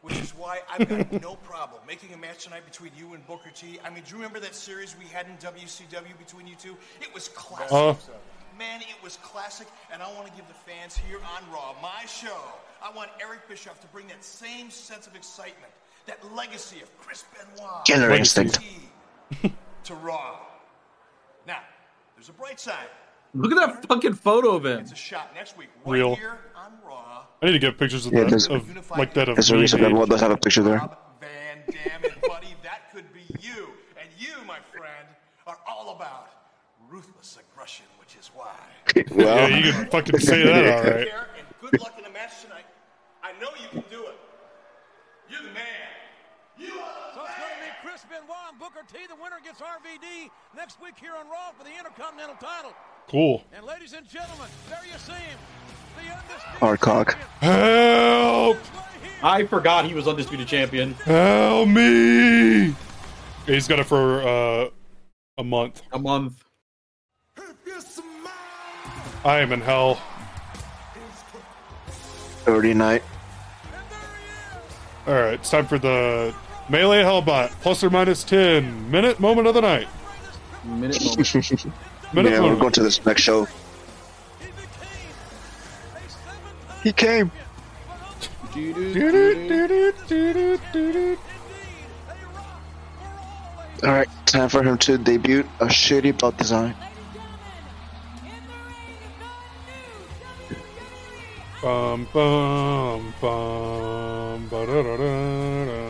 Which 0.01 0.17
is 0.19 0.31
why 0.31 0.61
I've 0.71 0.87
got 0.87 1.11
no 1.21 1.35
problem 1.35 1.81
making 1.85 2.13
a 2.13 2.17
match 2.17 2.45
tonight 2.45 2.65
between 2.65 2.91
you 2.97 3.13
and 3.13 3.25
Booker 3.27 3.49
T. 3.53 3.79
I 3.83 3.89
mean, 3.89 4.03
do 4.05 4.11
you 4.11 4.15
remember 4.15 4.39
that 4.39 4.55
series 4.55 4.95
we 4.97 5.05
had 5.05 5.25
in 5.27 5.35
WCW 5.37 6.17
between 6.17 6.47
you 6.47 6.55
two? 6.55 6.77
It 7.01 7.13
was 7.13 7.27
classic. 7.29 7.71
Uh. 7.71 7.93
Man, 8.57 8.81
it 8.81 9.01
was 9.01 9.17
classic, 9.17 9.67
and 9.93 10.01
I 10.03 10.11
want 10.13 10.27
to 10.27 10.33
give 10.33 10.45
the 10.49 10.53
fans 10.53 10.97
here 10.97 11.19
on 11.19 11.49
Raw, 11.53 11.75
my 11.81 12.05
show, 12.05 12.35
I 12.83 12.91
want 12.93 13.09
Eric 13.21 13.47
Bischoff 13.47 13.79
to 13.79 13.87
bring 13.87 14.07
that 14.07 14.21
same 14.23 14.69
sense 14.69 15.07
of 15.07 15.15
excitement, 15.15 15.71
that 16.09 16.35
legacy 16.35 16.81
of 16.81 16.89
Chris 16.99 17.23
Benoit 17.33 17.85
Killer 17.85 18.11
instinct. 18.11 18.59
To 19.85 19.95
Raw. 19.95 20.37
Now, 21.47 21.59
there's 22.15 22.29
a 22.29 22.33
bright 22.33 22.59
side. 22.59 22.89
Look 23.33 23.51
at 23.51 23.55
that 23.57 23.87
fucking 23.87 24.13
photo 24.15 24.55
of 24.55 24.65
him. 24.65 24.79
It's 24.79 24.91
a 24.91 24.95
shot 24.95 25.31
next 25.33 25.57
week, 25.57 25.69
right 25.85 25.93
Real. 25.93 26.15
here 26.15 26.37
on 26.55 26.73
Raw. 26.85 27.23
I 27.41 27.45
need 27.47 27.51
to 27.53 27.59
get 27.59 27.77
pictures 27.79 28.05
of 28.05 28.13
Yeah, 28.13 28.21
that, 28.21 28.29
there's- 28.29 28.47
of 28.47 28.91
like 28.91 29.13
that 29.15 29.29
of 29.29 29.35
There's 29.35 29.49
a 29.51 29.55
reason 29.57 29.79
made. 29.79 29.85
everyone 29.87 30.09
does 30.09 30.19
have 30.21 30.31
a 30.31 30.37
picture 30.37 30.61
there. 30.63 30.79
Van 31.21 31.63
Dam 31.71 32.03
and 32.03 32.21
Buddy, 32.21 32.53
that 32.61 32.91
could 32.93 33.11
be 33.13 33.21
you. 33.39 33.69
And 33.99 34.09
you, 34.17 34.33
my 34.45 34.59
friend, 34.77 35.07
are 35.47 35.57
all 35.67 35.95
about 35.95 36.27
ruthless 36.89 37.37
aggression, 37.39 37.85
which 37.99 38.15
is 38.19 38.29
why. 38.35 38.55
Yeah, 38.95 39.03
Well, 39.11 39.49
you 39.51 39.71
can 39.71 39.89
fucking 39.89 40.19
say 40.19 40.43
that, 40.43 40.85
all 40.85 40.91
right. 40.91 41.07
And 41.37 41.47
good 41.61 41.79
luck 41.81 41.93
in 41.97 42.03
the 42.03 42.09
match 42.11 42.41
tonight. 42.43 42.65
I 43.23 43.31
know 43.41 43.49
you 43.61 43.69
can 43.69 43.83
do 43.89 44.05
it. 44.07 44.17
You're 45.29 45.41
the 45.43 45.53
man. 45.53 45.63
You 46.57 46.73
are 46.73 47.13
So 47.15 47.21
it's 47.23 47.37
going 47.39 47.55
to 47.55 47.63
be 47.63 47.71
Chris 47.87 48.03
Benoit 48.09 48.35
and 48.48 48.48
Booker 48.59 48.81
T. 48.91 48.99
The 49.07 49.15
winner 49.15 49.37
gets 49.41 49.61
RVD 49.61 50.29
next 50.53 50.81
week 50.81 50.95
here 50.99 51.13
on 51.17 51.29
Raw 51.29 51.51
for 51.57 51.63
the 51.63 51.69
Intercontinental 51.77 52.35
title. 52.35 52.73
Cool. 53.07 53.41
And 53.53 53.65
ladies 53.65 53.93
and 53.93 54.05
gentlemen, 54.05 54.47
there 54.67 54.81
you 54.85 54.99
see 54.99 55.13
him. 55.13 55.39
The 55.95 56.11
undisputed 56.11 56.59
Hard 56.59 56.79
cock. 56.81 57.17
Help! 57.39 58.57
This 58.57 58.73
way 58.73 58.81
here. 59.01 59.11
I 59.23 59.45
forgot 59.45 59.85
he 59.85 59.93
was 59.93 60.09
undisputed 60.09 60.45
champion. 60.45 60.93
Help 61.05 61.69
me! 61.69 62.75
He's 63.45 63.65
got 63.65 63.79
it 63.79 63.85
for 63.85 64.23
uh, 64.27 64.69
a 65.37 65.43
month. 65.45 65.81
A 65.93 65.99
month. 65.99 66.43
I 69.23 69.39
am 69.39 69.53
in 69.53 69.61
hell. 69.61 70.01
30 72.43 72.73
night. 72.73 73.03
All 75.07 75.13
right, 75.13 75.35
it's 75.35 75.49
time 75.49 75.65
for 75.65 75.79
the 75.79 76.35
melee 76.69 77.03
hellbot 77.03 77.49
plus 77.61 77.83
or 77.83 77.89
minus 77.89 78.23
ten 78.23 78.89
minute 78.89 79.19
moment 79.19 79.47
of 79.47 79.53
the 79.53 79.61
night. 79.61 79.87
Minute 80.63 81.01
moment. 81.05 81.65
Minute 82.13 82.31
yeah, 82.31 82.41
we're 82.41 82.55
going 82.55 82.71
to 82.71 82.83
this 82.83 83.05
next 83.05 83.21
show. 83.21 83.47
He 86.83 86.93
came. 86.93 87.31
All 93.81 93.91
right, 93.91 94.09
time 94.25 94.49
for 94.49 94.63
him 94.63 94.77
to 94.79 94.97
debut 94.97 95.47
a 95.59 95.65
shitty 95.65 96.17
belt 96.17 96.37
design. 96.37 96.75
Bum 101.61 102.07
bum 102.13 103.13
bum 103.21 104.47
ba-da-da-da-da-da. 104.47 105.88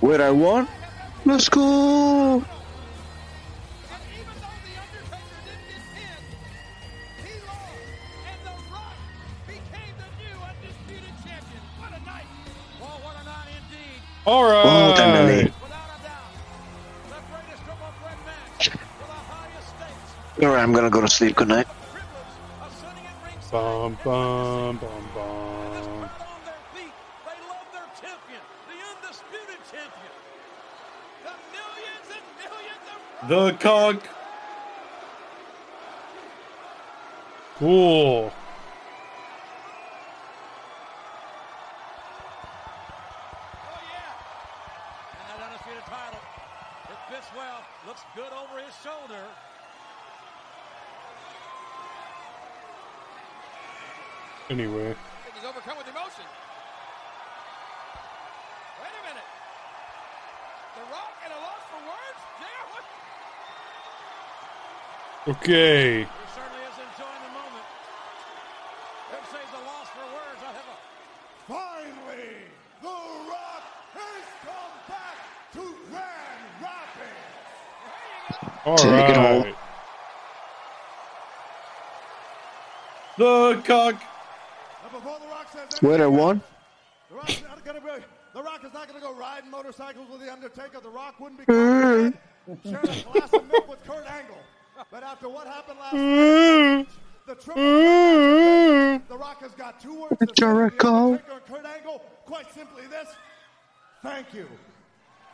Wait, 0.00 0.20
I 0.20 0.30
want? 0.30 0.68
Let's 1.24 1.48
go. 1.48 2.42
All 14.26 14.44
Oh, 14.44 14.50
right. 14.50 15.52
All 20.42 20.48
right, 20.48 20.62
I'm 20.62 20.72
gonna 20.72 20.90
go 20.90 21.00
to 21.00 21.08
sleep. 21.08 21.36
Good 21.36 21.48
night. 21.48 21.66
Bum 23.50 23.98
bum 24.04 24.76
bum 24.78 25.08
bum. 25.12 25.24
on 25.24 26.10
their 26.44 26.54
feet. 26.72 26.92
They 27.26 27.38
love 27.50 27.66
their 27.72 27.88
champion, 28.00 28.40
the 28.68 28.78
undisputed 28.94 29.60
champion. 29.70 30.12
The 31.24 31.34
millions 31.50 32.06
and 32.14 32.24
millions 32.38 32.86
of 32.94 33.19
The 33.30 33.54
conk. 33.60 34.02
Cool. 37.60 38.32
Oh 43.62 43.78
yeah. 43.86 44.18
And 45.14 45.30
that 45.30 45.46
undisputed 45.46 45.86
title. 45.86 46.18
It 46.90 46.98
fits 47.06 47.30
well. 47.38 47.62
Looks 47.86 48.02
good 48.16 48.32
over 48.34 48.58
his 48.58 48.74
shoulder. 48.82 49.22
Anyway, 54.50 54.96
He's 55.32 55.44
overcome 55.46 55.78
with 55.78 55.86
emotion. 55.86 56.26
Wait 58.82 58.90
a 58.90 59.02
minute. 59.06 59.30
The 60.74 60.82
Rock 60.90 61.14
at 61.22 61.30
a 61.30 61.38
loss 61.38 61.62
for 61.70 61.78
words? 61.86 62.20
Yeah, 62.42 62.74
what? 62.74 62.82
okay. 65.19 65.19
He 65.19 65.19
certainly 65.19 65.19
is 65.19 65.19
enjoying 65.19 65.19
the 65.19 65.19
moment. 65.19 65.19
Could 65.19 65.19
say 65.19 65.19
he's 65.19 65.19
a 65.19 65.19
loss 65.19 65.19
for 65.19 65.19
words. 65.19 65.19
I 65.19 65.19
have 65.19 65.19
a 65.19 65.19
Finally, 65.19 65.19
The 65.19 65.19
Rock 65.19 65.19
has 65.19 65.19
come 65.19 65.19
back 65.19 65.19
to 65.19 65.19
Grand 65.19 65.19
Rapids. 76.60 77.14
All 78.64 78.76
Take 78.76 79.08
it 79.08 79.16
home. 79.16 79.42
right. 79.44 79.54
The 83.16 83.62
conk. 83.64 84.00
Now, 84.82 84.98
The 84.98 85.26
Rock 85.28 85.52
says 85.52 85.82
Wait, 85.82 86.00
I 86.00 86.04
anything 86.04 86.18
won? 86.18 86.42
The 87.08 87.14
not 87.14 87.64
gonna 87.64 87.80
be. 87.80 88.04
The 88.34 88.42
Rock 88.42 88.64
is 88.64 88.72
not 88.72 88.88
gonna 88.88 89.00
go 89.00 89.14
riding 89.14 89.50
motorcycles 89.50 90.10
with 90.10 90.20
the 90.20 90.32
Undertaker. 90.32 90.80
The 90.80 90.88
Rock 90.88 91.20
wouldn't 91.20 91.38
be 91.38 91.52
mm 91.52 92.12
caught 92.12 92.20
sharing 92.64 92.88
a 92.88 93.02
glass 93.02 93.32
of 93.32 93.46
milk 93.48 93.68
with 93.68 93.84
Kurt 93.84 94.06
Angle. 94.06 94.38
But 94.90 94.99
after 95.10 95.28
what 95.28 95.46
happened 95.46 95.78
last 95.78 95.94
mm-hmm. 95.94 96.78
night, 96.78 96.88
the 97.26 97.34
triple 97.34 97.54
threat 97.54 97.66
mm-hmm. 97.66 99.12
The 99.12 99.18
Rock 99.18 99.40
has 99.42 99.52
got 99.52 99.80
two 99.80 99.94
words 99.94 100.10
to 100.10 100.16
say 100.16 100.18
to 100.20 100.26
the 100.26 100.32
Jericho. 100.32 101.18
Kurt 101.48 101.66
Angle. 101.66 102.02
Quite 102.26 102.52
simply, 102.54 102.86
this: 102.86 103.08
Thank 104.02 104.32
you. 104.32 104.46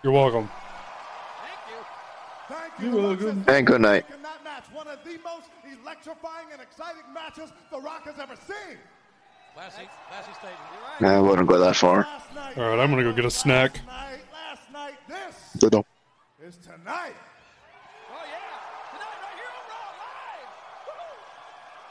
You're 0.03 0.12
welcome. 0.12 0.49
thank 1.45 1.61
you. 1.68 2.55
Thank 2.55 2.72
you. 2.81 2.99
You're 2.99 3.09
welcome. 3.09 3.45
And 3.49 3.66
good 3.66 3.81
night. 3.81 4.07
That 4.09 4.45
match, 4.45 4.64
one 4.72 4.89
of 4.89 4.99
the 5.05 5.18
most 5.24 5.51
electrifying 5.83 6.47
and 6.53 6.62
exciting 6.62 7.03
matches 7.12 7.53
The 7.70 7.81
Rock 7.81 8.05
has 8.07 8.18
ever 8.18 8.35
seen. 8.47 8.79
Classy, 9.55 9.89
classy 10.09 10.33
statement. 10.33 10.61
You're 11.01 11.11
right. 11.11 11.16
I 11.16 11.20
wouldn't 11.20 11.49
go 11.49 11.59
that 11.59 11.77
far. 11.77 12.07
All 12.07 12.70
right, 12.70 12.79
I'm 12.79 12.91
gonna 12.91 13.03
go 13.03 13.12
get 13.12 13.24
a 13.24 13.31
snack. 13.31 13.81
Last 13.87 13.87
night, 13.87 14.20
last 14.33 14.72
night, 14.72 14.95
this 15.09 15.70
Don't- 15.70 15.87
is 16.43 16.57
tonight. 16.59 17.16
Oh 18.09 18.22
yeah, 18.22 18.93
tonight 18.93 19.18
right 19.24 19.35
here 19.35 19.49
on 19.49 19.64
Raw 19.72 19.97
Live. 19.97 20.51
Woo-hoo. 20.87 21.16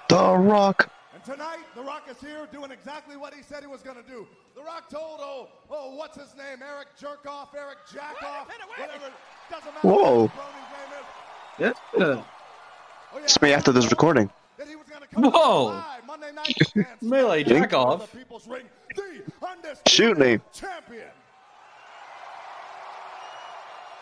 The 0.09 0.35
Rock. 0.37 0.89
And 1.13 1.23
tonight, 1.23 1.59
The 1.75 1.81
Rock 1.81 2.03
is 2.09 2.19
here 2.19 2.47
doing 2.51 2.71
exactly 2.71 3.17
what 3.17 3.33
he 3.33 3.41
said 3.41 3.61
he 3.61 3.67
was 3.67 3.81
going 3.81 3.97
to 3.97 4.03
do. 4.09 4.27
The 4.55 4.61
Rock 4.61 4.89
told, 4.89 5.19
oh, 5.21 5.47
oh, 5.71 5.95
what's 5.95 6.17
his 6.17 6.35
name? 6.37 6.59
Eric 6.61 6.87
Jerkoff, 6.99 7.49
Eric 7.57 7.77
Jackoff, 7.91 8.47
Wait 8.47 8.55
a 8.55 8.67
minute, 8.67 8.67
wait 8.77 8.89
a 8.89 8.93
whatever. 8.93 9.13
Doesn't 9.49 9.73
matter 9.73 9.87
Whoa. 9.87 10.21
name 10.21 10.31
is. 10.99 11.05
Yeah. 11.59 11.73
Oh, 11.97 12.23
yeah, 13.17 13.23
It's 13.23 13.41
me 13.41 13.53
after 13.53 13.71
this 13.71 13.89
recording. 13.89 14.29
that 14.57 14.67
he 14.67 14.75
was 14.75 14.87
going 14.87 15.01
to 15.01 15.07
come 15.07 15.23
Whoa. 15.31 15.65
live 15.65 16.05
Monday 16.05 16.31
night 16.33 16.53
Melee 17.01 17.43
smack 17.43 17.59
jack 17.71 17.73
off. 17.73 18.11
the 18.11 18.17
People's 18.17 18.47
Ring, 18.47 18.65
the 18.95 19.01
undisputed 19.47 19.87
Shoot 19.87 20.17
me. 20.17 20.39
champion. 20.53 21.03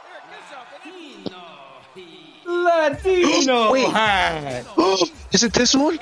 Eric 0.10 0.24
Bischoff, 0.32 0.68
and 0.84 0.93
it's 0.93 1.30
Latino 2.46 3.72
Wait. 3.74 3.88
hat. 3.89 4.66
Is 5.32 5.44
it 5.44 5.54
this 5.54 5.76
one? 5.76 6.00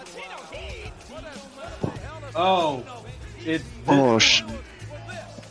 Oh, 2.36 2.84
it's 3.40 3.64
Oh, 3.88 4.18
sh- 4.20 4.44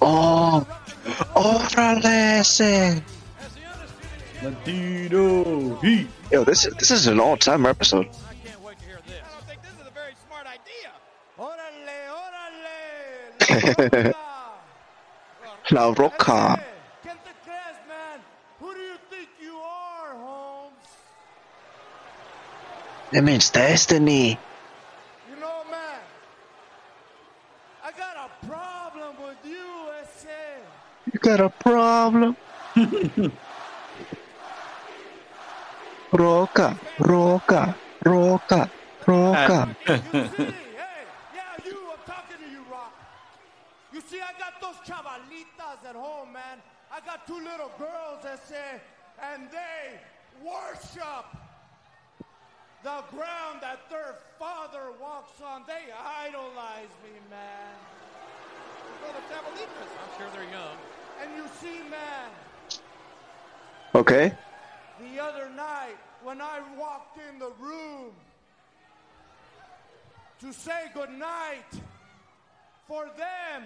oh. 0.01 0.67
Órale 1.35 2.41
ese. 2.41 3.03
Latino 4.43 5.77
heat. 5.81 6.09
Yo, 6.31 6.45
this 6.45 6.67
this 6.79 6.91
is 6.91 7.07
an 7.07 7.21
all-time 7.21 7.67
episode. 7.67 8.07
I 8.07 8.35
can't 8.47 8.63
wait 8.65 8.79
to 8.79 8.85
hear 8.87 9.01
this. 9.07 9.21
I 9.39 9.43
think 9.47 9.61
this 9.63 9.73
is 9.81 9.87
a 9.87 9.91
very 9.93 10.15
smart 10.27 10.47
idea. 10.47 10.91
Órale, 11.39 11.99
órale. 12.25 14.15
La 15.71 15.89
La 15.89 15.95
Roca. 15.95 16.57
Hey, 16.57 16.65
¿Quién 17.03 17.19
te 17.25 17.33
crees, 17.45 17.77
man? 17.89 18.21
Who 18.61 18.73
do 18.75 18.81
you 18.81 18.97
think 19.11 19.29
you 19.43 19.57
are, 19.59 20.15
Holmes? 20.17 20.89
It 23.13 23.23
means 23.23 23.51
destiny. 23.51 24.39
You 25.29 25.37
know, 25.41 25.65
man, 25.69 26.01
I 27.85 27.91
got 27.91 28.17
a 28.17 28.47
problem 28.47 29.17
with 29.27 29.39
you, 29.45 29.89
ese. 30.01 30.27
You 31.13 31.19
got 31.19 31.41
a 31.41 31.49
problem. 31.51 32.37
Roca, 36.13 36.79
Roca, 37.01 37.75
Roca, 38.05 38.71
Roca. 39.07 39.77
You 39.89 39.97
see, 39.97 40.45
hey, 40.45 41.03
yeah, 41.35 41.65
you, 41.65 41.77
I'm 41.91 41.99
talking 42.07 42.37
to 42.45 42.51
you, 42.51 42.63
Rock. 42.71 42.95
You 43.93 44.01
see, 44.01 44.21
I 44.21 44.33
got 44.39 44.61
those 44.61 44.77
chavalitas 44.87 45.85
at 45.89 45.97
home, 45.97 46.33
man. 46.33 46.59
I 46.93 47.01
got 47.01 47.27
two 47.27 47.35
little 47.35 47.73
girls, 47.77 48.25
ese, 48.25 48.81
and 49.21 49.49
they 49.51 49.99
worship 50.45 51.27
the 52.83 53.05
ground 53.11 53.61
that 53.61 53.79
their 53.91 54.17
father 54.39 54.93
walks 55.01 55.41
on. 55.45 55.63
They 55.67 55.93
idolize 55.93 56.93
me, 57.05 57.19
man. 57.29 57.75
Well, 59.03 59.13
the 59.13 59.35
I'm 59.35 60.19
sure 60.19 60.29
they're 60.35 60.51
young. 60.51 60.77
And 61.23 61.37
you 61.37 61.45
see, 61.61 61.81
man, 61.89 62.31
Okay. 63.95 64.33
the 65.01 65.21
other 65.21 65.51
night 65.51 65.97
when 66.23 66.41
I 66.41 66.61
walked 66.79 67.19
in 67.29 67.39
the 67.39 67.51
room 67.59 68.13
to 70.41 70.53
say 70.53 70.91
goodnight 70.95 71.73
for 72.87 73.07
them 73.17 73.65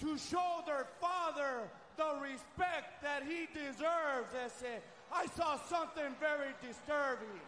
to 0.00 0.18
show 0.18 0.62
their 0.66 0.86
father 1.00 1.68
the 1.96 2.18
respect 2.22 3.02
that 3.02 3.22
he 3.24 3.46
deserves, 3.52 4.32
ese, 4.44 4.80
I 5.12 5.26
saw 5.36 5.58
something 5.68 6.14
very 6.20 6.52
disturbing. 6.62 7.40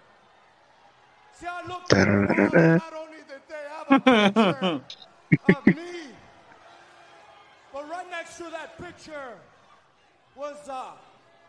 But 1.41 1.99
right 7.89 8.11
next 8.11 8.37
to 8.37 8.45
that 8.45 8.79
picture 8.81 9.39
was 10.37 10.69
a 10.69 10.93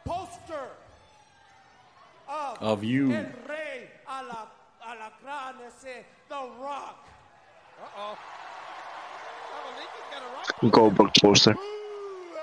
poster 0.05 0.69
of, 2.27 2.57
Of 2.61 2.83
you. 2.83 3.11
El 3.13 3.25
Rey 3.49 3.89
Ala, 4.07 4.47
Alacran, 4.87 5.55
ese, 5.67 6.05
The 6.29 6.35
Rock. 6.61 7.07
Uh-oh. 7.81 8.17
Chavalitas 9.51 10.05
got 10.11 10.21
a 10.21 10.25
rock. 10.35 10.71
Goldberg 10.71 11.11
poster. 11.19 11.51
Ooh, 11.51 11.57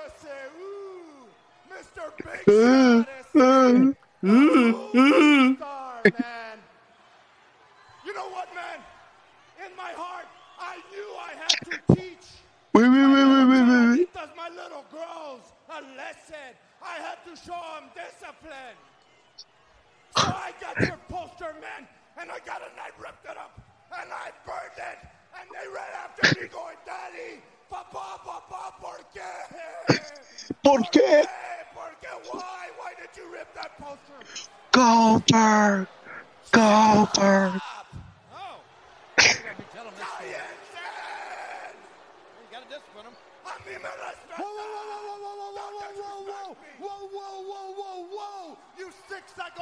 ese, 0.05 0.35
ooh, 0.61 1.27
Mr. 1.73 2.03
Big 2.17 2.39
Shot, 2.45 3.07
ese. 3.19 3.95
Ooh, 4.25 5.55
star, 5.55 6.01
man. 6.03 6.57
You 8.05 8.13
know 8.13 8.29
what, 8.29 8.47
man? 8.53 8.79
In 9.65 9.68
my 9.79 9.95
heart, 9.95 10.27
I 10.59 10.75
knew 10.91 11.07
I 11.15 11.31
had 11.39 11.57
to 11.71 11.95
teach 11.95 12.27
Wait, 12.75 12.87
wait, 12.87 13.07
wait, 13.07 13.27
wait, 13.31 13.45
wait, 13.47 13.65
wait. 13.71 14.13
Chavalitas, 14.13 14.31
my 14.35 14.49
little 14.51 14.85
girls, 14.91 15.55
a 15.71 15.79
lesson. 15.95 16.51
I 16.83 16.95
had 16.99 17.19
to 17.25 17.33
show 17.35 17.57
them 17.73 17.87
discipline. 17.95 18.77
So 20.15 20.27
I 20.27 20.51
got 20.61 20.75
your 20.79 20.99
poster, 21.09 21.55
man, 21.63 21.87
and 22.19 22.29
I 22.29 22.39
got 22.45 22.61
it 22.61 22.71
and 22.75 22.79
I 22.79 22.91
ripped 23.01 23.25
it 23.25 23.37
up 23.37 23.59
and 23.99 24.09
I 24.11 24.31
burned 24.45 24.77
it. 24.77 24.99
And 25.39 25.47
they 25.55 25.67
ran 25.71 25.91
after 26.03 26.39
me 26.39 26.47
going, 26.47 26.77
Daddy, 26.85 27.41
Papa, 27.71 28.19
Papa, 28.23 28.75
¿por 28.79 28.99
qué? 29.13 29.31
¿Por 30.63 30.81
qué? 30.91 31.25
¿Por 31.73 31.91
qué? 32.01 32.11
Why? 32.31 32.69
Why 32.77 32.91
did 32.99 33.09
you 33.15 33.31
rip 33.31 33.47
that 33.55 33.77
poster? 33.79 34.19
Goldberg, 34.71 35.87
Goldberg. 36.51 37.61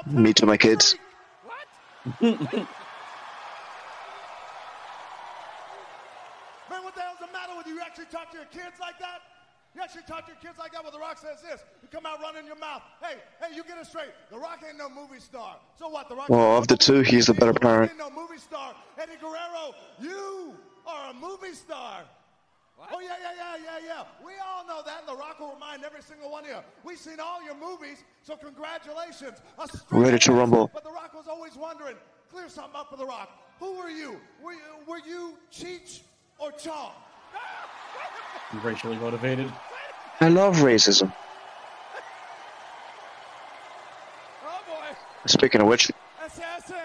Me 0.08 0.34
to 0.34 0.46
my 0.46 0.58
kids. 0.58 0.96
What? 1.44 1.68
Man, 6.70 6.84
what 6.84 6.96
the 6.96 7.02
hell's 7.02 7.20
the 7.20 7.28
matter 7.34 7.54
with 7.58 7.68
you? 7.68 7.76
You 7.76 7.82
actually 7.82 8.06
talk 8.06 8.32
to 8.32 8.38
your 8.38 8.46
kids 8.46 8.80
like 8.80 9.00
that? 9.00 9.22
You 9.76 9.82
actually 9.82 10.04
talk 10.04 10.26
to 10.26 10.32
your 10.32 10.42
kids 10.42 10.58
like 10.58 10.72
that? 10.72 10.82
Well, 10.84 10.92
The 10.92 11.00
Rock 11.00 11.18
says 11.18 11.42
this. 11.42 11.62
You 11.82 11.88
come 11.90 12.06
out 12.06 12.22
running 12.22 12.46
your 12.46 12.56
mouth. 12.58 12.82
Hey, 13.02 13.16
hey, 13.42 13.56
you 13.56 13.64
get 13.64 13.78
it 13.78 13.86
straight. 13.86 14.12
The 14.32 14.38
Rock 14.38 14.64
ain't 14.68 14.78
no 14.78 14.90
movie 14.90 15.20
star. 15.20 15.58
So 15.78 15.88
what? 15.90 16.10
The 16.10 16.16
Rock. 16.16 16.30
Well, 16.30 16.58
of 16.58 16.68
the 16.68 16.78
two, 16.78 17.02
he's 17.02 17.28
the 17.28 17.34
better 17.34 17.54
parent. 17.54 17.92
Ain't 17.92 18.00
no 18.00 18.10
movie 18.10 18.40
star. 18.40 18.74
Eddie 18.98 19.18
Guerrero, 19.22 19.74
you 20.00 20.56
are 20.86 21.12
a 21.12 21.14
movie 21.14 21.54
star. 21.54 22.02
Oh 22.80 23.00
yeah, 23.00 23.16
yeah, 23.22 23.32
yeah, 23.36 23.64
yeah, 23.64 23.86
yeah. 23.88 24.04
We 24.26 24.34
all 24.46 24.66
know 24.68 24.84
that, 24.86 25.00
and 25.00 25.08
The 25.08 25.20
Rock 25.20 25.40
will 25.40 25.54
remind 25.54 25.84
every 25.84 26.02
single 26.02 26.30
one 26.30 26.44
of 26.44 26.50
you. 26.50 26.58
We've 26.84 26.98
seen 26.98 27.20
all 27.20 27.44
your 27.44 27.56
movies, 27.56 28.04
so 28.22 28.36
congratulations. 28.36 29.40
A 29.58 29.68
straight 29.68 30.00
Ready 30.00 30.20
to 30.20 30.32
rumble. 30.34 30.70
But 30.74 30.84
The 30.84 30.92
Rock 30.92 31.14
was 31.16 31.28
always 31.28 31.56
wondering. 31.56 31.96
Clear 32.30 32.50
something 32.50 32.76
up 32.76 32.90
for 32.92 32.98
The 32.98 33.06
Rock. 33.06 33.30
Who 33.60 33.78
were 33.78 33.90
you? 33.90 34.20
Were 34.44 34.52
you, 34.54 34.60
were 34.88 35.00
you 35.00 35.38
Cheech 35.52 36.02
or 36.38 36.52
Chong? 36.52 36.92
Racially 38.64 38.96
motivated. 38.98 39.52
I 40.22 40.30
love 40.30 40.58
racism. 40.58 41.12
Oh 44.46 44.60
boy. 44.68 44.96
Speaking 45.26 45.62
of 45.62 45.68
which, 45.68 45.92
I 46.24 46.28
say, 46.28 46.44
I 46.56 46.60
say, 46.60 46.84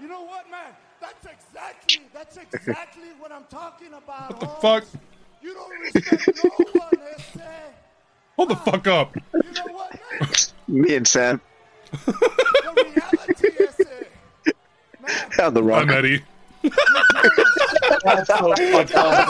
you 0.00 0.08
know 0.08 0.22
what, 0.24 0.50
man? 0.50 0.74
That's 1.00 1.24
exactly, 1.26 2.02
that's 2.12 2.36
exactly 2.54 3.08
what 3.18 3.32
I'm 3.32 3.44
talking 3.48 3.94
about. 3.94 4.30
What 4.30 4.40
the 4.40 4.46
Holmes. 4.46 4.90
fuck? 4.90 5.00
You 5.42 5.54
don't 5.54 5.70
respect 5.80 6.44
no 6.44 6.50
one, 6.50 7.00
Ese. 7.16 7.40
Hold 8.36 8.48
the 8.50 8.56
fuck 8.56 8.86
up. 8.86 9.16
You 9.34 9.40
know 9.52 9.72
what, 9.72 9.98
man? 10.20 10.28
me 10.68 10.94
and 10.96 11.06
Sam 11.08 11.40
The 12.06 12.12
reality 12.76 13.48
is, 13.62 13.78
man, 15.00 15.30
have 15.32 15.54
the 15.54 15.62
rock. 15.62 15.84
I'm 15.84 15.90
Eddie. 15.90 16.22
That's 18.04 18.28
so 18.28 18.54
fucked 18.54 18.94
up. 18.94 19.28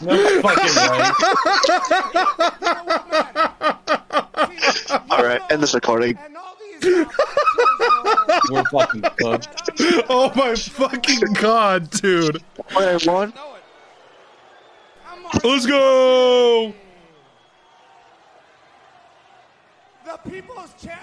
no 0.00 0.40
fucking 0.40 0.74
way. 0.76 0.98
you 1.10 2.62
know 2.62 2.84
what, 2.84 3.10
man? 3.10 3.26
See, 4.50 4.94
you 4.94 5.00
All 5.10 5.24
right, 5.24 5.40
know, 5.40 5.46
end 5.50 5.62
this 5.62 5.74
recording. 5.74 6.16
And 6.24 6.36
all 6.36 6.56
these 6.60 6.84
uh, 6.84 7.04
We're 8.50 8.64
fucking 8.64 9.02
cooked. 9.18 9.48
Oh 10.08 10.32
my 10.36 10.54
fucking 10.54 11.32
god, 11.34 11.90
dude. 11.90 12.42
One 12.72 12.84
and 12.88 13.02
one. 13.02 13.30
Know 13.34 13.54
it. 13.56 13.62
I'm 15.08 15.40
Let's 15.50 15.66
go. 15.66 16.74
the 20.04 20.30
people's 20.30 20.72
champion. 20.80 21.00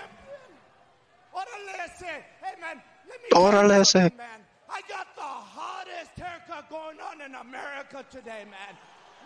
Orale, 1.33 1.85
ese. 1.85 2.01
Hey, 2.01 2.59
man, 2.59 2.81
let 3.09 3.21
me 3.21 3.29
Orale, 3.33 3.51
tell 3.51 3.75
you 3.75 3.81
ese. 3.81 3.89
something, 3.89 4.17
man. 4.17 4.39
I 4.69 4.81
got 4.89 5.07
the 5.15 5.21
hottest 5.21 6.11
haircut 6.17 6.69
going 6.69 6.97
on 6.99 7.21
in 7.21 7.35
America 7.35 8.05
today, 8.11 8.43
man. 8.49 8.75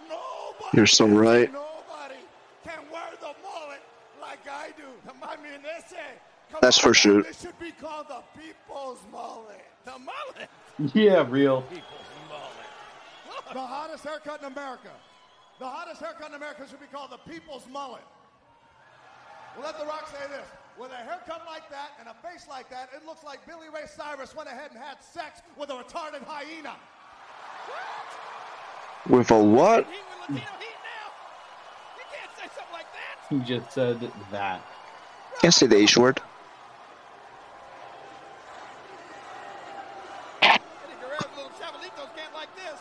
Nobody. 0.08 0.78
You're 0.78 0.86
so 0.88 1.06
right. 1.08 1.52
Nobody 1.52 2.22
can 2.64 2.80
wear 2.92 3.10
the 3.20 3.34
mullet 3.44 3.82
like 4.22 4.40
I 4.50 4.68
do. 4.78 4.84
I 5.24 5.36
mean, 5.38 5.62
ese. 5.78 5.94
Come 5.94 6.31
That's 6.60 6.78
for 6.78 6.94
sure. 6.94 7.24
This 7.24 7.42
should 7.42 7.60
be 7.60 7.72
called 7.72 8.08
the 8.10 8.22
people's 8.40 9.00
mullet. 9.12 9.66
The 9.86 9.98
mullet. 10.00 10.50
Yeah, 10.94 11.26
real. 11.30 11.64
The 13.54 13.60
hottest 13.60 14.04
haircut 14.04 14.42
in 14.42 14.48
America. 14.52 14.92
The 15.60 15.66
hottest 15.68 16.02
haircut 16.02 16.30
in 16.30 16.36
America 16.36 16.66
should 16.70 16.80
be 16.80 16.88
called 16.88 17.12
the 17.12 17.32
people's 17.32 17.68
mullet. 17.72 18.02
Well, 19.56 19.66
let 19.66 19.78
The 19.80 19.86
Rock 19.86 20.08
say 20.08 20.28
this. 20.30 20.48
With 20.80 20.92
a 20.92 20.96
haircut 20.96 21.44
like 21.46 21.70
that 21.70 21.92
and 22.00 22.08
a 22.08 22.16
face 22.28 22.48
like 22.50 22.70
that, 22.70 22.90
it 22.96 23.06
looks 23.06 23.24
like 23.24 23.46
Billy 23.46 23.68
Ray 23.74 23.86
Cyrus 23.86 24.34
went 24.36 24.48
ahead 24.48 24.72
and 24.72 24.80
had 24.80 25.04
sex 25.04 25.42
with 25.58 25.70
a 25.70 25.74
retarded 25.74 26.24
hyena. 26.26 26.76
With 29.10 29.30
a 29.32 29.44
what? 29.44 29.86
Heat 29.86 29.96
with 29.98 30.22
Latino 30.22 30.38
heat 30.60 30.80
now. 30.82 31.12
You 31.98 32.04
can't 32.12 32.32
say 32.38 32.48
something 32.56 32.74
like 32.74 32.88
that. 32.94 33.18
He 33.30 33.40
just 33.40 33.74
said 33.74 34.12
that. 34.32 34.62
Can't 35.42 35.54
say 35.54 35.68
the 35.68 35.76
H 35.76 35.98
word. 35.98 36.22
Eddie 40.42 40.60
Guerrero's 41.02 41.36
little 41.36 41.52
chavalitos 41.60 42.16
can't 42.16 42.34
like 42.34 42.50
this. 42.56 42.80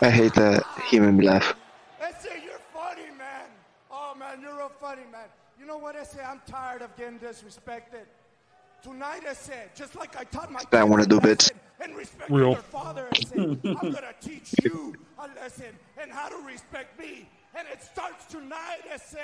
I 0.00 0.10
hate 0.10 0.34
that 0.34 0.62
he 0.86 1.00
made 1.00 1.14
me 1.14 1.26
laugh. 1.26 1.54
Ese, 2.00 2.26
you're 2.44 2.60
funny, 2.72 3.10
man. 3.18 3.48
Oh, 3.90 4.14
man, 4.16 4.40
you're 4.40 4.56
real 4.56 4.70
funny, 4.80 5.02
man. 5.10 5.26
You 5.58 5.66
know 5.66 5.78
what, 5.78 5.96
Ese? 5.96 6.18
I'm 6.24 6.40
tired 6.46 6.82
of 6.82 6.96
getting 6.96 7.18
disrespected. 7.18 8.06
Tonight, 8.82 9.22
Ese, 9.28 9.50
just 9.74 9.96
like 9.96 10.16
I 10.16 10.24
taught 10.24 10.52
my 10.52 10.60
I 10.72 10.84
wanna 10.84 11.06
do 11.06 11.16
a 11.16 11.20
bits. 11.20 11.50
And 11.80 11.96
respect 11.96 12.30
Real. 12.30 12.52
their 12.52 12.62
father, 12.62 13.08
Ese. 13.16 13.32
I'm 13.32 13.56
gonna 13.62 14.14
teach 14.20 14.54
you 14.62 14.94
a 15.18 15.26
lesson 15.34 15.76
and 16.00 16.12
how 16.12 16.28
to 16.28 16.36
respect 16.46 16.96
me. 17.00 17.28
And 17.56 17.66
it 17.72 17.82
starts 17.82 18.26
tonight, 18.26 18.82
Ese. 18.92 19.16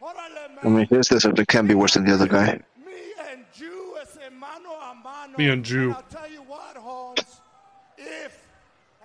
Orale, 0.00 0.54
man. 0.54 0.58
I 0.62 0.68
mean, 0.68 0.86
his 0.86 1.08
definitely 1.08 1.44
can 1.44 1.66
be 1.66 1.74
worse 1.74 1.94
than 1.94 2.06
the 2.06 2.14
other 2.14 2.28
guy. 2.28 2.60
Me 2.82 2.92
and 3.30 3.44
Jew, 3.54 3.96
Ese, 4.00 4.30
mano 4.32 4.70
a 4.70 4.94
mano. 4.94 5.36
Me 5.36 5.50
and 5.50 5.62
Jew. 5.62 5.92
I'll 5.92 6.02
tell 6.02 6.30
you 6.30 6.40
what, 6.42 6.76
Holmes. 6.76 7.40
If 7.98 8.48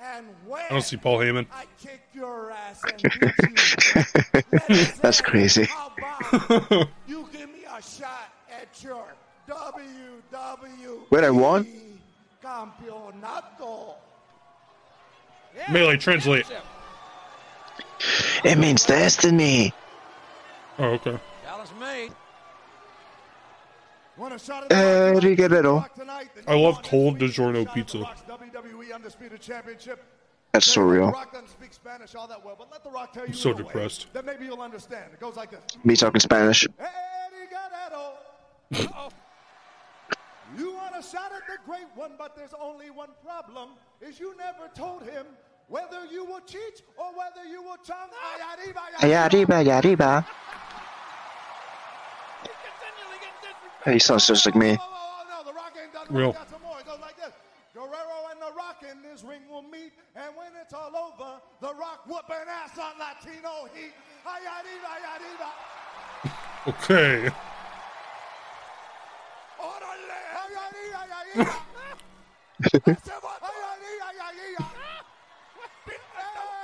and 0.02 0.28
when 0.46 0.62
I 0.66 0.70
don't 0.70 0.82
see 0.82 0.98
Paul 0.98 1.20
Heyman. 1.20 1.48
I 1.52 1.66
kick 1.82 2.02
your 2.14 2.52
ass 2.52 2.82
and 2.84 3.02
beat 3.02 4.70
you. 4.70 4.86
That's 5.02 5.22
crazy. 5.22 5.66
How 5.66 5.92
you 7.08 7.28
give 7.32 7.50
me 7.50 7.64
a 7.66 7.82
shot 7.82 8.34
at 8.52 8.84
your 8.84 9.06
WWE 9.50 11.10
Wait, 11.10 11.24
I 11.24 11.30
won? 11.30 11.68
Campeonato. 12.44 13.96
Melee, 15.72 15.98
translate. 15.98 16.46
It 18.44 18.58
means 18.58 18.86
destiny. 18.86 19.74
Oh, 20.80 20.86
okay. 20.86 21.18
Dallas 21.44 21.72
made. 21.80 22.12
Want 22.12 22.12
a 22.12 22.12
shot 23.64 24.13
at 24.13 24.13
Eddie 24.72 25.36
Guerrero. 25.36 25.76
Rock 25.78 25.96
tonight? 25.96 26.30
Then 26.36 26.44
I 26.48 26.56
love 26.56 26.82
cold 26.84 27.20
next 27.20 27.38
week, 27.38 27.48
DiGiorno 27.48 27.74
pizza. 27.74 27.98
The 27.98 28.04
Rock's 28.04 28.22
WWE 28.22 28.94
Undisputed 28.96 29.42
Championship. 29.42 30.04
That's 30.54 30.66
so 30.68 30.82
The 30.82 30.88
real. 30.88 31.12
Rock 31.12 31.32
doesn't 31.34 31.50
speak 31.50 31.74
Spanish 31.74 32.16
all 32.16 32.28
that 32.28 32.44
well, 32.46 32.56
but 32.58 32.72
let 32.72 32.84
The 32.84 32.90
Rock 32.92 33.12
tell 33.14 33.24
you 33.24 33.30
I'm 33.30 33.34
so 33.36 33.50
in 33.50 33.56
a 33.56 33.58
way 33.58 33.64
depressed. 33.64 34.08
That 34.14 34.26
maybe 34.26 34.46
you'll 34.46 34.62
understand. 34.62 35.12
It 35.14 35.20
goes 35.20 35.36
like 35.36 35.52
this. 35.52 35.64
Me 35.84 35.96
talking 35.96 36.20
Spanish. 36.20 36.68
Eddie 36.80 37.50
Guerrero. 37.50 38.14
You 40.58 40.74
want 40.76 40.96
a 40.96 41.02
shot 41.02 41.32
at 41.36 41.48
the 41.48 41.58
great 41.66 41.88
one, 41.96 42.12
but 42.18 42.36
there's 42.36 42.54
only 42.62 42.92
one 42.92 43.10
problem: 43.26 43.70
is 44.02 44.20
you 44.20 44.36
never 44.38 44.70
told 44.76 45.02
him 45.04 45.26
whether 45.68 46.06
you 46.12 46.24
will 46.26 46.42
cheat 46.42 46.84
or 46.98 47.12
whether 47.18 47.44
you 47.50 47.64
will 47.64 47.78
tongue. 47.78 48.10
Ay, 48.14 48.64
arriba, 48.64 48.80
ay, 49.00 49.08
Allá 49.08 49.26
arriba, 49.26 49.56
allá 49.58 49.80
arriba. 49.84 50.26
Continually 52.44 53.18
getting 53.20 53.42
disrespected. 53.42 53.72
Hey, 53.72 53.73
he 53.86 54.00
sounds 54.00 54.28
just 54.28 54.46
like 54.46 54.56
me. 54.56 54.72
Oh, 54.72 54.82
oh, 54.82 54.86
oh, 54.86 55.26
no, 55.30 55.44
the 55.52 55.56
Rock 55.56 55.74
ain't 55.82 55.94
done. 55.94 56.08
Real. 56.10 56.20
Real. 56.20 56.32
Got 56.34 56.50
some 56.50 56.62
more. 56.62 56.80
It 56.80 56.86
goes 56.86 57.00
like 57.02 57.18
this: 57.18 57.34
Guerrero 57.74 58.28
and 58.32 58.40
the 58.40 58.52
Rock 58.56 58.84
in 58.90 59.02
this 59.02 59.24
ring 59.24 59.42
will 59.50 59.64
meet, 59.64 59.94
and 60.16 60.36
when 60.36 60.56
it's 60.62 60.74
all 60.74 60.96
over, 60.96 61.42
the 61.62 61.74
Rock 61.80 62.06
whooping 62.08 62.48
ass 62.50 62.78
on 62.78 62.98
Latino 63.00 63.68
heat. 63.74 63.94
Ay, 64.26 64.40
arriba. 64.48 65.50
Okay. 66.66 67.30
Órale, 69.60 70.20
ay, 70.34 70.56
arriba, 70.64 71.00
ay, 71.04 71.12
arriba. 71.36 71.56
Ese 72.64 73.16
vato. 73.20 73.44
Ay, 73.44 73.58
arriba, 73.74 74.06
ay, 74.08 74.20
arriba. 74.30 74.66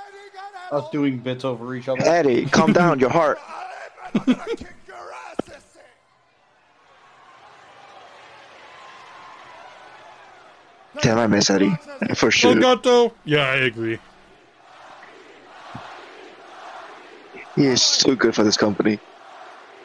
Eddie 0.08 0.30
Guerrero. 0.32 0.72
Us 0.72 0.90
doing 0.90 1.18
bits 1.18 1.44
over 1.44 1.74
each 1.74 1.88
other. 1.88 2.02
Eddie, 2.02 2.46
calm 2.46 2.72
down, 2.72 2.98
your 2.98 3.10
heart. 3.10 3.38
I'm 4.14 4.22
gonna 4.24 4.44
kick 4.56 4.74
your 4.88 5.12
ass, 5.28 5.48
ese. 5.48 5.78
Damn, 11.10 11.18
I 11.18 11.26
miss 11.26 11.50
Eddie. 11.50 11.76
For 12.14 12.30
sure. 12.30 12.54
Gato. 12.54 13.12
Yeah, 13.24 13.40
I 13.40 13.56
agree. 13.56 13.98
He 17.56 17.66
is 17.66 17.98
too 17.98 18.14
good 18.14 18.32
for 18.32 18.44
this 18.44 18.56
company. 18.56 19.00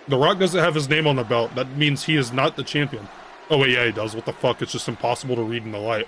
The 0.07 0.19
Rock 0.19 0.38
doesn't 0.38 0.59
have 0.59 0.76
his 0.76 0.88
name 0.88 1.07
on 1.07 1.15
the 1.15 1.23
belt. 1.23 1.55
That 1.55 1.67
means 1.78 2.03
he 2.03 2.15
is 2.15 2.32
not 2.32 2.55
the 2.55 2.63
champion. 2.63 3.09
Oh 3.49 3.57
wait, 3.57 3.71
yeah, 3.71 3.88
he 3.88 3.91
does. 3.91 4.13
What 4.13 4.28
the 4.28 4.34
fuck? 4.34 4.61
It's 4.61 4.71
just 4.71 4.88
impossible 4.88 5.36
to 5.36 5.41
read 5.41 5.63
in 5.63 5.71
the 5.71 5.80
light. 5.80 6.07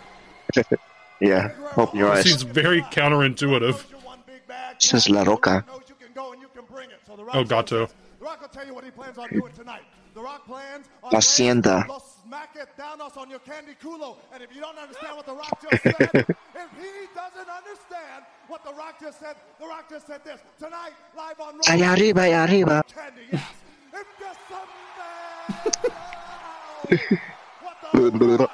Yeah, 1.20 1.52
open 1.76 1.98
your 1.98 2.10
It 2.10 2.18
eyes. 2.18 2.26
seems 2.26 2.44
very 2.44 2.84
counterintuitive. 2.84 3.84
Says 4.78 5.10
La 5.10 5.24
Roca. 5.24 5.66
Oh, 7.34 7.44
Gato. 7.44 7.90
The 10.18 10.24
Rock 10.24 10.48
will 10.48 10.56
tell 10.56 10.66
you 10.66 10.82
plans 10.82 10.90
on 11.04 11.12
doing 11.12 11.14
tonight. 11.14 11.14
The 11.14 11.14
Rock 11.14 11.14
plans 11.14 11.14
on 11.14 11.14
La 11.14 11.20
Hacienda. 11.20 11.76
laying 11.76 11.88
Los 11.88 12.16
Macedanos 12.28 13.18
on 13.18 13.30
your 13.30 13.40
candy 13.40 13.76
culo. 13.82 14.18
And 14.34 14.42
if 14.42 14.56
you 14.56 14.62
don't 14.62 14.78
understand 14.78 15.16
what 15.16 15.26
The 15.28 15.34
Rock 15.34 15.62
just 15.62 15.84
said, 15.84 15.96
if 16.14 16.70
he 16.82 17.08
doesn't 17.14 17.50
understand 17.50 18.26
what 18.48 18.64
The 18.64 18.74
Rock 18.74 19.00
just 19.00 19.20
said, 19.20 19.36
The 19.60 19.68
Rock 19.68 19.90
just 19.90 20.08
said 20.08 20.24
this. 20.24 20.40
Tonight, 20.58 20.94
live 21.16 21.40
on 21.40 21.56
Raw. 21.58 21.62
Allá 21.68 21.94
arriba, 21.94 22.24
allá 22.24 22.46
arriba. 22.46 22.84
Candy, 22.94 23.28
yes. 23.32 23.42
If 23.94 24.08
there's 24.20 24.38
some 24.50 24.68
what 27.62 27.78
the 27.94 28.50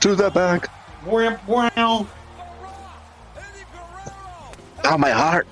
To 0.00 0.14
the 0.14 0.30
back. 0.30 0.68
Wow, 1.06 1.38
wow. 1.46 2.06
Oh, 4.84 4.98
my 4.98 5.10
heart. 5.10 5.46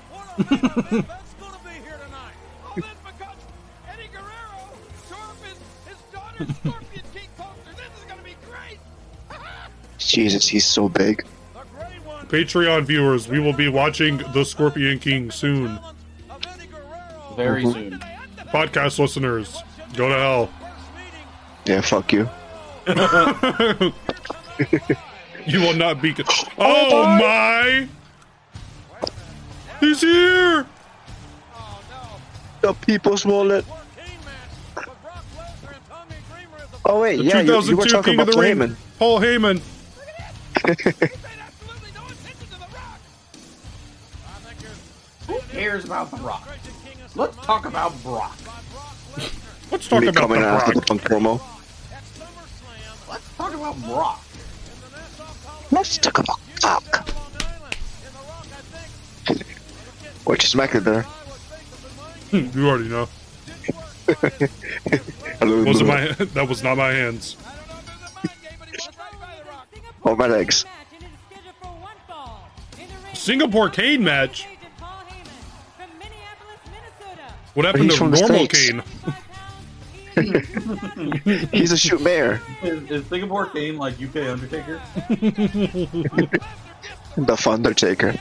Jesus, 9.97 10.47
he's 10.47 10.65
so 10.65 10.89
big. 10.89 11.25
The 11.53 11.59
great 11.75 12.05
one. 12.05 12.27
Patreon 12.27 12.83
viewers, 12.85 13.27
we 13.27 13.39
will 13.39 13.53
be 13.53 13.67
watching 13.69 14.17
The 14.33 14.43
Scorpion 14.43 14.99
King 14.99 15.31
soon. 15.31 15.77
Talents 15.77 15.93
of 16.29 16.45
Eddie 16.59 16.67
Guerrero. 16.67 17.33
Very 17.35 17.63
Mhm. 17.63 17.73
soon. 17.73 17.99
Podcast 18.49 18.99
listeners, 18.99 19.63
go 19.95 20.09
to 20.09 20.15
hell. 20.15 20.49
Yeah, 21.65 21.81
fuck 21.81 22.11
you. 22.13 22.29
You 25.45 25.59
will 25.59 25.73
not 25.73 26.01
be. 26.01 26.15
Oh 26.57 27.05
my! 27.17 27.85
He's 29.81 29.99
here! 29.99 30.65
Oh. 31.53 31.81
The 32.61 32.71
people's 32.73 33.25
wallet. 33.25 33.65
Oh, 36.85 36.99
wait, 37.01 37.17
The 37.17 37.23
yeah, 37.23 37.41
you, 37.41 37.61
you 37.61 37.77
were 37.77 37.85
2002 37.85 37.87
talking 37.87 38.11
King 38.13 38.19
of 38.19 38.27
about 38.27 38.35
the 38.35 38.41
Ring, 38.41 38.57
Heyman. 38.57 38.75
Paul 38.99 39.19
Heyman. 39.21 39.61
He 40.55 40.75
paid 40.75 40.97
absolutely 41.39 41.91
no 41.95 42.05
attention 42.07 42.47
to 42.51 42.59
the 42.59 42.67
Rock. 42.73 42.99
I 44.27 44.39
think 44.39 44.61
you're 44.61 45.35
Who 45.35 45.41
cares 45.51 45.85
about 45.85 46.11
The 46.11 46.17
Rock? 46.17 46.45
Christian 46.47 46.73
King 46.85 47.01
of 47.05 47.15
Let's 47.17 47.37
talk 47.37 47.65
about 47.65 48.03
Brock. 48.03 48.37
by 48.45 48.51
Brock 49.15 49.31
Let's 49.71 49.87
talk 49.87 50.01
Me 50.01 50.07
about 50.07 50.27
The 50.27 50.35
coming 50.35 50.41
after 50.43 50.73
the 50.73 50.81
punk 50.81 51.01
promo. 51.03 51.41
Let's 53.09 53.29
talk 53.37 53.53
about 53.53 53.75
Brock. 53.83 54.21
in 54.65 54.81
the 54.81 54.97
Nassau 54.97 55.23
Coliseum. 55.43 55.67
Let's 55.71 55.97
talk 55.97 56.17
about 56.19 56.39
Down 56.59 56.81
fuck. 56.81 57.07
Long 57.07 57.25
Island. 57.41 57.75
And 58.05 58.13
The 58.13 58.19
Rock, 58.19 58.47
I 58.51 59.33
hmm, 59.33 59.37
think, 59.37 59.57
What 60.25 60.43
you 60.43 60.47
smack 60.49 60.75
it 60.75 60.81
there? 60.83 61.05
I 61.05 61.07
was 61.27 61.37
faced 61.37 61.71
with 61.71 61.81
the 61.83 62.33
mind 62.41 62.55
You 62.55 62.67
already 62.69 62.89
know. 62.89 63.07
Didn't 64.05 65.57
work. 65.57 65.65
Wasn't 65.67 65.87
my. 65.87 66.07
That 66.33 66.47
was 66.47 66.63
not 66.63 66.77
my 66.77 66.91
hands. 66.91 67.37
I 67.45 67.55
don't 67.55 67.67
know 67.67 67.73
if 67.75 67.87
it 67.87 67.89
was 67.89 68.09
a 68.09 68.15
mind 68.15 68.41
game, 68.41 68.51
but 68.59 68.67
he 68.69 68.75
was 68.75 68.87
right 68.97 69.19
by 69.19 69.35
The 69.37 69.49
Rock. 69.49 69.67
Oh, 70.05 70.15
my 70.15 70.27
legs. 70.27 70.65
Match, 70.65 70.73
and 70.93 71.03
it 71.03 71.07
is 71.07 71.11
scheduled 71.29 71.55
for 71.61 71.67
one 71.67 71.95
fall. 72.07 72.49
In 72.73 72.87
the 72.87 72.93
ring, 73.05 73.15
Singapore 73.15 73.69
cane 73.69 74.03
match. 74.03 74.45
Agent 74.45 74.59
Paul 74.77 75.03
Heyman 75.07 75.27
from 75.77 75.89
Minneapolis, 75.99 76.59
Minnesota. 76.65 77.33
What 77.53 77.65
happened 77.65 77.83
He's 77.85 77.97
to 77.97 78.07
normal 78.09 78.47
States. 78.47 78.69
Kane? 78.69 78.83
75 78.83 79.13
pounds, 80.95 81.23
he 81.23 81.31
is 81.31 81.49
He's 81.49 81.71
a 81.71 81.77
shoot 81.77 82.01
mayor. 82.01 82.41
Is, 82.61 82.91
is 82.91 83.05
Singapore 83.07 83.47
Kane 83.47 83.77
like 83.77 83.95
UK 84.01 84.15
Undertaker? 84.27 84.81
The 87.15 87.37
Undertaker. 87.47 88.15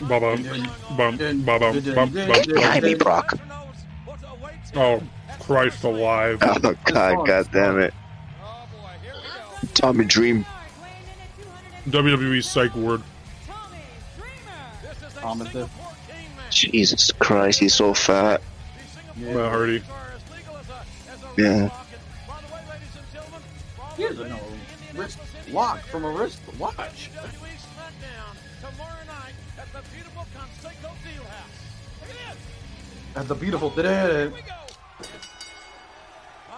Bum, 0.00 0.08
bum, 0.08 0.18
bum, 0.96 1.16
bum, 1.16 1.44
bum, 1.44 1.82
bum, 1.94 2.12
Behind 2.12 2.84
me. 2.84 2.94
Brock. 2.94 3.32
Oh, 4.74 5.02
Christ 5.40 5.84
alive. 5.84 6.38
Oh 6.42 6.74
God, 6.84 7.26
God 7.26 7.48
damn 7.52 7.80
it. 7.80 7.94
Tommy 9.74 10.04
Dream. 10.04 10.44
WWE 11.88 12.44
psych 12.44 12.74
ward. 12.74 13.02
Thomas 15.14 15.52
this. 15.52 15.68
Jesus 16.50 17.10
Christ, 17.12 17.58
he's 17.58 17.74
so 17.74 17.94
fat. 17.94 18.42
Matt 19.16 19.50
Hardy. 19.50 19.82
Yeah. 21.36 21.70
Here's 23.96 24.20
a 24.20 24.38
wrist 24.94 25.18
lock 25.50 25.80
from 25.84 26.04
a 26.04 26.10
wrist 26.10 26.40
watch. 26.58 27.10
That's 33.16 33.28
the 33.28 33.34
beautiful 33.34 33.70
today. 33.70 34.30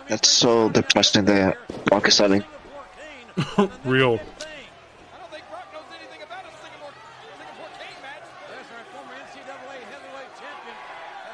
That's 0.08 0.28
so 0.28 0.68
depressing 0.68 1.24
that 1.26 1.56
Brock 1.84 2.08
is 2.08 2.14
selling. 2.14 2.42
Real. 3.84 4.18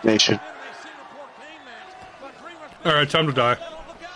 Nation. 0.04 0.38
All 2.84 2.92
right, 2.92 3.08
time 3.08 3.26
to 3.26 3.32
die. 3.32 3.56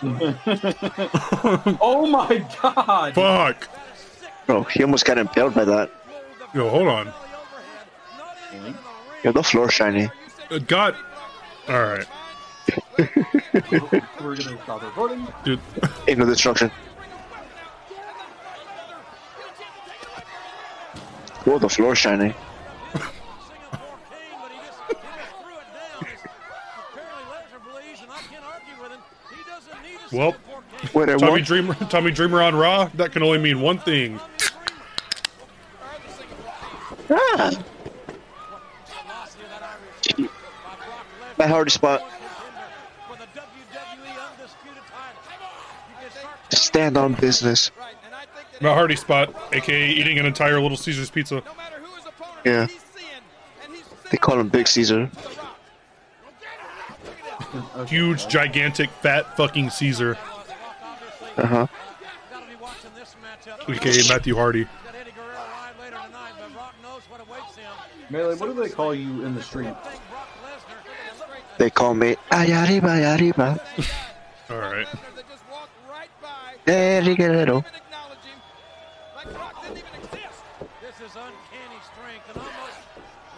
oh 1.81 2.05
my 2.05 2.45
god! 2.61 3.15
Fuck. 3.15 3.67
Bro, 4.45 4.63
he 4.65 4.83
almost 4.83 5.05
got 5.05 5.17
impaled 5.17 5.55
by 5.55 5.65
that. 5.65 5.91
Yo, 6.53 6.69
hold 6.69 6.87
on. 6.87 7.11
Yo, 9.23 9.31
the 9.31 9.43
floor 9.43 9.69
shiny. 9.69 10.09
It 10.49 10.67
got. 10.67 10.95
All 11.67 11.81
right, 11.83 12.05
We're 12.97 14.35
gonna 14.35 14.57
stop 14.63 14.81
recording. 14.81 15.27
dude. 15.43 15.59
Ain't 16.07 16.19
no 16.19 16.25
destruction. 16.25 16.71
Oh, 21.45 21.59
the 21.59 21.69
floor 21.69 21.95
shiny. 21.95 22.33
Well, 30.11 30.35
Wait, 30.93 31.09
I 31.09 31.17
Tommy 31.17 31.31
won? 31.31 31.43
Dreamer, 31.43 31.73
Tommy 31.89 32.11
Dreamer 32.11 32.41
on 32.41 32.55
Raw. 32.55 32.89
That 32.95 33.11
can 33.11 33.21
only 33.21 33.37
mean 33.37 33.61
one 33.61 33.77
thing. 33.79 34.19
Ah. 37.11 37.51
Matt 41.39 41.49
Hardy 41.49 41.71
spot. 41.71 42.03
Stand 46.49 46.97
on 46.97 47.13
business. 47.13 47.71
My 48.61 48.73
Hardy 48.73 48.97
spot, 48.97 49.33
aka 49.53 49.89
eating 49.89 50.19
an 50.19 50.25
entire 50.25 50.59
Little 50.59 50.75
Caesars 50.75 51.09
pizza. 51.09 51.41
Yeah. 52.45 52.67
They 54.11 54.17
call 54.17 54.37
him 54.39 54.49
Big 54.49 54.67
Caesar. 54.67 55.09
Huge, 57.87 58.27
gigantic, 58.27 58.89
fat 59.01 59.37
fucking 59.37 59.69
Caesar, 59.69 60.17
Uh 61.37 61.45
huh. 61.45 61.67
aka 63.69 64.01
Matthew 64.09 64.35
Hardy. 64.35 64.67
Melee, 68.09 68.35
what 68.35 68.47
do 68.47 68.61
they 68.61 68.69
call 68.69 68.93
you 68.93 69.23
in 69.23 69.35
the 69.35 69.41
street? 69.41 69.73
They 71.59 71.69
call 71.69 71.93
me 71.93 72.15
Ayariba 72.31 72.87
Ayariba. 73.03 73.59
All 74.49 74.57
right. 74.59 74.87
There 76.65 77.03
you 77.03 77.17
go. 77.17 77.63
This 80.79 80.95
is 81.03 81.15
uncanny 81.19 81.79
strength, 81.83 82.23
and 82.31 82.37
almost 82.39 82.79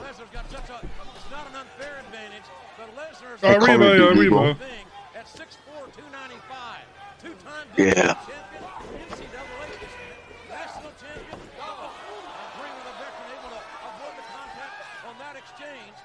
Lesnar's 0.05 0.29
got 0.29 0.45
such 0.53 0.69
a. 0.69 0.77
It's 0.85 1.31
not 1.33 1.49
an 1.49 1.55
unfair 1.65 1.97
advantage, 2.05 2.45
but 2.77 2.93
Lesnar's 2.93 3.41
They 3.41 3.57
call 3.57 3.65
me 3.65 3.73
Arriba, 3.73 4.13
Big 4.13 4.25
Eagle. 4.29 4.39
arriba. 4.39 4.55
thing 4.61 4.85
at 5.17 5.25
6'4", 5.25 5.89
295, 5.97 6.85
two-time 7.25 7.67
Yeah. 7.73 8.13
champion, 8.21 8.61
NCAA 9.01 9.65
national 10.45 10.93
champion, 11.01 11.41
and 11.41 11.49
Dreamer 12.53 12.83
the 12.85 12.95
veteran 13.01 13.29
able 13.33 13.49
to 13.49 13.61
avoid 13.89 14.13
the 14.13 14.25
contact 14.29 14.77
on 15.09 15.13
that 15.25 15.35
exchange. 15.41 15.97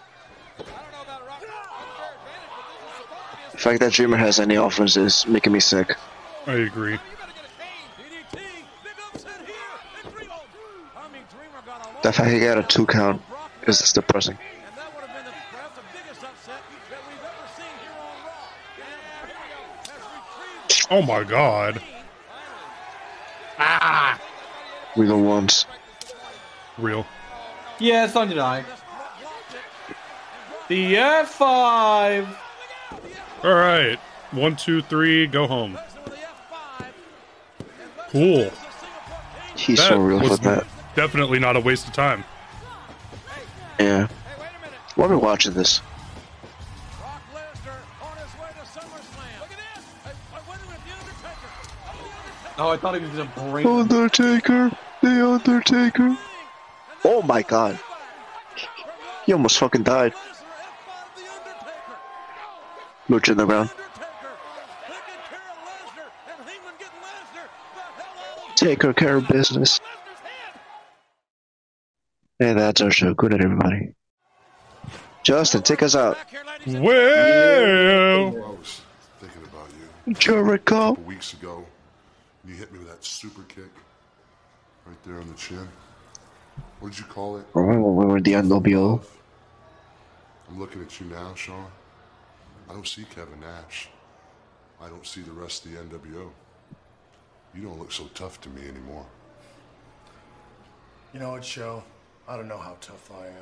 The 3.57 3.63
fact 3.63 3.81
that 3.81 3.93
Dreamer 3.95 4.19
has 4.19 4.39
any 4.39 4.57
offense 4.57 4.99
is 4.99 5.27
making 5.27 5.51
me 5.55 5.61
sick. 5.61 5.97
I 6.47 6.53
agree. 6.53 6.99
DDT, 6.99 8.35
big 8.35 8.93
upset 9.15 9.47
here, 9.47 9.57
and 10.05 10.13
Dreamer. 10.13 10.35
Tommy 10.93 11.21
Dreamer 11.31 11.63
got 11.65 11.81
a 11.81 12.03
The 12.03 12.13
fact 12.13 12.31
he 12.33 12.39
got 12.39 12.59
a 12.59 12.63
two 12.63 12.85
count 12.85 13.23
is 13.67 13.79
just 13.79 13.95
depressing. 13.95 14.37
And 14.69 14.77
that 14.77 14.95
would 14.95 15.05
have 15.07 15.17
been 15.17 15.25
the, 15.25 15.31
perhaps 15.51 15.75
the 15.75 15.83
biggest 15.91 16.23
upset 16.23 16.61
that 16.91 17.01
we've 17.09 17.25
ever 17.25 17.49
seen 17.57 17.65
here 17.81 17.97
on 17.99 18.27
Raw. 18.27 18.53
And 18.77 19.27
here 19.27 19.41
we 19.41 19.49
go, 19.49 19.61
has 19.91 20.05
retrieved 20.77 20.93
Oh 20.93 21.01
my 21.01 21.25
god. 21.25 21.81
We 24.99 25.07
the 25.07 25.17
ones. 25.17 25.65
Real. 26.77 27.07
Yeah, 27.79 28.05
it's 28.05 28.17
on 28.17 28.31
your 28.31 28.43
eye. 28.43 28.65
The 30.69 30.95
F5. 30.97 32.37
All 33.45 33.55
right. 33.55 33.99
One, 34.33 34.57
two, 34.57 34.83
three. 34.83 35.27
Go 35.27 35.47
home. 35.47 35.79
Cool. 38.11 38.51
He's 39.57 39.79
That 39.79 39.89
so 39.91 39.99
real 39.99 40.21
for 40.21 40.29
was 40.31 40.41
that. 40.41 40.65
definitely 40.95 41.39
not 41.39 41.57
a 41.57 41.61
waste 41.61 41.87
of 41.89 41.95
time. 41.95 42.25
Yeah. 43.79 44.09
Why 44.95 45.07
are 45.07 45.09
we 45.09 45.17
watching 45.17 45.53
this? 45.53 45.81
Brock 46.99 47.23
Lesnar 47.35 47.77
on 48.03 48.17
his 48.17 48.35
way 48.41 48.49
to 48.49 48.67
SummerSlam. 48.67 49.41
Look 49.41 49.51
at 49.51 49.59
this. 49.75 49.85
I, 50.05 50.11
I 50.37 50.49
wonder 50.49 50.65
if 50.73 50.85
The 50.85 50.93
Undertaker. 50.93 52.59
Oh, 52.59 52.69
I 52.71 52.77
thought 52.77 52.95
he 52.95 53.01
was 53.01 53.11
gonna 53.11 53.51
bring. 53.53 53.67
Undertaker, 53.67 54.71
the 55.03 55.29
Undertaker. 55.29 56.17
Oh 57.05 57.23
my 57.23 57.43
god. 57.43 57.79
He 59.27 59.33
almost 59.33 59.59
fucking 59.59 59.83
died. 59.83 60.15
Lucha 63.09 63.31
in 63.31 63.39
the 63.39 63.47
ground. 63.47 63.71
Take 68.57 68.83
her 68.83 68.93
care 68.93 69.17
of 69.17 69.29
business. 69.29 69.81
And 72.41 72.59
that's 72.59 72.81
our 72.81 72.91
show. 72.91 73.15
Good 73.15 73.33
night, 73.33 73.43
everybody. 73.43 73.95
Justin, 75.23 75.63
take 75.63 75.83
us 75.83 75.95
out. 75.95 76.19
Well, 76.67 78.27
I 78.27 78.31
was 78.31 78.81
thinking 79.21 79.43
about 79.45 79.69
you 80.07 80.15
Jericho. 80.15 80.91
couple 80.91 81.05
weeks 81.05 81.33
ago. 81.33 81.65
You 82.47 82.55
hit 82.55 82.73
me 82.73 82.79
with 82.79 82.89
that 82.89 83.05
super 83.05 83.43
kick 83.43 83.71
right 84.85 84.97
there 85.05 85.21
on 85.21 85.29
the 85.29 85.35
chin. 85.35 85.69
What 86.81 86.91
did 86.91 86.99
you 86.99 87.07
call 87.07 87.39
it? 87.39 87.47
Remember 87.55 87.91
when 87.91 88.07
we 88.07 88.13
were 88.13 88.21
the 88.21 88.33
NWO? 88.33 89.03
I'm 90.49 90.61
looking 90.61 90.83
at 90.83 91.01
you 91.01 91.07
now, 91.07 91.35
Shawn. 91.35 91.67
I 92.69 92.73
don't 92.73 92.87
see 92.87 93.05
Kevin 93.05 93.41
Nash. 93.41 93.89
I 94.81 94.89
don't 94.89 95.07
see 95.07 95.23
the 95.23 95.33
rest 95.33 95.65
of 95.65 95.73
the 95.73 95.79
NWO. 95.79 96.31
You 97.55 97.63
don't 97.63 97.79
look 97.79 97.93
so 97.93 98.05
tough 98.15 98.41
to 98.43 98.49
me 98.51 98.69
anymore. 98.69 99.07
You 101.15 101.21
know 101.21 101.31
what, 101.31 101.45
Show? 101.45 101.83
I 102.29 102.37
don't 102.37 102.49
know 102.49 102.59
how 102.59 102.77
tough 102.81 103.11
I 103.13 103.27
am. 103.29 103.33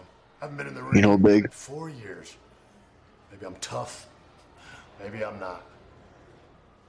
I 0.41 0.45
haven't 0.45 0.59
been 0.59 0.67
in 0.69 0.75
the 0.75 0.83
ring 0.83 0.97
You 0.97 1.03
know, 1.03 1.19
big. 1.19 1.45
in 1.45 1.51
four 1.51 1.89
years. 1.89 2.37
Maybe 3.33 3.47
I'm 3.47 3.57
tough. 3.57 4.07
Maybe 5.03 5.25
I'm 5.25 5.41
not. 5.41 5.63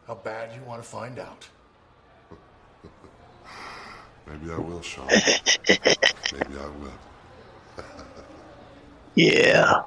How 0.06 0.16
bad 0.16 0.54
you 0.56 0.62
want 0.64 0.84
to 0.84 0.88
find 0.88 1.18
out? 1.18 1.48
Maybe 4.28 4.52
I 4.52 4.58
will, 4.60 4.82
Shawn. 4.82 5.08
Maybe 5.68 6.56
I 6.60 6.68
will. 6.68 6.94
Yeah. 9.16 9.84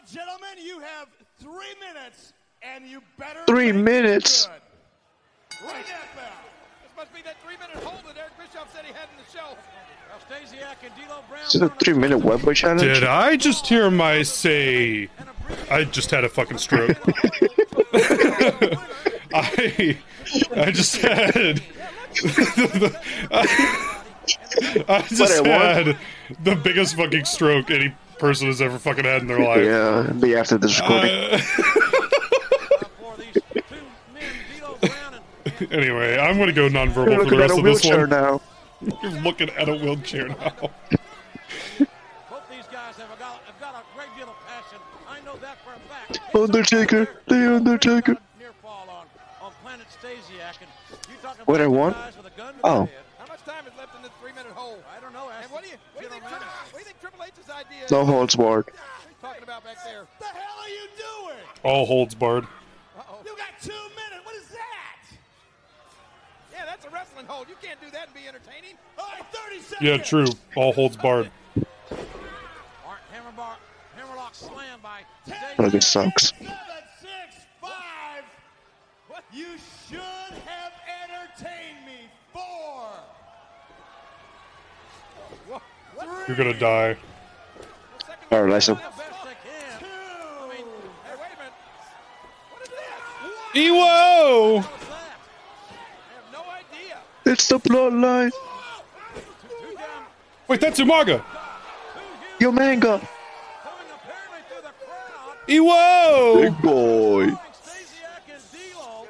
All 0.00 0.06
right, 0.06 0.12
gentlemen, 0.12 0.64
you 0.64 0.80
have 0.80 1.08
three 1.38 1.74
minutes, 1.80 2.32
and 2.62 2.86
you 2.86 3.02
better. 3.18 3.40
Three 3.46 3.70
make 3.72 3.74
it 3.74 3.84
minutes. 4.02 4.46
good. 4.46 5.66
Right 5.66 5.84
that 5.86 6.16
bell. 6.16 6.24
This 6.82 6.92
must 6.96 7.14
be 7.14 7.20
that 7.22 7.36
three-minute 7.42 7.76
hold 7.84 8.02
that 8.06 8.16
Eric 8.18 8.32
Bischoff 8.38 8.72
said 8.74 8.84
he 8.86 8.92
had 8.92 9.08
in 9.16 9.22
the 9.22 9.30
shelf. 9.30 9.58
Stasiak 10.28 10.76
and 10.84 10.94
D'Lo 10.96 11.20
Brown. 11.28 11.42
Is 11.46 11.54
it 11.56 11.62
a 11.62 11.68
three 11.68 11.94
minute 11.94 12.18
web 12.18 12.40
challenge? 12.54 12.80
did 12.80 13.04
I 13.04 13.36
just 13.36 13.66
hear 13.66 13.90
my 13.90 14.22
say? 14.22 15.08
I 15.70 15.84
just 15.84 16.10
had 16.10 16.24
a 16.24 16.28
fucking 16.28 16.58
stroke. 16.58 16.96
I 19.34 19.98
I 20.56 20.70
just 20.70 20.96
had 20.96 21.62
I 24.88 25.04
just 25.08 25.20
What, 25.20 25.46
I 25.46 25.74
won? 25.74 25.84
had 25.84 25.96
the 26.42 26.56
biggest 26.56 26.96
fucking 26.96 27.24
stroke 27.24 27.70
any 27.70 27.94
person 28.20 28.46
has 28.46 28.60
ever 28.60 28.78
fucking 28.78 29.04
had 29.04 29.22
in 29.22 29.28
their 29.28 29.40
life. 29.40 29.64
Yeah, 29.64 30.12
be 30.12 30.36
after 30.36 30.58
this 30.58 30.78
recording. 30.78 31.10
Uh, 31.10 31.40
anyway, 35.70 36.18
I'm 36.18 36.38
gonna 36.38 36.52
go 36.52 36.68
nonverbal 36.68 37.24
for 37.24 37.30
the 37.30 37.36
rest 37.36 37.52
at 37.52 37.58
a 37.58 37.58
of 37.58 37.64
this 37.64 37.84
one. 37.84 38.10
now. 38.10 38.40
You're 39.02 39.20
looking 39.22 39.50
at 39.50 39.68
a 39.68 39.74
wheelchair 39.74 40.28
now. 40.28 40.52
Both 40.58 42.48
these 42.50 42.66
guys 42.70 42.96
have 42.96 43.18
got, 43.18 43.40
have 43.42 43.60
got 43.60 43.84
are 60.60 60.68
you 60.68 60.88
doing? 60.96 61.36
All 61.62 61.86
holds 61.86 62.14
barred. 62.14 62.44
Uh-oh. 62.96 63.18
You 63.24 63.36
got 63.36 63.60
two 63.60 63.72
minutes. 63.72 64.24
What 64.24 64.36
is 64.36 64.48
that? 64.48 65.00
Yeah, 66.52 66.64
that's 66.66 66.86
a 66.86 66.90
wrestling 66.90 67.26
hold. 67.26 67.48
You 67.48 67.56
can't 67.60 67.80
do 67.80 67.90
that 67.90 68.06
and 68.06 68.14
be 68.14 68.28
entertaining. 68.28 68.76
All 68.98 69.06
right, 69.12 69.24
30 69.32 69.60
seconds. 69.60 69.88
Yeah, 69.88 69.96
true. 69.98 70.26
All 70.56 70.72
holds 70.72 70.96
barred. 70.96 71.30
Art 72.86 73.00
Hammerbar, 73.12 73.56
Hammerlock 73.96 74.34
slam 74.34 74.78
by 74.82 75.00
Look, 75.58 75.74
it 75.74 75.82
sucks. 75.82 76.28
Seven, 76.28 76.46
six, 77.00 77.44
five. 77.60 78.24
What? 79.08 79.24
You 79.32 79.56
should 79.88 80.00
have 80.46 80.72
entertained 81.08 81.84
me. 81.84 82.08
Four. 82.32 82.88
What? 85.48 85.62
You're 86.28 86.36
gonna 86.36 86.54
die. 86.54 86.96
All 88.32 88.44
right, 88.44 88.52
Lysa. 88.52 88.76
best 88.76 88.96
they 89.24 89.30
can. 89.42 89.82
I 89.82 90.48
mean, 90.48 90.66
hey, 91.04 91.16
wait 91.20 91.32
a 91.34 91.38
minute. 91.38 91.52
What 92.50 92.62
is 92.62 92.68
that? 92.68 93.00
Ewo! 93.54 94.54
What 94.54 94.70
was 94.70 94.88
that? 94.88 95.18
I 96.00 96.14
have 96.14 96.30
no 96.32 96.42
idea. 96.48 96.98
It's 97.26 97.48
the 97.48 97.58
bloodline. 97.58 98.30
Wait, 100.46 100.60
that's 100.60 100.78
Umaga. 100.78 101.24
Yo, 102.38 102.52
manga. 102.52 102.94
apparently 102.94 104.42
through. 105.46 105.66
Ewo! 105.66 106.40
Big 106.42 106.62
boy. 106.62 107.26
Throwing 107.26 107.36
Stasiak 107.64 108.30
and 108.30 108.42
D'Lo. 108.52 109.08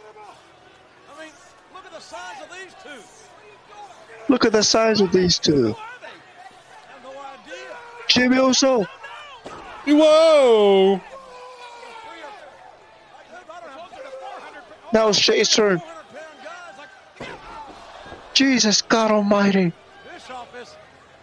I 1.15 1.23
mean, 1.23 1.33
look 1.75 1.85
at 1.85 1.93
the 1.93 2.01
size 2.01 2.43
of 2.43 2.49
these 2.57 2.75
two. 2.83 4.33
Look 4.33 4.45
at 4.47 4.53
the 4.53 4.63
size 4.63 5.01
of 5.03 5.13
these 5.13 5.39
two. 5.39 5.53
Who 5.53 5.69
are 5.69 5.75
they? 6.01 6.07
I 6.89 6.93
have 6.93 7.03
no 7.05 7.11
idea. 7.11 7.77
Jimmy 8.09 8.37
Uso. 8.37 8.87
Ewo! 9.87 11.01
Three 11.01 12.21
or, 12.23 12.29
I 13.51 13.61
don't 13.61 13.71
know, 13.71 13.77
closer 13.89 14.03
to 14.03 14.11
400. 14.11 14.63
Now 14.93 15.09
it's 15.09 15.19
Jay's 15.19 15.49
turn. 15.49 15.79
400 15.79 15.95
pound 15.95 16.17
guys 16.45 16.79
like 17.19 17.29
Jesus 18.35 18.83
God 18.83 19.11
Almighty. 19.11 19.73
Bischoff 20.13 20.49
is, 20.61 20.77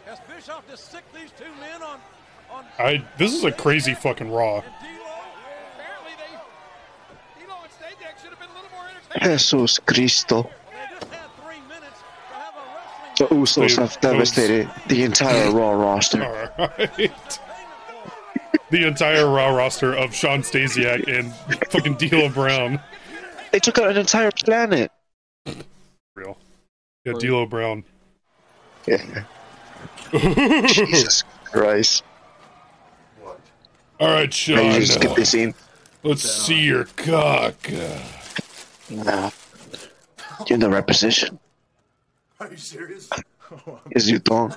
has 0.05 0.19
Bischoff 0.27 0.67
just 0.69 0.91
sick 0.91 1.03
these 1.13 1.29
two 1.37 1.45
men 1.59 1.83
on, 1.83 1.99
on 2.49 2.65
I. 2.79 3.05
This 3.17 3.33
is 3.33 3.43
a 3.43 3.51
crazy 3.51 3.93
fucking 3.93 4.31
raw. 4.31 4.55
and 4.55 4.63
D'Lo? 4.63 4.71
Apparently, 5.75 6.11
they. 6.17 7.45
D'Lo 7.45 7.55
and 7.61 7.71
Stasiak 7.71 8.19
should 8.19 8.31
have 8.31 8.39
been 8.39 8.49
a 8.49 8.53
little 8.55 8.71
more 8.71 8.85
entertaining. 8.89 9.37
Jesus 9.37 9.79
Cristo. 9.79 10.35
Well, 10.35 10.51
they 10.71 10.95
just 10.95 11.13
had 11.13 11.29
three 11.43 11.61
minutes 11.67 11.99
to 12.29 12.35
have 12.35 12.55
a 12.55 12.63
wrestling 13.19 13.29
The 13.29 13.67
Usos 13.67 13.77
have 13.77 14.01
devastated 14.01 14.69
the 14.87 15.03
entire 15.03 15.51
Raw 15.51 15.71
roster. 15.73 16.51
Alright. 16.57 17.39
The 18.69 18.85
entire 18.85 19.27
Raw 19.29 19.55
roster 19.55 19.93
of 19.93 20.13
Shawn 20.13 20.41
Stasiak 20.41 21.07
and 21.07 21.33
fucking 21.69 21.95
D'Lo 21.95 22.29
Brown. 22.29 22.79
They 23.51 23.59
took 23.59 23.77
out 23.77 23.89
an 23.89 23.97
entire 23.97 24.31
planet. 24.31 24.91
Real. 26.15 26.37
Yeah, 27.05 27.13
D'Lo 27.13 27.45
Brown. 27.45 27.85
Yeah. 28.85 29.23
Jesus 30.11 31.23
Christ. 31.45 32.03
What? 33.21 33.39
Alright, 34.01 34.47
Now 34.49 34.61
you 34.61 34.71
Sean. 34.71 34.81
just 34.81 34.93
skip 34.95 35.15
this 35.15 35.33
in. 35.33 35.53
Let's 36.03 36.23
see 36.23 36.59
your 36.59 36.85
cock. 36.97 37.55
Nah. 38.89 39.31
You're 40.47 40.55
in 40.55 40.59
the 40.59 40.69
right 40.69 40.85
position. 40.85 41.39
Are 42.39 42.49
you 42.51 42.57
serious? 42.57 43.09
Is 43.91 44.09
you 44.09 44.19
don't. 44.19 44.55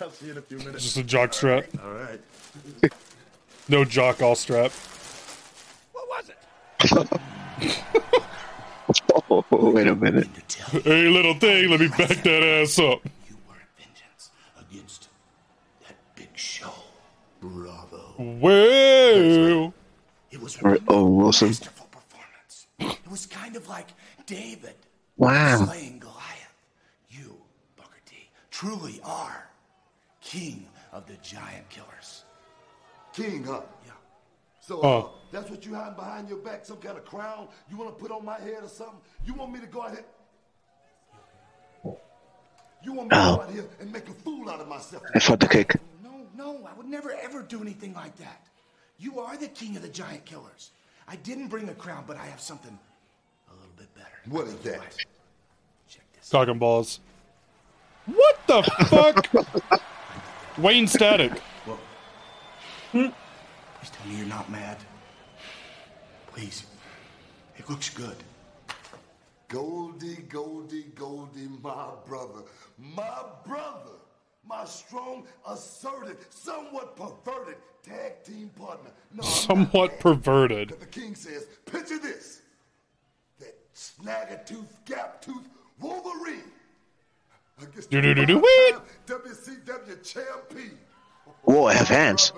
I'll 0.00 0.10
see 0.10 0.26
you 0.26 0.32
in 0.32 0.38
a 0.38 0.42
few 0.42 0.58
minutes. 0.58 0.82
Just 0.84 0.96
a 0.96 1.02
jock 1.02 1.32
strap. 1.34 1.64
All 1.82 1.90
right. 1.92 2.20
No 3.68 3.84
jock 3.84 4.22
all 4.22 4.34
strap. 4.34 4.72
What 5.92 6.08
was 6.08 6.30
it? 6.30 7.20
Oh, 9.30 9.44
wait 9.70 9.86
a 9.86 9.94
minute. 9.94 10.26
Hey, 10.82 11.06
little 11.08 11.34
thing, 11.34 11.70
let 11.70 11.78
me 11.80 11.86
back 11.88 12.08
that 12.24 12.42
ass 12.42 12.76
up. 12.80 13.00
You 13.28 13.36
were 13.48 13.54
vengeance 13.78 14.30
against 14.58 15.08
that 15.86 15.94
big 16.16 16.28
show. 16.34 16.72
Bravo. 17.40 18.14
Well, 18.18 19.72
It 20.32 20.40
was 20.40 20.56
Or- 20.62 20.78
Oh, 20.88 21.04
Wilson. 21.06 21.48
masterful 21.48 21.86
performance. 21.86 22.66
It 23.04 23.10
was 23.10 23.26
kind 23.26 23.54
of 23.56 23.68
like 23.68 23.88
David 24.26 24.74
Wow. 25.16 25.64
slaying 25.66 26.00
Goliath. 26.00 26.54
You, 27.10 27.36
Booker 27.76 28.00
T, 28.06 28.28
truly 28.50 29.00
are 29.04 29.49
king 30.30 30.66
of 30.92 31.06
the 31.06 31.14
giant 31.22 31.68
killers. 31.70 32.24
King, 33.12 33.44
huh? 33.44 33.62
Yeah. 33.86 33.92
So 34.60 34.80
Oh. 34.82 34.98
uh, 34.98 35.08
that's 35.32 35.50
what 35.50 35.66
you 35.66 35.74
hiding 35.74 35.94
behind 35.96 36.28
your 36.28 36.38
back? 36.38 36.64
Some 36.64 36.76
kind 36.76 36.96
of 36.96 37.04
crown 37.04 37.48
you 37.68 37.76
want 37.76 37.90
to 37.96 38.00
put 38.00 38.12
on 38.12 38.24
my 38.24 38.38
head 38.38 38.62
or 38.62 38.68
something? 38.68 39.00
You 39.24 39.34
want 39.34 39.52
me 39.52 39.60
to 39.60 39.66
go 39.66 39.82
out 39.82 39.90
here? 39.92 40.04
You 42.82 42.92
want 42.94 43.10
me 43.10 43.16
to 43.16 43.22
go 43.22 43.42
out 43.42 43.50
here 43.50 43.64
and 43.80 43.92
make 43.92 44.08
a 44.08 44.12
fool 44.12 44.48
out 44.48 44.60
of 44.60 44.68
myself? 44.68 45.02
I 45.14 45.18
fought 45.18 45.40
the 45.40 45.48
kick. 45.48 45.74
No, 46.02 46.26
no, 46.36 46.66
I 46.66 46.72
would 46.74 46.86
never 46.86 47.12
ever 47.12 47.42
do 47.42 47.60
anything 47.60 47.92
like 47.94 48.16
that. 48.18 48.46
You 48.98 49.18
are 49.20 49.36
the 49.36 49.48
king 49.48 49.76
of 49.76 49.82
the 49.82 49.88
giant 49.88 50.24
killers. 50.24 50.70
I 51.08 51.16
didn't 51.16 51.48
bring 51.48 51.68
a 51.68 51.74
crown, 51.74 52.04
but 52.06 52.16
I 52.16 52.24
have 52.26 52.40
something 52.40 52.78
a 53.50 53.54
little 53.54 53.74
bit 53.76 53.92
better. 53.94 54.18
What 54.28 54.46
is 54.46 54.54
that? 54.56 54.96
Check 55.88 56.04
this. 56.14 56.28
talking 56.30 56.58
balls. 56.58 57.00
What 58.06 58.38
the 58.46 58.62
fuck? 58.86 59.82
Wayne 60.58 60.86
Static. 60.86 61.32
Hmm. 62.92 63.06
Please 63.78 63.90
tell 63.90 64.06
me 64.06 64.16
you're 64.16 64.26
not 64.26 64.50
mad. 64.50 64.78
Please. 66.26 66.66
It 67.56 67.68
looks 67.68 67.90
good. 67.90 68.16
Goldie, 69.48 70.22
Goldie, 70.28 70.86
Goldie, 70.94 71.48
my 71.62 71.88
brother. 72.06 72.42
My 72.78 73.22
brother. 73.46 73.96
My 74.48 74.64
strong, 74.64 75.26
assertive, 75.46 76.26
somewhat 76.30 76.96
perverted 76.96 77.56
tag 77.82 78.24
team 78.24 78.50
partner. 78.58 78.90
No, 79.14 79.22
Somewhat 79.22 80.00
perverted. 80.00 80.70
The 80.80 80.86
king 80.86 81.14
says, 81.14 81.46
picture 81.66 81.98
this. 81.98 82.40
That 83.38 83.54
snagger 83.74 84.44
tooth, 84.46 84.78
gap 84.84 85.22
tooth 87.60 87.70
Wolverine. 87.70 87.72
Against 87.72 87.90
the 87.90 88.00
Do-do-do-do, 88.02 88.40
five-time 88.40 89.24
WCW 89.24 90.02
champion. 90.04 90.78
Whoa, 91.42 91.64
I 91.66 91.74
have 91.74 91.88
hands. 91.88 92.32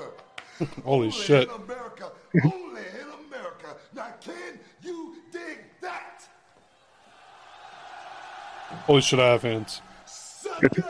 Holy 0.58 0.68
Only 0.84 1.10
shit. 1.10 1.48
In 1.48 1.54
America, 1.54 2.10
only 2.44 2.82
in 2.82 3.08
America. 3.26 3.76
Now, 3.94 4.06
can 4.20 4.58
you 4.82 5.16
dig 5.32 5.58
that? 5.80 6.28
Holy 8.86 9.00
shit, 9.00 9.18
I 9.18 9.30
have 9.32 9.42
hands. 9.42 9.80
The 10.60 10.84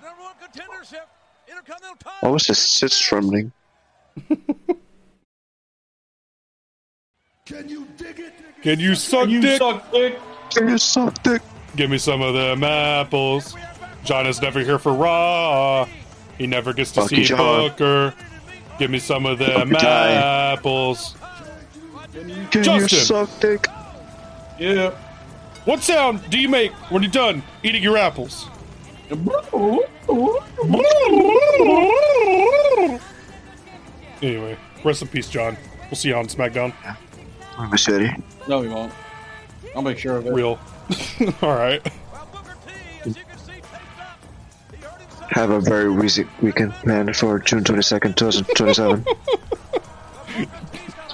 number 0.00 0.22
one 0.22 0.34
contendership, 0.42 1.06
Intercontinental 1.48 1.96
title. 1.98 2.18
What 2.20 2.32
was 2.32 2.46
this 2.46 2.58
sit 2.58 2.92
trembling? 2.92 3.52
Can 7.44 7.68
you 7.68 7.86
dig 7.96 8.20
it? 8.20 8.32
Can 8.62 8.78
you 8.80 8.94
suck 8.94 9.28
dick? 9.28 9.60
Can 10.50 10.68
you 10.68 10.78
suck 10.78 11.22
dick? 11.22 11.42
Give 11.76 11.90
me 11.90 11.98
some 11.98 12.20
of 12.20 12.34
them 12.34 12.62
apples. 12.64 13.56
John 14.04 14.26
is 14.26 14.42
never 14.42 14.60
here 14.60 14.78
for 14.78 14.92
Raw. 14.92 15.86
He 16.38 16.46
never 16.46 16.72
gets 16.72 16.92
to 16.92 17.02
Fuck 17.02 17.12
you, 17.12 17.16
see 17.18 17.24
John. 17.24 17.68
Booker. 17.68 18.14
Give 18.78 18.90
me 18.90 18.98
some 18.98 19.26
of 19.26 19.38
them 19.38 19.68
you, 19.70 19.76
Ty. 19.76 20.12
apples. 20.52 21.14
Can 22.50 22.62
Justin. 22.62 22.74
you 22.82 22.88
suck 22.88 23.40
dick? 23.40 23.66
Yeah. 24.58 24.90
What 25.64 25.82
sound 25.82 26.28
do 26.30 26.38
you 26.38 26.48
make 26.48 26.72
when 26.90 27.02
you're 27.02 27.12
done 27.12 27.42
eating 27.62 27.82
your 27.82 27.96
apples? 27.96 28.48
Anyway, 34.20 34.56
rest 34.84 35.02
in 35.02 35.08
peace, 35.08 35.28
John. 35.28 35.56
We'll 35.84 35.96
see 35.96 36.08
you 36.08 36.16
on 36.16 36.26
SmackDown. 36.26 36.72
I'm 37.56 37.76
sorry. 37.76 38.14
No, 38.48 38.60
we 38.60 38.68
won't. 38.68 38.92
I'll 39.74 39.82
make 39.82 39.98
sure 39.98 40.16
of 40.16 40.26
it. 40.26 40.32
Real. 40.32 40.58
All 41.42 41.54
right. 41.54 41.86
Have 45.30 45.50
a 45.50 45.60
very 45.60 45.94
busy 45.94 46.26
weekend 46.42 46.72
planned 46.74 47.16
for 47.16 47.38
June 47.38 47.64
22nd, 47.64 48.16
2027. 48.16 49.04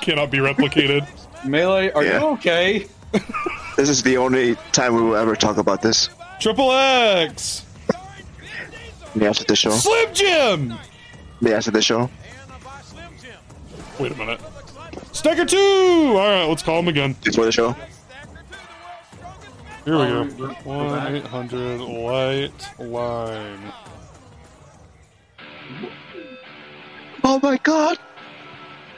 Cannot 0.02 0.30
be 0.30 0.38
replicated. 0.38 1.06
Melee, 1.44 1.90
are 1.92 2.04
Yeah. 2.04 2.20
you 2.20 2.26
okay? 2.30 2.86
this 3.76 3.88
is 3.88 4.02
the 4.02 4.16
only 4.16 4.56
time 4.72 4.94
we 4.94 5.02
will 5.02 5.14
ever 5.16 5.36
talk 5.36 5.56
about 5.58 5.82
this. 5.82 6.08
Triple 6.40 6.72
X. 6.72 7.64
The 9.14 9.26
after 9.28 9.44
the 9.44 9.56
show. 9.56 9.70
Slim 9.70 10.12
Jim. 10.14 10.74
The 11.40 11.54
after 11.56 11.70
the 11.70 11.82
show. 11.82 12.10
Wait 14.00 14.12
a 14.12 14.16
minute. 14.16 14.40
Stacker 15.12 15.44
two. 15.44 15.56
All 15.58 16.14
right, 16.16 16.44
let's 16.44 16.62
call 16.62 16.80
him 16.80 16.88
again. 16.88 17.14
Before 17.24 17.44
the 17.44 17.52
show. 17.52 17.74
Here 19.88 19.96
we 19.96 20.02
Oh, 20.02 20.24
go. 20.24 20.34
we're- 20.36 20.56
we're 20.66 20.84
One 20.84 21.16
eight 21.16 21.24
hundred 21.24 21.80
light 21.80 22.68
line. 22.78 23.72
Oh 27.24 27.40
my 27.42 27.56
god! 27.62 27.96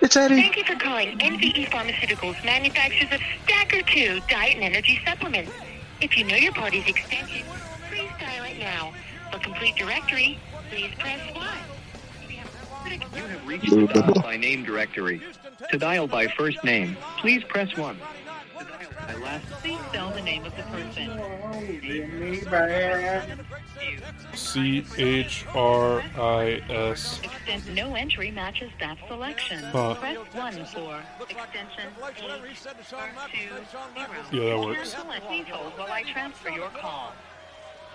It's 0.00 0.16
Eddie! 0.16 0.42
Thank 0.42 0.56
you 0.56 0.64
for 0.64 0.74
calling 0.74 1.16
NVE 1.20 1.66
Pharmaceuticals, 1.66 2.44
manufacturers 2.44 3.12
of 3.12 3.20
Stacker 3.44 3.82
2 3.82 4.20
Diet 4.28 4.56
and 4.56 4.64
Energy 4.64 5.00
Supplements. 5.06 5.52
If 6.00 6.18
you 6.18 6.24
know 6.24 6.34
your 6.34 6.54
party's 6.54 6.88
extension, 6.88 7.46
please 7.88 8.10
dial 8.18 8.42
it 8.46 8.58
now. 8.58 8.92
For 9.30 9.38
complete 9.38 9.76
directory, 9.76 10.40
please 10.72 10.90
press 10.98 11.20
1. 11.36 11.46
You 13.14 13.22
have 13.28 13.46
reached 13.46 13.70
the 13.70 13.86
dial 13.86 14.14
by 14.14 14.36
name 14.36 14.64
directory. 14.64 15.22
To 15.70 15.78
dial 15.78 16.08
by 16.08 16.26
first 16.26 16.64
name, 16.64 16.96
please 17.20 17.44
press 17.44 17.76
1. 17.76 17.94
To 17.96 18.00
dial 18.00 18.40
by 18.54 18.64
last 18.64 18.99
Please 19.62 19.78
spell 19.88 20.10
the 20.10 20.22
name 20.22 20.44
of 20.44 20.54
the 20.56 20.62
person. 20.64 21.20
C 24.34 24.84
H 24.96 25.44
R 25.54 26.02
I 26.16 26.62
S. 26.68 27.20
Extent 27.22 27.74
no 27.74 27.94
entry 27.94 28.30
matches 28.30 28.70
that 28.80 28.98
selection. 29.08 29.62
Huh. 29.64 29.94
Press 29.94 30.16
1 30.32 30.52
for 30.66 31.02
extension 31.28 31.90
H2 32.00 32.72
Yeah, 34.32 34.40
that 34.50 34.58
works. 34.60 34.94
Please 35.26 35.46
hold 35.48 35.72
while 35.78 35.92
I 35.92 36.02
transfer 36.02 36.50
your 36.50 36.70
call. 36.70 37.12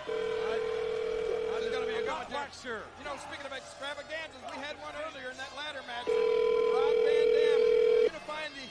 It's 0.08 1.74
gonna 1.74 1.86
be 1.86 1.94
a 1.94 2.02
good 2.02 2.30
match, 2.32 2.62
sure. 2.62 2.84
You 3.00 3.06
know, 3.06 3.16
speaking 3.18 3.46
of 3.46 3.54
extravaganzas, 3.54 4.44
we 4.52 4.58
had 4.62 4.76
one 4.84 4.94
earlier 5.08 5.32
in 5.32 5.38
that 5.38 5.52
ladder 5.58 5.82
match. 5.88 6.08
Rob 6.08 6.94
Van 7.04 7.28
Dam 7.34 7.60
unifying 8.06 8.54
the 8.54 8.68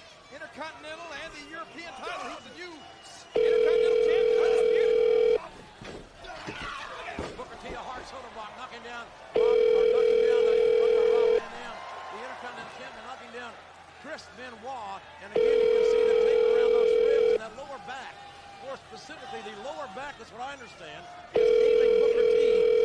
Intercontinental 0.54 1.10
and 1.18 1.34
the 1.34 1.50
European 1.50 1.90
title. 1.98 2.30
He's 2.30 2.46
the 2.46 2.54
new 2.54 2.70
Intercontinental 3.34 4.06
champion, 4.06 4.38
undisputed. 4.38 4.94
Booker 7.34 7.58
T, 7.58 7.74
a 7.74 7.82
hard 7.82 8.06
soda 8.06 8.30
block, 8.38 8.54
knocking 8.54 8.86
down 8.86 9.02
Rob, 9.34 9.50
or 9.50 9.84
knocking 9.90 10.20
down 10.22 10.42
the, 10.46 10.54
Rob 10.54 11.42
Van 11.42 11.50
Dam, 11.58 11.74
the 11.74 12.18
Intercontinental 12.22 12.70
champion, 12.78 13.02
knocking 13.02 13.34
down 13.34 13.50
Chris 13.98 14.30
Benoit. 14.38 15.02
And 15.26 15.34
again, 15.34 15.58
you 15.58 15.70
can 15.74 15.86
see 15.90 16.02
the 16.06 16.22
tape 16.22 16.46
around 16.46 16.70
those 16.70 16.92
ribs 17.02 17.30
and 17.34 17.42
that 17.42 17.52
lower 17.58 17.82
back. 17.90 18.14
More 18.62 18.78
specifically, 18.78 19.42
the 19.42 19.58
lower 19.66 19.90
back, 19.98 20.14
that's 20.22 20.30
what 20.30 20.46
I 20.46 20.54
understand, 20.54 21.02
is 21.34 21.50
ailing 21.50 21.98
Booker 21.98 22.30
T 22.30 22.38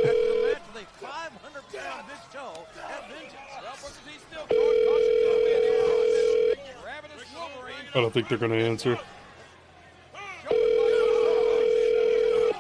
after 0.10 0.26
the 0.26 0.42
match 0.42 0.66
with 0.74 0.82
a 0.82 0.86
500-pound 1.06 2.02
Big 2.10 2.22
Show 2.34 2.66
at 2.82 3.06
Vengeance. 3.14 3.54
Well, 3.62 3.78
Booker 3.78 4.02
T's 4.10 4.26
still 4.26 4.50
throwing 4.50 4.82
caution 4.90 5.14
to 5.22 5.28
the 5.30 5.38
wind 5.46 5.64
here 5.70 5.86
on 5.86 6.10
this 6.18 6.30
ravenous 6.90 7.32
Wolverine. 7.32 7.79
I 7.96 8.02
don't 8.02 8.14
think 8.14 8.30
they're 8.30 8.38
gonna 8.38 8.56
answer. 8.56 9.00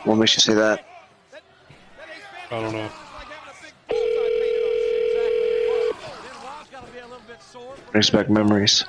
What 0.04 0.16
makes 0.16 0.34
you 0.36 0.42
say 0.42 0.56
that? 0.56 0.86
I 2.52 2.62
don't 2.62 2.74
know. 2.74 2.90
Brings 7.92 8.10
back 8.10 8.30
memories. 8.30 8.84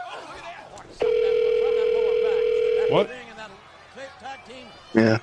What? 2.88 3.11
Yeah. 4.95 5.18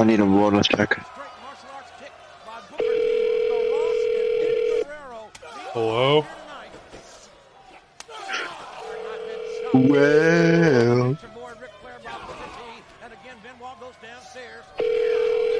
I 0.00 0.04
need 0.04 0.20
a 0.20 0.26
wordless 0.26 0.66
check. 0.66 1.00
Hello. 5.78 6.26
Well. 9.74 11.16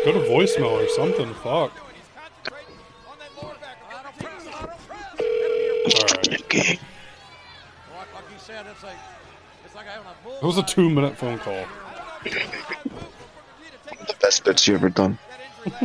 Go 0.04 0.12
to 0.12 0.18
voicemail 0.26 0.72
or 0.72 0.88
something. 0.88 1.32
Fuck. 1.34 1.70
Alright. 5.94 6.50
Like, 6.50 6.80
like 8.12 8.28
he 8.32 8.38
said, 8.38 8.66
it's 8.66 8.82
like, 8.82 8.96
it's 9.64 9.76
like 9.76 9.86
having 9.86 10.08
a 10.08 10.14
bull. 10.24 10.38
It 10.42 10.42
was 10.42 10.58
a 10.58 10.64
two 10.64 10.90
minute 10.90 11.16
phone 11.16 11.38
call. 11.38 11.64
The 12.24 14.16
best 14.20 14.44
bits 14.44 14.66
you 14.66 14.74
ever 14.74 14.88
done. 14.88 15.16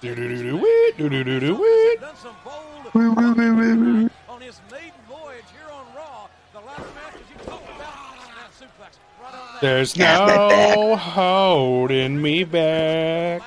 Do 0.00 0.14
do 0.14 0.28
do 0.28 0.42
do 0.42 0.56
wee 0.56 0.92
do 0.96 1.08
do 1.08 1.24
do 1.24 1.40
do 1.40 1.54
wee. 1.56 1.96
Done 2.00 2.14
some 2.16 2.36
bold 2.44 2.68
on 2.94 4.40
his 4.40 4.60
maiden 4.70 4.92
voyage 5.08 5.44
here 5.52 5.68
on 5.72 5.84
Raw. 5.96 6.28
The 6.52 6.60
ladder 6.60 6.84
matches 6.94 7.26
you 7.28 7.36
talked 7.44 7.68
about. 7.74 7.92
That 8.36 8.52
suplex. 8.56 8.98
Right 9.20 9.34
on 9.34 9.54
that. 9.54 9.60
There's 9.60 9.96
no 9.96 10.96
holding 10.96 12.22
me 12.22 12.44
back. 12.44 13.42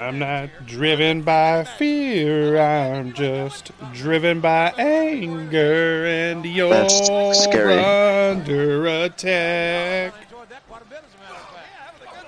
I'm 0.00 0.18
not 0.18 0.66
driven 0.66 1.22
by 1.22 1.64
fear, 1.64 2.56
I'm 2.56 3.12
just 3.14 3.72
driven 3.92 4.40
by 4.40 4.72
anger, 4.78 6.06
and 6.06 6.44
you're 6.44 6.70
That's 6.70 7.10
under 7.48 8.86
attack. 8.86 10.14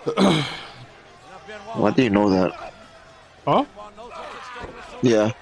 Why 1.74 1.90
do 1.90 2.02
you 2.02 2.10
know 2.10 2.30
that? 2.30 2.72
Huh? 3.44 3.64
Yeah. 5.02 5.32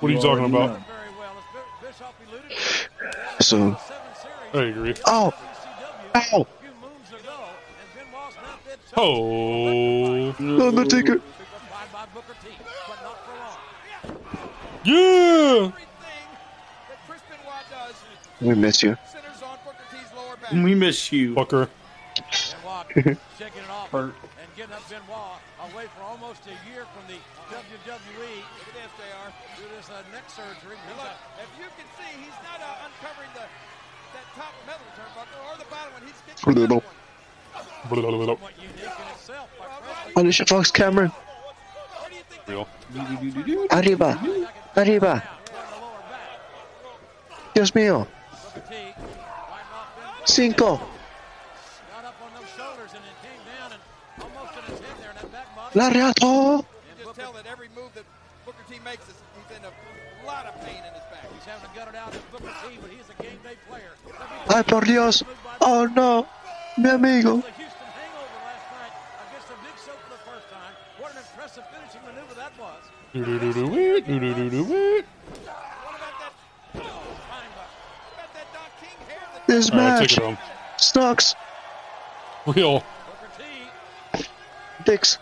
What 0.00 0.10
are 0.10 0.14
you 0.14 0.20
talking 0.20 0.44
about? 0.46 0.80
So. 3.40 3.76
I 4.54 4.62
agree. 4.62 4.94
Oh! 5.06 5.32
Ow! 6.14 6.46
Oh. 8.96 10.34
oh. 10.40 10.68
Undertaker! 10.68 11.20
Yeah! 14.84 15.70
We 18.40 18.54
miss 18.54 18.82
you. 18.82 18.96
We 20.52 20.74
miss 20.74 21.12
you. 21.12 21.34
Fucker. 21.34 21.68
shaking 22.94 23.62
it 23.62 23.70
off 23.70 23.90
Hurt. 23.90 24.14
And 24.58 24.70
getting 24.70 24.74
up 24.74 24.88
Benoit 24.90 25.38
away 25.70 25.86
for 25.94 26.02
almost 26.02 26.42
a 26.50 26.56
year 26.66 26.82
from 26.90 27.06
the 27.06 27.18
WWE. 27.54 28.42
Look 28.58 28.68
at 28.68 28.74
this, 28.74 28.92
JR. 28.98 29.30
Do 29.54 29.64
this 29.76 29.86
uh, 29.90 30.02
neck 30.10 30.26
surgery. 30.26 30.76
Now 30.90 31.06
look, 31.06 31.14
if 31.38 31.50
you 31.58 31.68
can 31.78 31.86
see, 31.94 32.10
he's 32.18 32.38
not 32.42 32.58
uh, 32.58 32.86
uncovering 32.86 33.30
the 33.34 33.46
that 34.14 34.24
top 34.34 34.54
metal 34.66 34.86
turnbuckle 34.96 35.52
or 35.52 35.58
the 35.58 35.68
bottom 35.70 35.92
one. 35.92 36.02
He's 36.02 36.16
getting 36.26 36.54
Little. 36.54 36.82
somewhat 37.90 38.52
unique 38.56 38.80
in 38.80 39.14
itself. 39.14 39.48
Like 39.60 40.16
Alicia 40.16 40.46
Fox 40.46 40.70
Cameron. 40.70 41.12
Real. 42.46 42.66
Arriba. 43.70 44.18
Arriba. 44.76 45.22
Dios 47.54 47.72
mío. 47.72 48.06
Cinco. 50.24 50.80
got 51.90 52.04
up 52.04 52.14
on 52.22 52.30
those 52.34 52.48
shoulders 52.56 52.90
and 52.94 53.02
it 53.04 53.16
came 53.22 53.40
down 53.44 53.72
and 53.72 53.80
almost 54.22 54.56
in 54.58 54.64
his 54.72 54.80
head 54.80 54.96
there 55.00 55.10
in 55.10 55.16
that 55.74 55.92
back 55.92 56.20
body. 56.20 56.20
Lariato. 56.20 56.64
Just 57.02 57.14
tell 57.14 57.32
that 57.32 57.46
every 57.46 57.68
move 57.74 57.92
that 57.94 58.04
Booker 58.44 58.64
T 58.70 58.78
makes, 58.84 59.08
is, 59.08 59.14
he's 59.36 59.56
in 59.56 59.64
a 59.64 60.26
lot 60.26 60.46
of 60.46 60.54
pain 60.64 60.76
in 60.76 60.94
his 60.94 61.02
back. 61.12 61.26
He's 61.34 61.44
having 61.44 61.68
to 61.68 61.74
out 61.96 62.14
as 62.14 62.20
Booker 62.32 62.52
T, 62.66 62.78
but 62.80 62.90
he's 62.90 63.08
a 63.08 63.22
game 63.22 63.38
day 63.42 63.56
player. 63.68 63.92
Ay, 64.48 64.62
por 64.62 64.82
Dios. 64.82 65.22
Oh 65.60 65.86
no. 65.94 66.26
Mi 66.78 66.90
amigo. 66.90 67.36
The 67.36 67.50
Houston 67.52 67.88
hangover 67.98 68.38
last 68.44 68.66
night 68.72 68.92
against 69.28 69.48
the 69.48 69.54
Big 69.64 69.76
for 69.76 70.10
the 70.10 70.22
first 70.30 70.48
time. 70.48 70.74
What 70.98 71.12
an 71.12 71.18
impressive 71.18 71.64
finishing 71.72 72.02
maneuver 72.06 72.34
that 72.34 72.52
was. 72.58 72.82
Do 73.12 73.24
do 73.24 73.38
do 73.38 73.52
do 73.52 74.00
do 74.00 74.34
do 74.34 74.50
do 74.50 74.66
do. 74.66 75.04
This 79.46 79.70
Alright, 79.70 80.00
match 80.00 80.10
take 80.10 80.18
it 80.18 80.24
home. 80.24 80.38
sucks. 80.76 81.34
Real. 82.46 82.84
Dicks. 84.84 85.18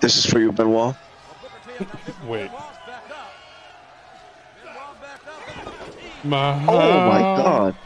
This 0.00 0.16
is 0.16 0.26
for 0.26 0.38
you, 0.38 0.50
Benoit. 0.50 0.94
Wait. 2.26 2.50
My 6.24 6.66
Oh 6.68 7.06
my 7.06 7.20
god. 7.20 7.76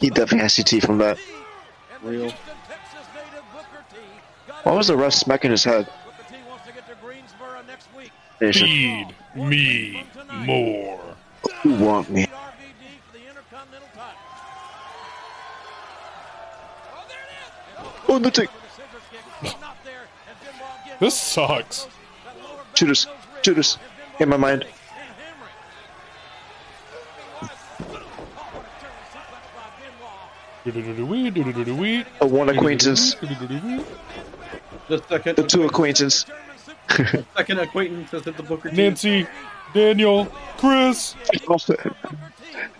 He 0.00 0.10
definitely 0.10 0.40
has 0.40 0.56
CT 0.56 0.82
from 0.82 0.98
that. 0.98 1.18
Real. 2.02 2.32
Why 4.64 4.72
was 4.72 4.88
the 4.88 4.96
ref 4.96 5.14
smacking 5.14 5.50
his 5.50 5.64
head? 5.64 5.88
Nation. 8.40 8.66
Feed 8.66 9.14
me 9.36 10.06
more. 10.44 11.00
You 11.64 11.74
want 11.74 12.10
me? 12.10 12.26
Undertaker. 18.08 18.52
This 21.00 21.18
sucks. 21.18 21.88
Judas. 22.74 23.06
Judas. 23.42 23.78
In 24.20 24.28
my 24.28 24.36
mind. 24.36 24.64
A 30.66 32.26
one 32.26 32.48
acquaintance. 32.48 33.14
The 33.14 35.02
second, 35.08 35.36
The 35.36 35.42
two 35.42 35.64
acquaintance. 35.64 36.24
second 37.36 37.58
acquaintance 37.58 38.14
is 38.14 38.26
at 38.26 38.36
the 38.36 38.42
Booker 38.42 38.70
T. 38.70 38.76
Nancy, 38.76 39.26
Daniel, 39.74 40.26
Chris. 40.56 41.16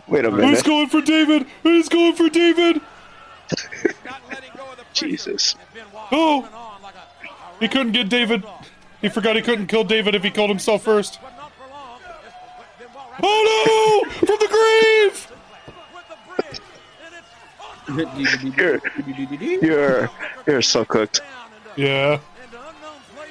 Wait 0.06 0.24
a 0.24 0.30
minute. 0.30 0.46
Who's 0.46 0.62
going 0.62 0.88
for 0.88 1.02
David? 1.02 1.46
Who's 1.62 1.88
going 1.88 2.14
for 2.14 2.28
David? 2.28 2.80
Jesus. 4.93 5.55
Oh! 6.12 6.49
He 7.61 7.69
couldn't 7.69 7.93
get 7.93 8.09
David. 8.09 8.45
He 9.01 9.09
forgot 9.09 9.37
he 9.37 9.43
couldn't 9.43 9.66
kill 9.66 9.85
David 9.85 10.15
if 10.15 10.23
he 10.23 10.31
killed 10.31 10.51
himself 10.51 10.83
first. 10.83 11.19
Oh 13.23 14.03
no! 14.07 14.11
From 14.27 14.39
the 14.41 14.49
grave! 14.49 15.31
You're, 18.57 18.81
you're, 19.62 20.11
you're 20.47 20.62
so 20.62 20.85
cooked. 20.85 21.21
Yeah. 21.77 22.19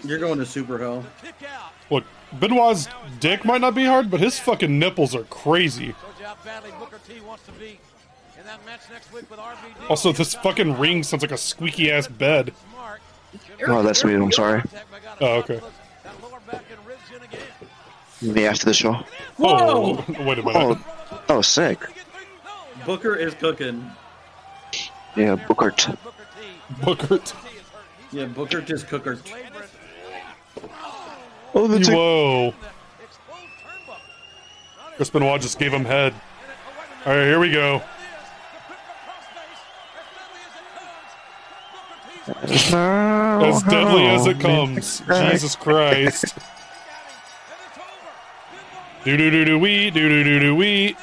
You're 0.03 0.19
going 0.19 0.37
to 0.39 0.45
Super 0.45 0.77
Hell. 0.77 1.03
Look, 1.89 2.03
Benoit's 2.33 2.87
dick 3.19 3.45
might 3.45 3.61
not 3.61 3.73
be 3.75 3.85
hard, 3.85 4.11
but 4.11 4.19
his 4.19 4.39
fucking 4.39 4.77
nipples 4.77 5.15
are 5.15 5.23
crazy. 5.23 5.95
Also, 9.89 10.11
this 10.11 10.33
fucking 10.35 10.77
ring 10.77 11.03
sounds 11.03 11.23
like 11.23 11.31
a 11.31 11.37
squeaky 11.37 11.91
ass 11.91 12.07
bed. 12.07 12.53
Oh, 13.67 13.81
that's 13.81 14.03
me. 14.03 14.13
I'm 14.13 14.31
sorry. 14.31 14.61
Oh, 15.21 15.35
okay. 15.37 15.59
Me 18.21 18.45
after 18.45 18.65
the 18.65 18.73
show. 18.73 18.97
Oh, 19.39 19.95
wait 20.07 20.39
a 20.39 20.43
minute. 20.43 20.55
Oh, 20.55 21.19
that 21.27 21.35
was 21.35 21.47
sick. 21.47 21.79
Booker 22.85 23.15
is 23.15 23.33
cooking. 23.35 23.89
Yeah, 25.15 25.35
Bookert. 25.35 25.97
Bookert. 26.81 27.33
Yeah, 28.11 28.25
Booker 28.25 28.61
just 28.61 28.87
cooker. 28.87 29.19
Oh, 31.53 31.67
the 31.67 31.79
tick- 31.79 31.93
Whoa. 31.93 32.53
Chris 34.95 35.09
Benoit 35.09 35.41
just 35.41 35.59
gave 35.59 35.73
him 35.73 35.85
head. 35.85 36.13
Alright, 37.05 37.25
here 37.25 37.39
we 37.39 37.51
go. 37.51 37.81
As 42.27 43.63
deadly 43.63 44.07
as 44.07 44.27
it 44.27 44.39
comes. 44.39 45.01
Jesus 45.01 45.55
Christ. 45.55 46.35
Do 49.03 49.17
do 49.17 49.29
do 49.29 49.43
do 49.43 49.59
wee, 49.59 49.89
do 49.89 50.07
do 50.07 50.23
do 50.23 50.39
do 50.39 50.55
wee. 50.55 50.95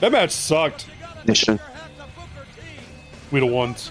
That 0.00 0.12
match 0.12 0.30
sucked. 0.30 0.86
Nation. 1.26 1.58
We 3.30 3.40
the 3.40 3.46
ones. 3.46 3.90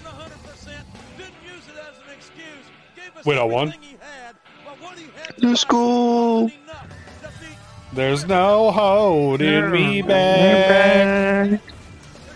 Wait, 3.24 3.38
I 3.38 3.42
won? 3.44 3.74
Let's 5.38 5.64
go. 5.64 6.50
There's 7.92 8.26
no 8.26 8.70
holding 8.70 9.70
me 9.70 10.02
back. 10.02 11.60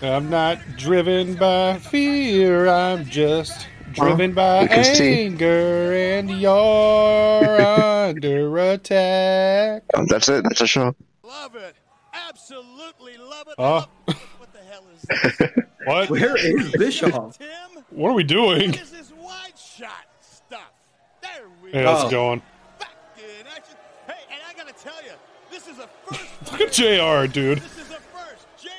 I'm 0.01 0.29
not 0.29 0.57
driven 0.77 1.35
by 1.35 1.77
fear, 1.77 2.67
I'm 2.67 3.05
just 3.05 3.67
driven 3.93 4.33
by 4.33 4.67
we 4.69 4.83
see. 4.83 5.25
anger, 5.25 5.93
and 5.93 6.29
you're 6.29 7.61
under 7.61 8.57
attack. 8.57 9.83
Oh, 9.95 10.05
that's 10.09 10.27
it. 10.27 10.43
That's 10.43 10.59
a 10.61 10.67
show. 10.67 10.95
Love 11.23 11.55
it. 11.55 11.75
Absolutely 12.13 13.17
love 13.17 13.47
it. 13.47 13.53
Huh? 13.57 13.85
What 14.05 14.51
the 14.53 14.59
hell 14.69 14.83
is 14.95 15.01
this? 15.39 15.49
What? 15.85 16.09
Where 16.09 16.37
is 16.37 16.71
Bischoff? 16.71 17.37
Tim? 17.37 17.83
What 17.89 18.11
are 18.11 18.13
we 18.13 18.23
doing? 18.23 18.71
This 18.71 18.93
is 18.93 19.11
wide 19.21 19.51
shot 19.57 20.05
stuff. 20.21 20.71
There 21.21 21.43
we 21.61 21.71
Hey, 21.71 21.83
go. 21.83 21.91
how's 21.93 22.03
Oh. 22.05 22.07
it 22.07 22.11
going? 22.11 22.41
Back 22.79 22.89
in 23.17 23.45
action. 23.47 23.75
Hey, 24.07 24.13
and 24.31 24.39
I 24.49 24.53
gotta 24.57 24.71
tell 24.81 25.03
you, 25.03 25.11
this 25.51 25.67
is 25.67 25.79
a 25.79 25.89
first. 26.05 26.42
Look 26.53 26.61
at 26.61 26.71
JR, 26.71 27.25
dude. 27.25 27.57
This 27.57 27.77
is 27.79 27.89
a 27.89 27.95
first. 27.95 28.45
JR 28.61 28.69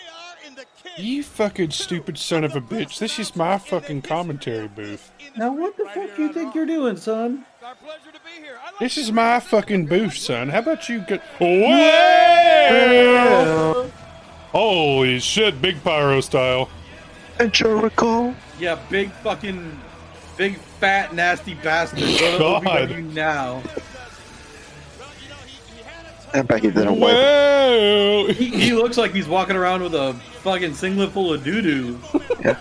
in 0.46 0.54
the 0.54 0.64
king. 0.80 0.92
You 1.04 1.24
fucking 1.24 1.72
stupid 1.72 2.16
son 2.16 2.44
of 2.44 2.54
a 2.54 2.60
bitch. 2.60 3.00
This 3.00 3.18
is 3.18 3.34
my 3.34 3.58
fucking 3.58 4.02
commentary 4.02 4.68
booth. 4.68 5.10
Now 5.36 5.52
what 5.52 5.76
the 5.76 5.86
fuck 5.86 6.16
you 6.16 6.32
think 6.32 6.54
you're 6.54 6.66
doing, 6.66 6.96
son? 6.96 7.44
Our 7.64 7.74
pleasure 7.74 8.12
to 8.12 8.20
be 8.20 8.30
here. 8.44 8.60
I 8.62 8.66
like 8.66 8.78
This 8.78 8.96
is 8.96 9.10
my 9.10 9.40
fucking 9.40 9.86
booth, 9.86 10.16
son. 10.16 10.50
How 10.50 10.60
about 10.60 10.88
you 10.88 11.00
get. 11.00 11.20
Well! 11.40 12.70
Holy 14.52 15.18
shit, 15.18 15.60
big 15.60 15.82
pyro 15.82 16.20
style. 16.20 16.70
And 17.40 17.52
Jericho. 17.52 18.32
Yeah, 18.60 18.78
big 18.88 19.10
fucking, 19.10 19.80
big 20.36 20.58
fat 20.58 21.12
nasty 21.12 21.54
bastard. 21.54 21.98
Go 22.20 22.60
to 22.60 22.64
God. 22.64 23.02
Now. 23.12 23.64
I 26.34 26.42
bet 26.42 26.62
he 26.62 26.70
didn't 26.70 27.00
wipe. 27.00 27.14
Well! 27.14 28.26
He, 28.34 28.46
he 28.48 28.72
looks 28.72 28.96
like 28.96 29.12
he's 29.12 29.28
walking 29.28 29.54
around 29.56 29.82
with 29.82 29.94
a 29.94 30.14
fucking 30.42 30.72
singlet 30.74 31.10
full 31.12 31.32
of 31.34 31.44
doo 31.44 31.60
doo. 31.60 31.98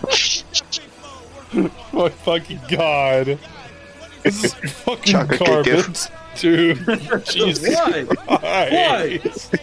My 1.92 2.08
fucking 2.10 2.60
god. 2.68 3.38
This 4.22 4.44
is 4.44 4.54
fucking 4.84 5.12
Chocolate 5.12 5.38
cake 5.38 5.48
garbage. 5.48 5.74
gift. 5.74 6.10
Dude. 6.36 6.78
Jesus 7.26 7.74
Why? 7.74 8.06
Christ. 9.20 9.54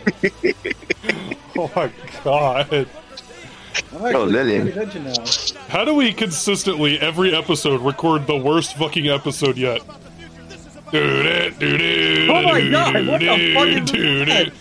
Oh 1.58 1.70
my 1.76 1.92
god. 2.24 2.68
I'm 2.72 2.86
actually 4.06 4.14
Oh, 4.16 4.24
Lillian. 4.24 4.64
paying 4.64 4.68
attention 4.78 5.04
now. 5.04 5.14
How 5.68 5.84
do 5.86 5.94
we 5.94 6.14
consistently, 6.14 7.00
every 7.00 7.36
episode, 7.36 7.82
record 7.82 8.26
the 8.28 8.38
worst 8.38 8.76
fucking 8.78 9.08
episode 9.08 9.58
yet? 9.58 9.82
Do 10.92 10.98
it, 11.00 11.58
do 11.60 11.78
it, 11.80 12.30
Oh 12.30 12.42
my 12.42 12.70
God, 12.70 13.08
what 13.08 13.20
the 13.22 13.54
fuck 13.54 13.68
is 13.68 13.92
do 13.92 14.26
that? 14.26 14.52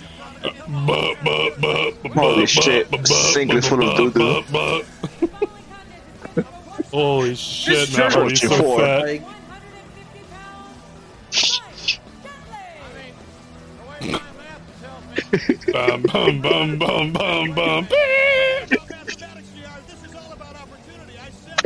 Holy 2.14 2.46
shit, 2.46 2.90
bu- 2.90 2.98
bu- 2.98 3.60
full 3.62 3.82
of 3.88 3.96
doo-doo. 4.14 4.42
bu- 4.50 4.82
bu- 6.36 6.42
Holy 6.92 7.34
shit, 7.34 7.88
This 7.88 7.96
Matt 7.98 8.12
shirt 8.12 8.20
Hardy's 8.22 8.40
so 8.42 8.48
44. 8.48 8.78
fat. 8.80 9.00
Like, 9.02 9.22
Bum, 15.72 16.02
bum, 16.02 16.40
bum, 16.42 16.78
bum, 16.78 17.12
bum, 17.12 17.54
bum. 17.54 17.84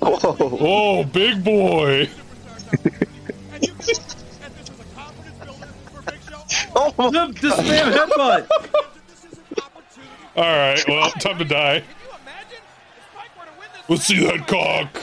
Whoa. 0.03 0.37
Oh, 0.61 1.05
big 1.05 1.43
boy. 1.45 2.09
Oh, 6.99 7.11
the, 7.11 7.27
the 7.41 7.49
spam 7.49 7.93
headbutt. 7.93 8.49
All 10.37 10.43
right, 10.43 10.85
well, 10.89 11.11
time 11.13 11.39
to 11.39 11.45
die. 11.45 11.83
Let's 13.89 14.05
see 14.05 14.25
that 14.25 14.47
cock. 14.49 15.01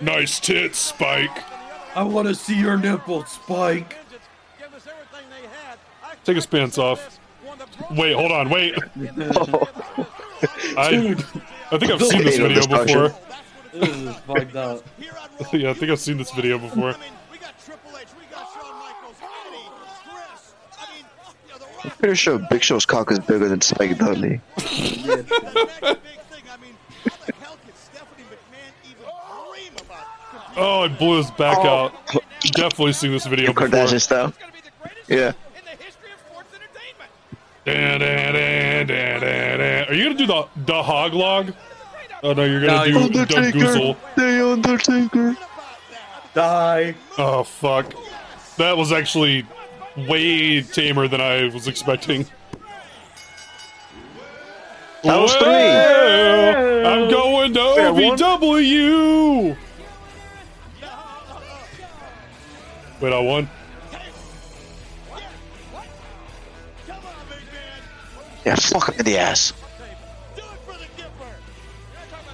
nice 0.00 0.40
tits, 0.40 0.78
Spike. 0.78 1.42
I 1.94 2.02
want 2.02 2.28
to 2.28 2.34
see 2.34 2.58
your 2.58 2.76
nipple, 2.76 3.24
Spike. 3.24 3.96
Take 6.24 6.36
his 6.36 6.46
pants 6.46 6.78
off. 6.78 7.18
Wait, 7.92 8.14
hold 8.14 8.32
on, 8.32 8.50
wait. 8.50 8.74
I, 10.76 11.16
I 11.72 11.78
think 11.78 11.92
I've 11.92 12.02
seen 12.02 12.24
this 12.24 12.38
video 12.38 12.66
before. 12.66 13.14
This 13.72 13.88
is 13.88 14.16
fucked 14.16 14.56
up. 14.56 14.84
yeah, 15.52 15.70
I 15.70 15.74
think 15.74 15.90
I've 15.90 16.00
seen 16.00 16.16
this 16.16 16.30
video 16.32 16.58
before. 16.58 16.94
we 17.30 17.38
got 17.38 17.58
Triple 17.64 17.96
H, 17.96 18.08
we 18.18 18.26
got 18.34 18.52
Shawn 18.52 18.74
Michaels, 18.78 19.16
Eddie, 19.22 19.70
Chris. 20.04 20.54
I 20.78 20.94
mean, 20.94 21.04
I'm 21.54 21.60
pretty 21.98 22.14
sure 22.14 22.38
Big 22.50 22.62
Show's 22.62 22.86
cock 22.86 23.10
is 23.10 23.18
bigger 23.18 23.48
than 23.48 23.60
Spike 23.60 23.98
Dudley. 23.98 24.40
Oh, 30.56 30.84
it 30.84 30.98
blew 30.98 31.18
his 31.18 31.30
back 31.32 31.58
oh. 31.60 31.68
out. 31.68 31.94
Definitely 32.52 32.92
seen 32.92 33.12
this 33.12 33.26
video 33.26 33.52
before. 33.52 33.68
Kardashian 33.68 34.00
style. 34.00 34.34
Yeah. 35.08 35.32
Da, 37.64 37.98
da, 37.98 38.32
da, 38.32 38.84
da, 38.84 39.18
da, 39.18 39.56
da. 39.56 39.84
Are 39.88 39.94
you 39.94 40.04
gonna 40.04 40.16
do 40.16 40.26
the 40.26 40.48
the 40.64 40.82
hog 40.82 41.12
log? 41.12 41.52
Oh 42.22 42.32
no, 42.32 42.44
you're 42.44 42.64
gonna 42.64 42.90
No, 42.90 43.08
do 43.08 43.24
Doug 43.26 43.28
Goozle. 43.52 43.96
The 44.16 44.52
Undertaker. 44.52 45.36
Die. 46.34 46.94
Oh 47.18 47.44
fuck. 47.44 47.94
That 48.56 48.76
was 48.76 48.92
actually 48.92 49.46
way 50.08 50.62
tamer 50.62 51.08
than 51.08 51.20
I 51.20 51.48
was 51.52 51.66
expecting. 51.68 52.26
That 55.02 55.18
was 55.18 55.34
three. 55.34 55.46
Well, 55.46 56.86
I'm 56.86 57.10
going 57.10 57.54
to 57.54 57.60
Yeah, 57.76 57.90
one. 57.90 58.18
OVW. 58.18 59.56
Wait, 63.00 63.12
I 63.12 63.18
won. 63.18 63.48
Yeah, 68.44 68.54
fuck 68.56 68.88
him 68.88 68.98
in 68.98 69.04
the 69.06 69.18
ass. 69.18 69.52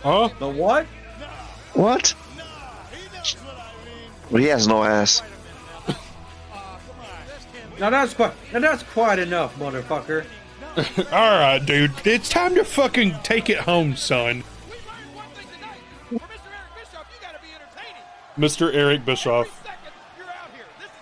Huh? 0.03 0.29
The 0.39 0.49
what? 0.49 0.87
What? 1.75 2.15
Well, 4.31 4.43
he 4.43 4.49
has 4.49 4.67
no 4.67 4.83
ass. 4.83 5.23
Now 7.79 7.91
that's 7.91 8.15
quite. 8.15 8.33
Now 8.53 8.61
that's 8.61 8.83
quite 8.83 9.19
enough, 9.19 9.59
motherfucker. 9.59 10.25
All 11.13 11.39
right, 11.39 11.59
dude. 11.59 11.93
It's 12.05 12.29
time 12.29 12.55
to 12.55 12.65
fucking 12.65 13.17
take 13.23 13.49
it 13.49 13.59
home, 13.59 13.97
son. 13.97 14.45
Mr. 18.39 18.73
Eric 18.75 19.05
Bischoff. 19.05 19.67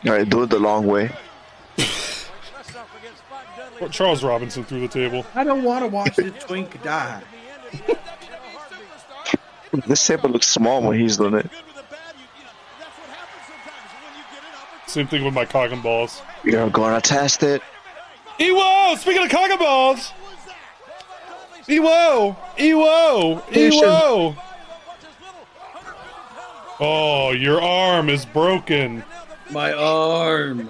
All 0.07 0.13
right, 0.13 0.29
do 0.29 0.43
it 0.43 0.51
the 0.51 0.59
long 0.59 0.87
way. 0.87 1.11
What 3.79 3.91
Charles 3.91 4.23
Robinson 4.23 4.65
through 4.65 4.81
the 4.81 4.89
table. 4.89 5.27
I 5.35 5.43
don't 5.43 5.65
want 5.65 5.85
to 5.85 5.89
watch 5.89 6.15
the 6.17 6.31
twink 6.31 6.81
die. 6.83 7.23
This 9.89 10.07
table 10.07 10.31
looks 10.31 10.47
small 10.49 10.83
when 10.83 10.99
he's 10.99 11.17
doing 11.17 11.35
it. 11.35 11.51
Same 14.95 15.09
thing 15.09 15.25
with 15.25 15.35
my 15.35 15.45
cock 15.45 15.73
and 15.73 15.83
balls. 15.83 16.23
You're 16.45 16.71
gonna 16.71 17.01
test 17.01 17.43
it. 17.43 17.61
Ewo! 18.39 18.97
Speaking 18.97 19.25
of 19.25 19.29
cock 19.29 19.51
and 19.51 19.59
balls! 19.59 20.13
Ewo! 21.67 22.37
Ewo! 22.57 23.43
Ewo! 23.43 24.37
Oh, 26.79 27.33
your 27.33 27.61
arm 27.61 28.09
is 28.09 28.25
broken. 28.25 29.03
My 29.51 29.73
arm. 29.73 30.69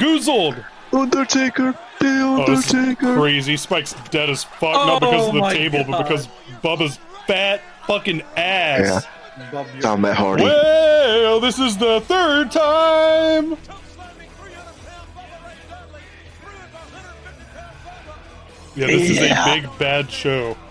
Goozled! 0.00 0.64
Undertaker. 0.92 1.78
The 2.00 2.06
Oh, 2.08 2.44
Undertaker. 2.48 3.14
crazy. 3.14 3.56
Spike's 3.56 3.92
dead 4.10 4.28
as 4.28 4.42
fuck, 4.42 4.74
not 4.74 5.00
because 5.02 5.22
Oh 5.22 5.28
of 5.28 5.34
the 5.34 5.38
oh 5.38 5.42
my 5.42 5.54
table, 5.54 5.84
but 5.88 6.02
because 6.02 6.26
Bubba's 6.64 6.98
fat 7.28 7.60
fucking 7.86 8.22
ass. 8.36 9.06
Tom 9.80 10.00
Matt 10.02 10.16
Hardy. 10.16 10.44
Well, 10.44 11.40
this 11.40 11.58
is 11.58 11.76
the 11.78 12.00
third 12.02 12.50
time. 12.50 13.56
Yeah, 18.76 18.86
this 18.86 19.10
Yeah. 19.10 19.24
is 19.24 19.58
a 19.58 19.60
big 19.60 19.78
bad 19.78 20.10
show. 20.10 20.56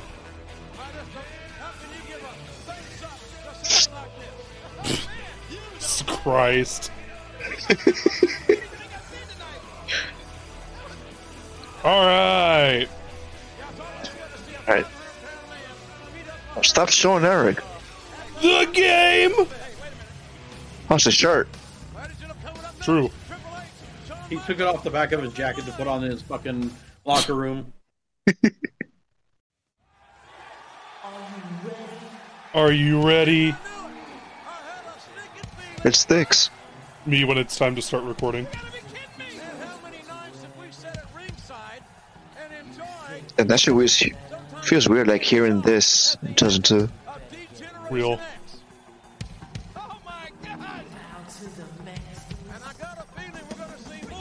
Christ. 6.05 6.91
All 11.83 12.05
right. 12.05 12.87
All 14.67 14.73
right. 14.75 14.85
Stop 16.63 16.89
showing 16.89 17.23
Eric. 17.23 17.59
The 18.41 18.69
game. 18.71 19.47
How's 20.87 21.03
the 21.03 21.11
shirt? 21.11 21.47
True. 22.81 23.09
He 24.29 24.37
took 24.37 24.59
it 24.59 24.67
off 24.67 24.83
the 24.83 24.89
back 24.89 25.11
of 25.11 25.21
his 25.23 25.33
jacket 25.33 25.65
to 25.65 25.71
put 25.71 25.87
on 25.87 26.03
in 26.03 26.11
his 26.11 26.21
fucking 26.21 26.71
locker 27.05 27.33
room. 27.33 27.73
Are 32.53 32.71
you 32.71 33.01
ready? 33.05 33.55
It 35.83 35.95
sticks. 35.95 36.49
Me 37.05 37.23
when 37.23 37.37
it's 37.37 37.57
time 37.57 37.75
to 37.75 37.81
start 37.81 38.03
recording. 38.03 38.47
And 43.37 43.49
that 43.49 43.59
shit 43.59 43.75
was, 43.75 44.03
feels 44.63 44.89
weird, 44.89 45.07
like 45.07 45.21
hearing 45.21 45.61
this 45.61 46.17
in 46.23 46.33
2002. 46.35 46.89
Real. 47.89 48.19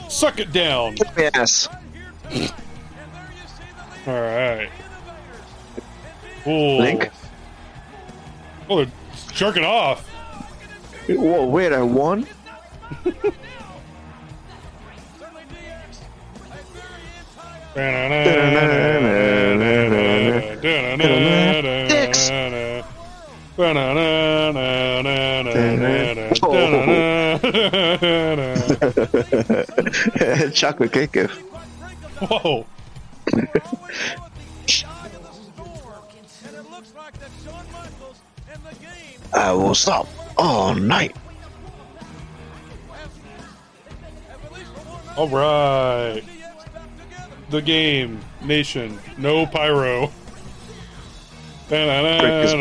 Suck 0.07 0.39
it 0.39 0.51
down. 0.51 0.95
Yes. 1.17 1.67
All 4.07 4.13
right. 4.13 4.69
Ooh. 6.45 6.77
Link? 6.77 7.09
Oh, 8.69 8.77
they're 8.77 8.91
jerking 9.33 9.65
off. 9.65 10.07
Whoa, 11.09 11.45
wait, 11.45 11.73
I 11.73 11.81
won? 11.81 12.25
Chocolate 30.53 30.93
cake 30.93 31.11
gift. 31.11 31.33
Whoa. 32.21 32.67
I 39.33 39.51
will 39.53 39.73
stop 39.75 40.07
all 40.37 40.73
night. 40.75 41.15
All 45.15 45.27
right. 45.29 46.21
The 47.49 47.61
game, 47.61 48.19
nation, 48.43 48.99
no 49.17 49.45
pyro. 49.47 50.11
Is 51.69 52.53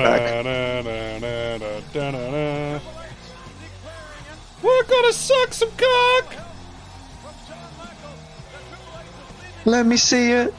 We're 4.62 4.84
gonna 4.84 5.12
suck 5.12 5.52
some 5.52 5.70
cock. 5.76 6.34
Let 9.64 9.86
me 9.86 9.96
see 9.96 10.32
it. 10.32 10.54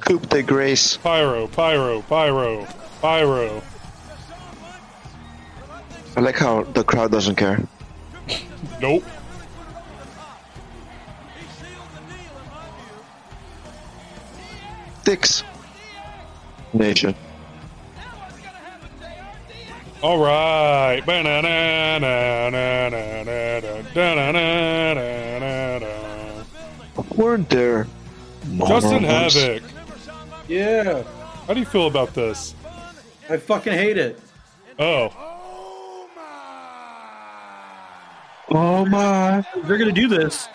Coupe 0.00 0.28
de 0.30 0.42
Grace. 0.42 0.96
Pyro, 0.96 1.48
pyro, 1.48 2.00
pyro, 2.02 2.66
pyro. 3.02 3.62
I 6.16 6.20
like 6.20 6.36
how 6.36 6.62
the 6.62 6.82
crowd 6.82 7.10
doesn't 7.12 7.36
care. 7.36 7.62
Nope. 8.80 9.04
Dicks. 15.08 15.42
Nation. 16.74 17.14
All 20.02 20.18
right. 20.18 21.00
Weren't 27.16 27.48
there 27.48 27.86
Justin 28.58 29.02
morons? 29.02 29.34
Havoc. 29.34 29.62
Yeah. 30.46 31.02
How 31.46 31.54
do 31.54 31.60
you 31.60 31.64
feel 31.64 31.86
about 31.86 32.12
this? 32.12 32.54
I 33.30 33.38
fucking 33.38 33.72
hate 33.72 33.96
it. 33.96 34.20
Oh. 34.78 35.08
Oh 38.50 38.84
my. 38.84 39.42
They're 39.64 39.78
gonna 39.78 39.90
do 39.90 40.06
this 40.06 40.48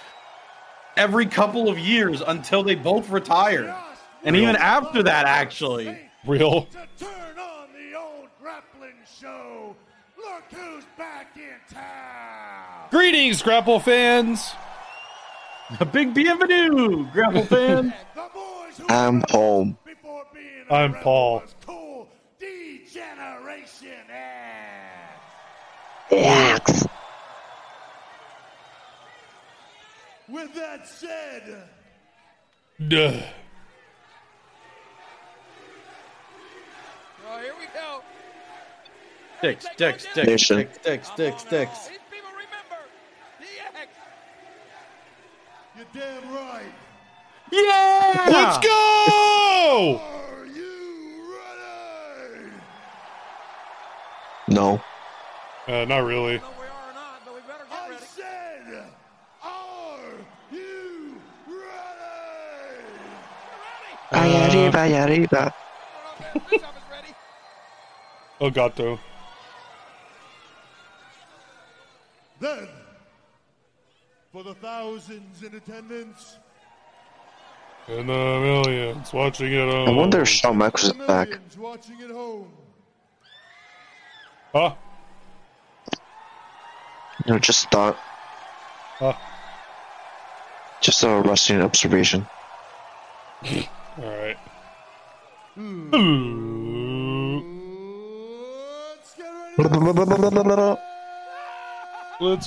every 0.95 1.25
couple 1.25 1.69
of 1.69 1.79
years 1.79 2.21
until 2.21 2.61
they 2.61 2.75
both 2.75 3.09
retire. 3.09 3.75
And 4.23 4.35
even 4.35 4.55
after 4.55 5.03
that, 5.03 5.25
actually. 5.25 5.97
Real. 6.25 6.67
Turn 6.97 7.37
on 7.37 7.67
the 7.73 7.97
old 7.97 8.29
grappling 8.41 8.95
show. 9.19 9.75
Look 10.17 10.43
who's 10.51 10.85
back 10.97 11.35
in 11.35 11.73
town! 11.73 12.87
Greetings, 12.89 13.41
grapple 13.41 13.79
fans. 13.79 14.53
A 15.79 15.85
big 15.85 16.13
bienvenue, 16.13 17.09
grapple 17.11 17.43
fan. 17.43 17.93
I'm 18.89 19.23
home. 19.29 19.77
I'm 20.69 20.93
Paul. 20.95 21.43
Cool 21.65 22.07
Degeneration 22.39 23.89
X! 24.09 26.11
X. 26.11 26.87
With 30.29 30.53
that 30.55 30.87
said, 30.87 31.67
Duh. 32.87 33.21
Here 37.43 37.51
we 37.59 37.65
go. 37.73 38.01
Dicks, 39.41 39.65
dicks, 39.75 40.05
dicks, 40.13 40.27
Nation. 40.27 40.55
dicks, 40.55 40.77
dicks, 40.85 41.09
dicks, 41.11 41.43
dicks. 41.43 41.89
You're 45.75 45.85
damn 45.93 46.33
right. 46.33 46.71
Yeah! 47.51 48.27
Let's 48.29 48.65
go! 48.65 49.99
Are 49.99 50.45
you 50.45 51.35
ready? 52.31 52.47
No. 54.47 54.81
Uh, 55.67 55.83
not 55.83 56.05
really. 56.05 56.41
Vai 64.11 64.31
uh, 64.31 64.47
arriba, 64.47 64.79
arriba. 65.03 65.53
Oh, 68.43 68.49
Gato. 68.49 68.99
Then, 72.41 72.67
for 74.33 74.43
the 74.43 74.53
thousands 74.55 75.43
in 75.43 75.55
attendance, 75.55 76.39
And 77.87 78.09
the 78.09 78.13
millions 78.13 79.13
watching 79.13 79.53
it 79.53 79.61
I 79.73 79.89
wonder 79.91 80.23
if 80.23 80.27
Shawn 80.27 80.57
Michaels 80.57 80.91
is 80.91 81.07
back. 81.07 81.29
millions 81.29 81.57
watching 81.57 82.01
at 82.01 82.11
home, 82.11 82.49
Huh? 84.51 84.73
No, 87.25 87.39
just 87.39 87.71
thought. 87.71 87.95
Huh? 88.99 89.13
Just 90.81 91.01
a 91.03 91.21
wrestling 91.21 91.61
observation. 91.61 92.27
Alright. 93.97 94.37
Hmm. 95.55 96.82
Let's 99.57 99.69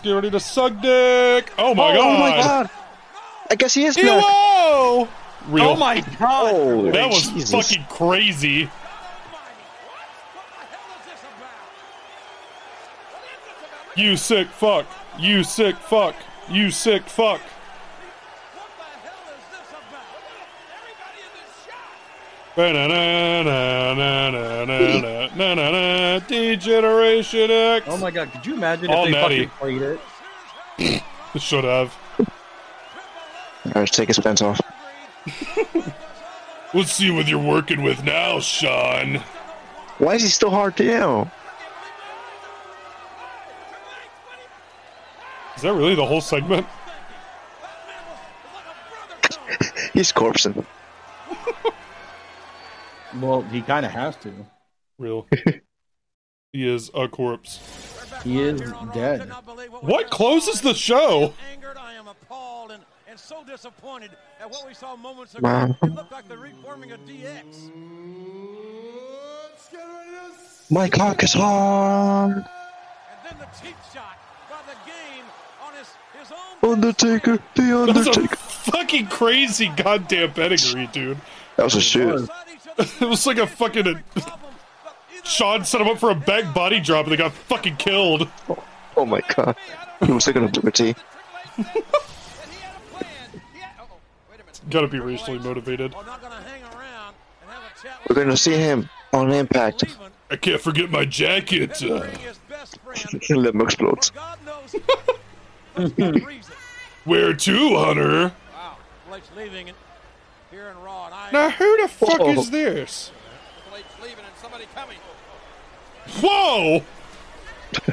get 0.01 0.13
ready 0.13 0.31
to 0.31 0.41
suck 0.41 0.81
dick. 0.81 1.53
Oh 1.57 1.75
my 1.75 1.91
oh, 1.91 1.95
god. 1.95 1.99
Oh 1.99 2.19
my 2.19 2.31
god! 2.37 2.71
I 3.49 3.55
guess 3.55 3.75
he 3.75 3.85
is 3.85 3.97
Ew, 3.97 4.03
back. 4.05 4.25
Whoa! 4.25 5.07
Real. 5.49 5.67
Oh 5.67 5.77
my 5.77 6.01
god! 6.19 6.93
That 6.95 7.09
was 7.09 7.29
Jesus. 7.29 7.51
fucking 7.51 7.85
crazy. 7.89 8.69
You 13.95 14.17
sick 14.17 14.49
fuck. 14.49 14.87
You 15.19 15.45
sick 15.45 15.77
fuck. 15.77 16.17
You 16.51 16.73
sick 16.73 17.05
fuck. 17.05 17.41
Degeneration 26.27 27.51
X. 27.51 27.87
Oh 27.89 27.99
my 27.99 28.11
god, 28.11 28.33
could 28.33 28.47
you 28.47 28.55
imagine 28.55 28.91
All 28.91 29.05
if 29.05 29.13
they 29.13 29.21
natty. 29.21 29.47
fucking 29.47 29.79
played 29.79 29.83
it? 29.83 31.03
Should 31.39 31.65
have. 31.65 31.95
Alright, 33.67 33.93
take 33.93 34.09
his 34.09 34.19
pants 34.19 34.41
off. 34.41 34.59
Let's 36.73 36.93
see 36.93 37.11
what 37.11 37.29
you're 37.29 37.39
working 37.39 37.83
with 37.83 38.03
now, 38.05 38.41
Shawn. 38.41 39.23
Why 39.99 40.15
is 40.15 40.23
he 40.23 40.29
still 40.29 40.51
hard 40.51 40.77
to 40.79 40.83
do? 40.83 41.31
Is 45.57 45.63
that 45.63 45.73
really 45.75 45.95
the 45.95 46.07
whole 46.07 46.21
segment? 46.21 46.67
He's 49.93 50.13
corpsing. 50.13 50.65
Well, 53.21 53.43
he 53.43 53.63
kind 53.63 53.87
of 53.87 53.93
has 53.93 54.17
to. 54.17 54.33
Real. 54.99 55.27
he 56.53 56.69
is 56.69 56.91
a 56.95 57.09
corpse. 57.09 57.61
He 58.23 58.41
is 58.41 58.61
dead. 58.93 59.31
What 59.81 60.11
closes 60.11 60.61
the 60.61 60.75
show? 60.75 61.33
Angered, 61.53 61.77
I 61.77 61.95
am 61.95 62.09
appalled 62.09 62.71
and, 62.73 62.83
and 63.09 63.19
so 63.19 63.45
disappointed 63.45 64.11
at 64.41 64.51
what 64.51 64.67
we 64.67 64.75
saw 64.75 64.97
moments 64.97 65.35
ago. 65.35 65.43
Wow. 65.49 65.77
It 65.83 65.95
looked 65.95 66.13
like 66.13 66.29
the 66.29 66.39
reforming 66.39 66.93
of 66.93 67.01
DX. 67.01 67.71
My 70.71 70.89
cock 70.89 71.23
is 71.23 71.33
hard. 71.33 72.37
And 72.39 72.45
then 73.25 73.39
the 73.39 73.47
cheap 73.63 73.77
shot 73.95 74.19
by 74.51 74.57
the 74.67 74.91
game 74.91 75.25
on 75.65 75.75
his, 75.75 75.89
his 76.19 76.33
own. 76.33 76.73
Undertaker, 76.73 77.39
the 77.55 77.93
That's 77.93 78.07
a 78.07 78.11
Undertaker. 78.11 78.37
fucking 78.37 79.07
crazy 79.07 79.69
goddamn 79.77 80.33
pedigree, 80.33 80.89
dude. 80.93 81.19
That 81.57 81.65
was 81.65 81.77
a 81.77 81.81
shoot. 81.81 82.29
it 83.01 83.09
was 83.09 83.27
like 83.27 83.39
a 83.39 83.47
fucking. 83.47 84.03
Shawn 85.25 85.65
set 85.65 85.81
him 85.81 85.89
up 85.89 85.99
for 85.99 86.11
a 86.11 86.15
back 86.15 86.55
body 86.55 86.79
drop 86.79 87.07
and 87.07 87.13
they 87.13 87.17
got 87.17 87.33
fucking 87.33 87.77
killed. 87.77 88.29
Oh 88.97 89.05
my 89.05 89.21
god. 89.35 89.57
He 90.05 90.13
was 90.13 90.25
thinking 90.25 90.45
of 90.45 90.55
liberty. 90.57 90.95
Gotta 94.71 94.89
be 94.89 94.99
racially 94.99 95.39
motivated. 95.39 95.95
We're 98.09 98.17
gonna 98.17 98.37
see 98.37 98.57
him 98.57 98.89
on 99.13 99.33
Impact. 99.33 99.85
I 100.31 100.37
can't 100.37 100.61
forget 100.61 100.91
my 100.91 101.05
jacket. 101.05 101.83
Uh, 101.83 102.07
Let 103.31 103.55
him 103.55 103.61
explode. 103.61 104.11
where 107.05 107.33
to, 107.33 107.77
Hunter? 107.77 108.33
Wow, 108.53 108.77
Blake's 109.09 109.31
leaving 109.37 109.69
Now, 111.33 111.51
who 111.51 111.83
the 111.83 111.89
fuck 111.89 112.19
Whoa. 112.21 112.33
is 112.33 112.51
this? 112.51 113.11
Leaving 114.03 114.25
and 114.25 114.35
somebody 114.41 114.65
coming. 114.75 114.99
Whoa! 116.21 116.83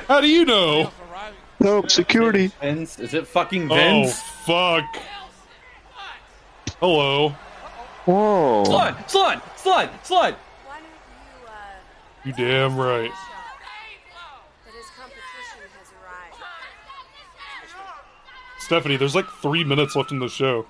How 0.07 0.21
do 0.21 0.27
you 0.27 0.45
know? 0.45 0.91
No, 1.59 1.85
security. 1.87 2.51
Vince? 2.61 2.99
Is 2.99 3.13
it 3.13 3.27
fucking 3.27 3.69
Vince? 3.69 4.21
Oh, 4.47 4.83
Vince? 4.83 4.85
fuck. 4.91 5.03
Hello. 6.79 7.29
Whoa. 8.05 8.63
Slide, 8.65 9.09
slide, 9.09 9.41
slide, 9.55 9.89
slide. 10.03 10.35
You 12.25 12.31
damn 12.33 12.77
right. 12.77 13.11
But 14.65 14.73
his 14.73 14.85
competition 14.97 15.59
has 15.77 15.91
arrived. 16.01 16.43
Stephanie, 18.59 18.95
there's 18.95 19.15
like 19.15 19.27
three 19.41 19.63
minutes 19.63 19.95
left 19.95 20.11
in 20.11 20.19
the 20.19 20.29
show. 20.29 20.65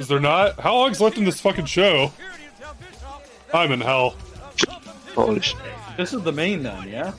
Is 0.00 0.08
there 0.08 0.18
not? 0.18 0.58
How 0.58 0.74
long's 0.76 0.98
left 0.98 1.18
in 1.18 1.24
this 1.24 1.40
fucking 1.42 1.66
show? 1.66 2.10
I'm 3.52 3.70
in 3.70 3.82
hell. 3.82 4.14
Holy 5.14 5.40
shit. 5.40 5.58
This 5.98 6.14
is 6.14 6.22
the 6.22 6.32
main 6.32 6.62
then, 6.62 6.88
yeah? 6.88 7.12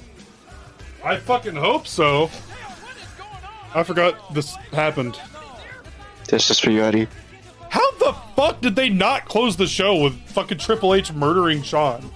I 1.05 1.17
fucking 1.17 1.55
hope 1.55 1.85
so. 1.85 2.31
I 3.75 3.83
forgot 3.83 4.33
this 4.33 4.55
happened. 4.73 5.19
This 6.27 6.49
is 6.49 6.57
for 6.59 6.71
you, 6.71 6.81
Eddie. 6.81 7.07
How 7.69 7.91
the 7.99 8.13
fuck 8.35 8.61
did 8.61 8.75
they 8.75 8.89
not 8.89 9.25
close 9.25 9.55
the 9.57 9.67
show 9.67 9.95
with 10.01 10.19
fucking 10.29 10.57
Triple 10.57 10.95
H 10.95 11.13
murdering 11.13 11.61
Shawn? 11.61 12.09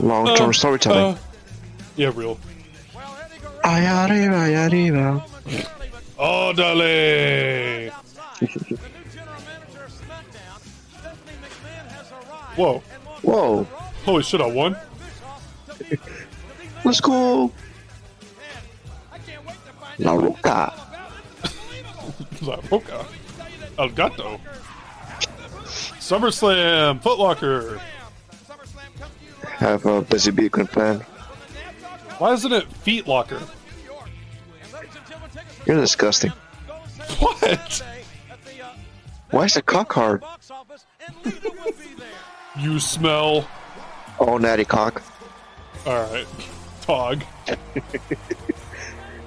Long 0.00 0.34
term 0.34 0.50
Uh, 0.50 0.52
storytelling. 0.52 1.14
uh, 1.14 1.18
yeah, 1.94 2.10
real. 2.12 2.36
Ay 3.62 3.84
arriba, 3.86 4.34
ay 4.36 4.66
arriba. 4.66 5.24
Oh, 6.24 6.52
dale. 6.52 7.90
Whoa. 12.54 12.78
Whoa. 13.22 13.64
Holy 14.04 14.22
shit, 14.22 14.40
I 14.40 14.46
won. 14.46 14.76
Let's 16.84 17.00
go. 17.00 17.50
La 19.98 20.12
Roca. 20.12 20.72
La 22.42 22.56
Roca. 22.70 23.04
El 23.80 23.88
Gato. 23.88 24.40
SummerSlam. 25.98 27.02
Footlocker. 27.02 27.80
Have 29.56 29.86
a 29.86 30.02
busy 30.02 30.30
beacon 30.30 30.68
plan. 30.68 31.00
Why 32.18 32.34
isn't 32.34 32.52
it 32.52 32.72
Feet 32.84 33.08
Locker? 33.08 33.40
You're 35.66 35.80
disgusting. 35.80 36.32
What? 37.18 37.82
Why 39.30 39.44
is 39.44 39.54
the 39.54 39.62
cock 39.62 39.92
hard? 39.92 40.24
You 42.58 42.78
smell. 42.80 43.46
Oh, 44.18 44.38
natty 44.38 44.64
cock. 44.64 45.02
All 45.86 45.94
right, 45.94 46.26
Tog. 46.82 47.24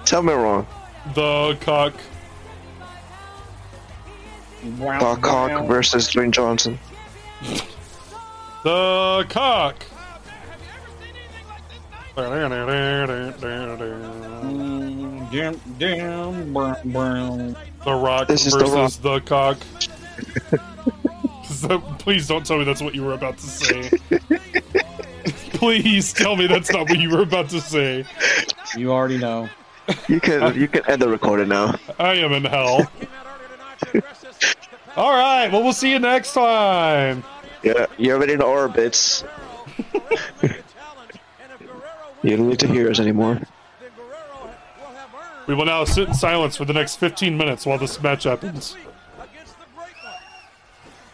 Tell 0.05 0.21
me 0.21 0.33
wrong. 0.33 0.67
The 1.13 1.57
cock. 1.61 1.93
The 4.63 5.17
cock 5.21 5.67
versus 5.67 6.09
Dwayne 6.09 6.31
Johnson. 6.31 6.79
The 8.63 9.25
cock. 9.29 9.85
Down, 15.35 15.59
down, 15.77 16.53
brown, 16.53 16.77
brown. 16.85 17.57
The 17.83 17.93
Rock 17.93 18.29
This 18.29 18.45
is 18.45 18.53
The 18.53 18.59
versus 18.65 18.97
the, 18.97 19.19
cock. 19.19 19.57
So- 21.45 21.79
Please 21.99 22.27
don't 22.27 22.45
tell 22.45 22.57
me 22.57 22.63
that's 22.63 22.81
what 22.81 22.95
you 22.95 23.03
were 23.03 23.13
about 23.13 23.37
to 23.39 23.45
say. 23.45 23.89
Please 25.53 26.13
tell 26.13 26.35
me 26.35 26.47
that's 26.47 26.71
not 26.71 26.89
what 26.89 26.99
you 26.99 27.09
were 27.09 27.21
about 27.21 27.49
to 27.49 27.59
say. 27.59 28.05
You 28.77 28.91
already 28.91 29.17
know. 29.17 29.49
You 30.07 30.19
can 30.19 30.55
you 30.55 30.67
can 30.67 30.83
end 30.89 31.01
the 31.01 31.09
recording 31.09 31.47
now. 31.49 31.75
I 31.99 32.13
am 32.15 32.31
in 32.33 32.45
hell. 32.45 32.89
All 34.95 35.11
right. 35.11 35.47
Well, 35.51 35.63
we'll 35.63 35.73
see 35.73 35.91
you 35.91 35.99
next 35.99 36.33
time. 36.33 37.23
Yeah, 37.63 37.87
you 37.97 38.13
already 38.13 38.33
in 38.33 38.41
orbits. 38.41 39.23
you 42.23 42.37
don't 42.37 42.49
need 42.49 42.59
to 42.59 42.67
hear 42.67 42.89
us 42.89 42.99
anymore. 42.99 43.41
We 45.47 45.53
will 45.53 45.65
now 45.65 45.83
sit 45.85 46.07
in 46.07 46.13
silence 46.13 46.55
for 46.55 46.65
the 46.65 46.73
next 46.73 46.95
15 46.97 47.37
minutes 47.37 47.65
while 47.65 47.77
this 47.77 48.01
match 48.01 48.23
happens. 48.23 48.75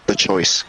The 0.07 0.15
choice. 0.15 0.63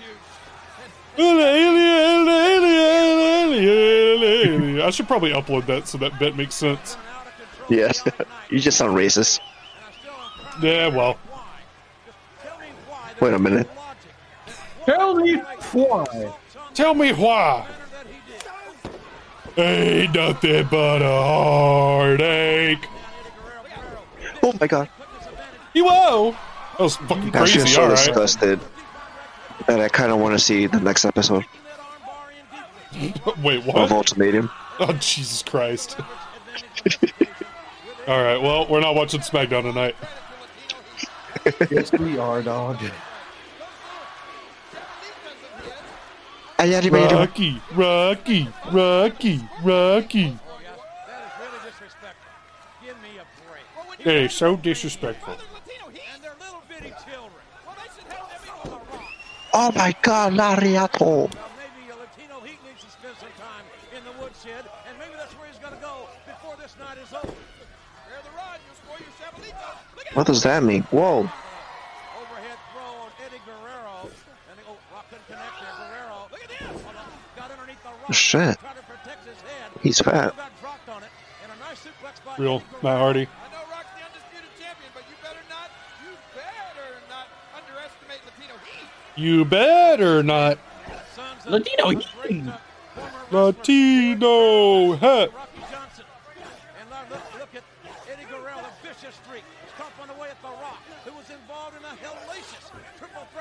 I 4.83 4.91
should 4.91 5.07
probably 5.07 5.33
upload 5.33 5.67
that 5.67 5.87
so 5.87 5.99
that 5.99 6.19
bit 6.19 6.37
makes 6.37 6.55
sense. 6.55 6.97
Yeah, 7.69 7.93
you 8.51 8.59
just 8.59 8.79
sound 8.79 8.97
racist. 8.97 9.41
Yeah, 10.61 10.89
well. 10.89 11.19
Wait 13.21 13.35
a 13.35 13.39
minute. 13.39 13.71
Tell 14.85 15.15
me 15.15 15.37
why. 15.37 16.35
Tell 16.75 16.95
me 16.95 17.13
why. 17.13 17.67
Ain't 19.57 20.15
nothing 20.15 20.67
but 20.71 21.03
a 21.03 21.23
heartache. 21.23 22.32
Oh 24.63 24.65
my 24.65 24.69
god. 24.69 24.89
You 25.75 25.87
Whoa! 25.87 26.37
That 26.79 26.85
was 26.85 26.97
fucking 26.97 27.33
crazy. 27.33 27.37
I'm 27.37 27.47
just 27.47 27.55
crazy, 27.57 27.75
so 27.75 27.83
alright. 27.83 27.97
disgusted 27.97 28.61
that 29.67 29.81
I 29.81 29.89
kind 29.89 30.13
of 30.13 30.21
want 30.21 30.35
to 30.35 30.39
see 30.39 30.69
the 30.69 30.79
next 30.79 31.05
episode 31.05 31.45
Wait, 33.43 33.59
of 33.59 33.67
what? 33.67 33.91
Ultimatum. 33.91 34.51
Oh, 34.81 34.91
Jesus 34.95 35.43
Christ. 35.43 35.99
Alright, 38.09 38.41
well, 38.41 38.67
we're 38.69 38.81
not 38.81 38.95
watching 38.95 39.21
SmackDown 39.21 39.63
tonight. 39.63 39.95
yes, 41.71 41.93
we 41.93 42.19
are, 42.19 42.43
dog. 42.43 42.79
Ayarimatum. 46.59 47.61
Rocky, 47.77 48.49
Rocky, 48.73 49.41
Rocky, 49.63 50.39
Rocky. 54.05 54.19
Hey, 54.19 54.29
so 54.29 54.57
disrespectful. 54.57 55.37
Oh 59.55 59.71
my 59.73 59.95
god, 60.01 60.33
Lariato. 60.33 61.29
Maybe 61.29 61.93
a 61.93 61.97
Latino 61.97 62.41
Heat 62.41 62.59
needs 62.65 62.83
to 62.85 62.91
spend 62.91 63.17
some 63.21 63.29
time 63.39 63.65
in 63.95 64.03
the 64.05 64.13
woodshed, 64.23 64.65
and 64.89 64.99
maybe 64.99 65.13
that's 65.17 65.35
where 65.35 65.47
he's 65.47 65.59
going 65.59 65.75
to 65.75 65.81
go 65.81 66.09
before 66.27 66.57
this 66.57 66.75
night 66.81 66.97
is 66.97 67.13
over. 67.13 67.27
There's 67.29 68.25
the 68.25 68.31
rod. 68.35 68.59
You 68.65 68.73
score 68.81 68.97
your 68.99 69.13
Sabalito. 69.21 69.77
Look 69.97 70.07
at 70.07 70.17
What 70.17 70.27
does 70.27 70.43
that 70.43 70.63
mean? 70.63 70.83
Whoa. 70.85 71.19
Overhead 71.21 72.59
throw 72.73 73.05
on 73.05 73.11
Eddie 73.27 73.43
Guerrero. 73.45 74.09
And 74.51 74.59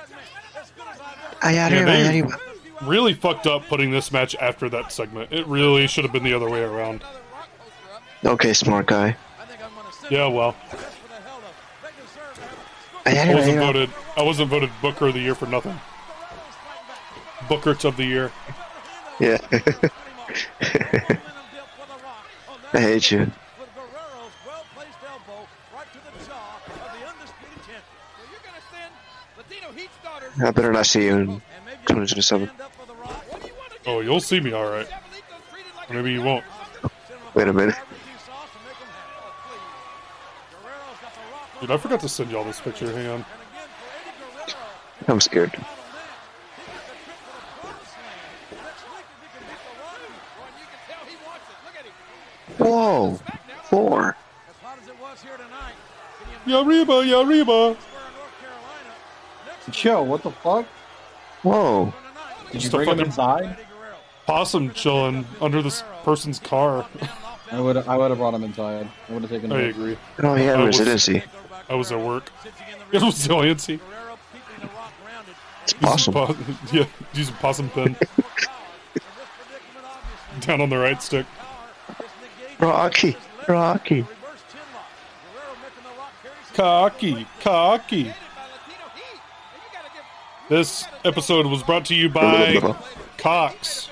match, 0.02 0.12
as 0.60 0.72
good 0.72 0.88
as 0.88 1.00
I've 1.00 1.44
ever 1.44 1.54
Yeah, 1.54 1.70
they 1.70 2.22
Ayarima. 2.22 2.88
really 2.88 3.14
fucked 3.14 3.48
up 3.48 3.68
putting 3.68 3.92
this 3.92 4.12
match 4.12 4.36
after 4.36 4.70
that 4.70 4.92
segment. 4.92 5.32
It 5.32 5.46
really 5.48 5.88
should 5.88 6.04
have 6.04 6.14
been 6.14 6.24
the 6.24 6.34
other 6.34 6.50
way 6.50 6.62
around. 6.62 7.04
Okay, 8.24 8.54
smart 8.54 8.88
guy. 8.88 9.16
Yeah, 10.10 10.28
well. 10.28 10.56
I 13.06 13.34
wasn't 13.34 13.58
voted. 13.60 13.90
I 14.18 14.22
wasn't 14.22 14.50
voted 14.50 14.70
Booker 14.82 15.08
of 15.08 15.14
the 15.14 15.20
Year 15.20 15.36
for 15.36 15.48
nothing. 15.48 15.80
Bookert 17.48 17.86
of 17.86 17.98
the 17.98 18.06
Year. 18.06 18.32
Yeah. 19.20 19.38
I 22.74 22.80
hate 22.80 23.12
you. 23.12 23.20
with 23.20 23.70
Guerrero's 23.76 24.32
well-placed 24.46 24.98
elbow 25.06 25.48
right 25.76 25.88
to 25.92 26.00
the 26.00 26.26
jaw 26.26 26.62
of 26.66 26.74
the 26.74 27.08
undisputed 27.08 27.60
champion. 27.68 27.84
So 28.16 28.24
you're 28.32 28.40
gonna 28.46 28.64
send 28.72 28.94
Latino 29.38 29.72
Heat's 29.78 29.98
daughters. 30.04 30.32
I 30.42 30.52
better 30.52 30.72
not 30.72 30.86
see 30.86 31.06
you 31.06 31.18
in 31.18 31.28
2027. 31.88 32.50
Oh, 33.88 34.00
you'll 34.00 34.22
see 34.22 34.40
me 34.40 34.54
all 34.54 34.70
right. 34.70 34.88
Maybe 35.90 36.14
you 36.14 36.22
won't. 36.22 36.46
Wait 37.34 37.48
a 37.48 37.54
minute. 37.54 37.76
Dude, 41.62 41.70
I 41.72 41.78
forgot 41.78 42.00
to 42.02 42.10
send 42.10 42.32
y'all 42.32 42.44
this 42.44 42.60
picture. 42.60 42.92
Hang 42.92 43.08
on. 43.08 43.26
I'm 45.08 45.22
scared. 45.22 45.54
Whoa. 52.58 53.20
Four. 53.64 54.16
Yariba, 56.46 57.06
Yariba. 57.06 57.78
Yo, 59.84 60.04
what 60.04 60.24
the 60.24 60.32
fuck? 60.32 60.66
Whoa. 61.44 61.94
Did 62.52 62.62
Just 62.62 62.74
a 62.74 62.78
bring 62.78 62.90
him 62.90 63.00
inside? 63.00 63.58
possum 64.26 64.72
chilling 64.74 65.26
under 65.40 65.62
this 65.62 65.84
person's 66.04 66.40
car. 66.40 66.88
I 67.52 67.60
would 67.60 67.78
I 67.78 67.98
would 67.98 68.10
have 68.12 68.18
brought 68.18 68.34
him 68.34 68.44
inside. 68.44 68.90
I 69.10 69.14
would 69.14 69.22
have 69.24 69.32
taken. 69.32 69.52
I 69.52 69.62
him. 69.62 69.70
agree. 69.70 69.98
Oh, 70.20 70.36
he 70.36 70.46
had 70.46 70.60
I 70.60 70.64
was- 70.66 70.80
residency. 70.80 71.24
I 71.70 71.76
was 71.76 71.92
at 71.92 72.00
work. 72.00 72.32
It 72.92 73.02
was 73.02 73.16
resiliency. 73.16 73.80
It's 75.64 75.74
awesome. 75.82 76.14
Po- 76.14 76.36
yeah, 76.74 76.86
use 77.14 77.30
a 77.30 77.34
possum 77.34 77.70
pin. 77.70 77.96
Down 80.42 80.60
on 80.60 80.70
the 80.70 80.78
right 80.78 81.02
stick. 81.02 81.26
Rocky. 82.60 83.16
Rocky. 83.48 84.06
Cocky, 86.54 87.26
cocky. 87.40 88.14
This 90.50 90.86
episode 91.06 91.46
was 91.46 91.64
brought 91.64 91.86
to 91.86 91.96
you 91.96 92.10
by 92.10 92.76
Cox. 93.18 93.88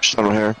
Sean 0.00 0.26
O'Haire. 0.26 0.54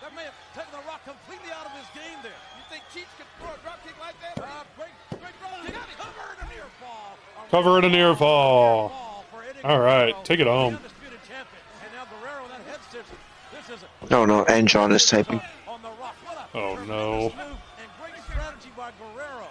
That 0.00 0.14
may 0.14 0.22
have 0.22 0.34
taken 0.54 0.70
The 0.72 0.86
Rock 0.86 0.95
completely 1.06 1.50
out 1.54 1.66
of 1.66 1.72
his 1.78 1.86
game 1.94 2.18
there. 2.22 2.34
You 2.58 2.64
think 2.68 2.82
Cheech 2.92 3.06
could 3.16 3.30
throw 3.38 3.54
a 3.54 3.58
drop 3.62 3.78
kick 3.86 3.94
like 4.00 4.18
that? 4.20 4.42
Uh, 4.42 4.64
great, 4.76 4.90
great 5.10 5.34
drop 5.38 5.62
kick. 5.64 5.74
Covered 5.96 6.38
a 6.42 6.48
near 6.50 6.66
fall. 6.80 7.16
Cover 7.50 7.78
it 7.78 7.84
a 7.84 7.88
near 7.88 8.14
fall. 8.16 9.24
All 9.64 9.80
right, 9.80 10.12
take 10.24 10.40
it 10.40 10.46
home. 10.46 10.74
Undisputed 10.76 11.20
champion. 11.22 11.62
And 11.84 11.92
now 11.94 12.04
Guerrero, 12.10 12.48
that 12.48 12.60
head 12.68 12.80
stitch. 12.88 13.06
This 13.54 13.76
is 13.78 13.84
a 13.84 14.10
No, 14.10 14.24
no, 14.26 14.44
and 14.44 14.66
John 14.68 14.90
is 14.92 15.06
typing. 15.06 15.40
on 15.68 15.80
The 15.82 15.88
Rock. 16.00 16.14
What 16.24 16.48
a 16.54 16.58
Oh 16.58 16.74
no. 16.84 17.20
move 17.22 17.32
and 17.38 17.90
great 18.00 18.22
strategy 18.30 18.70
by 18.76 18.90
Guerrero. 18.98 19.46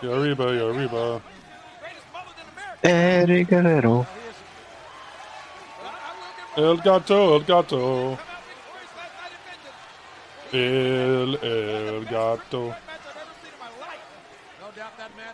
Yariba, 0.00 0.88
Yariba. 0.88 1.22
Eddie 2.84 3.44
Guerrero. 3.44 4.06
El 6.56 6.76
gato, 6.78 7.34
el 7.34 7.40
gato. 7.44 8.18
El, 10.52 11.36
el 11.36 12.04
gato. 12.06 12.74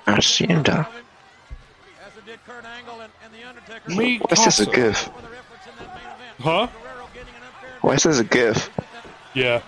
Hacienda. 0.07 0.89
did 2.27 2.39
Kurt 2.47 2.65
Angle 2.65 3.01
and, 3.01 3.12
and 3.24 3.35
the 3.35 3.47
Undertaker. 3.47 3.91
Me 3.91 4.19
What's 4.19 4.45
this 4.45 4.61
a 4.61 4.66
Casa. 4.66 4.77
gif? 4.77 5.11
Huh? 6.41 6.66
Why 7.82 7.95
is 7.95 8.03
this 8.03 8.19
a 8.19 8.24
gif? 8.24 8.70
Yeah, 9.35 9.61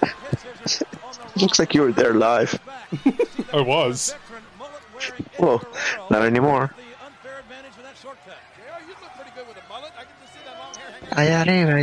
Looks 1.36 1.58
like 1.58 1.74
you 1.74 1.82
were 1.82 1.92
there 1.92 2.14
live. 2.14 2.58
I 3.52 3.60
was. 3.60 4.14
Well, 5.38 5.62
not 6.10 6.22
anymore. 6.22 6.72
JR, 6.76 8.10
you 8.86 8.94
look 9.00 9.12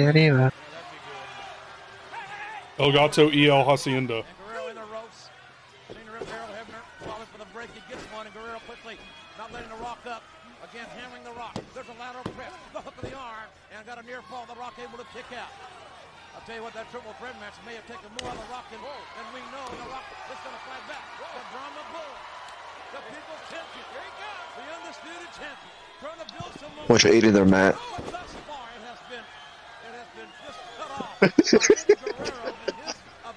pretty 0.02 0.63
El 2.80 2.92
Gato 2.92 3.30
El 3.30 3.62
Hacienda. 3.70 4.26
Guerrero 4.26 4.66
in 4.70 4.76
the 4.76 4.88
ropes. 4.90 5.30
Senior 5.94 6.18
rep 6.18 6.26
Earl 6.26 6.50
Hebner 6.58 6.82
calling 7.06 7.30
for 7.30 7.38
the 7.38 7.46
break. 7.54 7.70
He 7.78 7.86
gets 7.86 8.02
one, 8.10 8.26
and 8.26 8.34
Guerrero 8.34 8.58
quickly 8.66 8.98
not 9.38 9.54
letting 9.54 9.70
the 9.70 9.78
rock 9.78 10.02
up. 10.10 10.26
Again, 10.66 10.90
hammering 10.98 11.22
the 11.22 11.38
rock. 11.38 11.54
There's 11.78 11.86
a 11.86 11.98
lateral 12.02 12.26
press. 12.34 12.50
The 12.74 12.82
hook 12.82 12.98
of 12.98 13.06
the 13.06 13.14
arm, 13.14 13.46
and 13.70 13.86
got 13.86 14.02
a 14.02 14.06
near 14.10 14.26
fall. 14.26 14.50
The 14.50 14.58
rock 14.58 14.74
able 14.82 14.98
to 14.98 15.06
kick 15.14 15.30
out. 15.38 15.54
I'll 16.34 16.42
tell 16.50 16.58
you 16.58 16.66
what, 16.66 16.74
that 16.74 16.90
triple 16.90 17.14
threat 17.22 17.38
match 17.38 17.54
may 17.62 17.78
have 17.78 17.86
taken 17.86 18.10
more 18.18 18.34
out 18.34 18.34
of 18.34 18.42
the 18.42 18.50
rock 18.50 18.66
than, 18.74 18.82
than 18.82 19.28
we 19.38 19.42
know. 19.54 19.70
The 19.70 19.94
rock 19.94 20.10
is 20.34 20.42
going 20.42 20.58
to 20.58 20.64
fight 20.66 20.82
back. 20.90 21.06
The 21.22 21.46
Brahma 21.54 21.84
Bull, 21.94 22.14
the 22.90 23.02
people's 23.06 23.44
champion. 23.54 23.86
Here 23.94 24.02
he 24.02 24.14
comes. 24.18 24.50
The 24.58 24.66
undisputed 24.82 25.32
champion. 25.38 25.74
Trying 26.02 26.20
to 26.26 26.28
build 26.34 26.52
some 26.58 26.74
Bunch 26.90 27.06
of 27.06 27.14
eating 27.14 27.38
their 27.38 27.46
mat. 27.46 27.78
Oh, 27.78 28.02
but 28.02 28.18
thus 28.18 28.34
far, 28.50 28.66
it 28.66 28.82
has 28.90 28.98
been, 29.14 29.22
it 29.22 29.94
has 29.94 30.10
been 30.18 30.32
just 30.42 30.58
cut 30.74 30.90
off. 30.98 31.22
by 31.24 31.82
Eddie 31.84 31.98
Guerrero 32.02 32.50
and 32.50 32.62
his 32.64 32.64
ability 32.74 32.82
to 32.84 32.90
strategize 32.90 33.00
and 33.26 33.36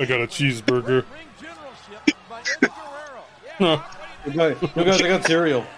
I 0.00 0.04
got 0.04 0.20
a 0.20 0.26
cheeseburger. 0.26 0.86
ring 0.86 1.28
generalship 1.40 2.16
by 2.28 2.40
Eddie 2.40 2.72
Guerrero. 2.78 3.24
Huh. 3.58 3.82
You 4.26 4.32
guys, 4.32 4.56
guys, 4.74 5.02
I 5.02 5.08
got 5.08 5.24
cereal. 5.24 5.64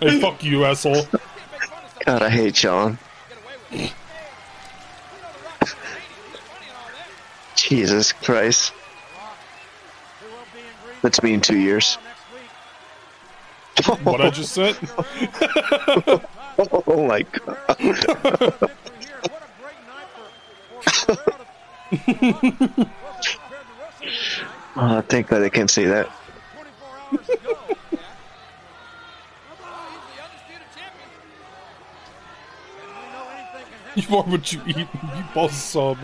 Hey, 0.00 0.18
fuck 0.18 0.42
you, 0.42 0.64
asshole. 0.64 1.06
God, 2.06 2.22
I 2.22 2.30
hate 2.30 2.56
Sean. 2.56 2.96
Jesus 7.54 8.12
Christ. 8.12 8.72
That's 11.02 11.22
me 11.22 11.34
in 11.34 11.42
two 11.42 11.58
years. 11.58 11.98
What 14.02 14.22
I 14.22 14.30
just 14.30 14.54
said? 14.54 14.78
oh 16.58 17.06
my 17.06 17.22
god. 17.22 18.70
oh, 24.76 25.00
thank 25.08 25.28
God 25.28 25.42
I 25.42 25.48
can't 25.48 25.70
say 25.70 25.84
that. 25.84 26.10
You 33.96 34.16
are 34.16 34.22
what 34.22 34.52
you 34.52 34.60
eat. 34.66 34.76
You 34.76 34.88
boss 35.34 35.54
sub. 35.64 35.98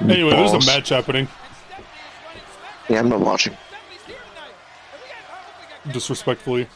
Anyway, 0.00 0.30
there's 0.30 0.52
a 0.52 0.66
match 0.66 0.88
happening. 0.88 1.28
Yeah, 2.88 3.00
I'm 3.00 3.08
not 3.08 3.20
watching. 3.20 3.56
Disrespectfully. 5.90 6.68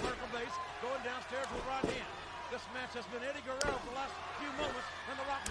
Vertical 0.00 0.28
slow 0.32 0.48
going 0.80 1.02
downstairs 1.04 1.46
with 1.52 1.60
right 1.68 1.84
hand. 1.84 2.08
This 2.48 2.64
match 2.72 2.96
has 2.96 3.04
been 3.12 3.20
Eddie 3.24 3.44
Guerrero 3.44 3.76
for 3.76 3.88
the 3.92 3.98
last 3.98 4.14
few 4.40 4.48
moments, 4.56 4.88
and 5.10 5.16
the 5.20 5.26
Rock 5.28 5.42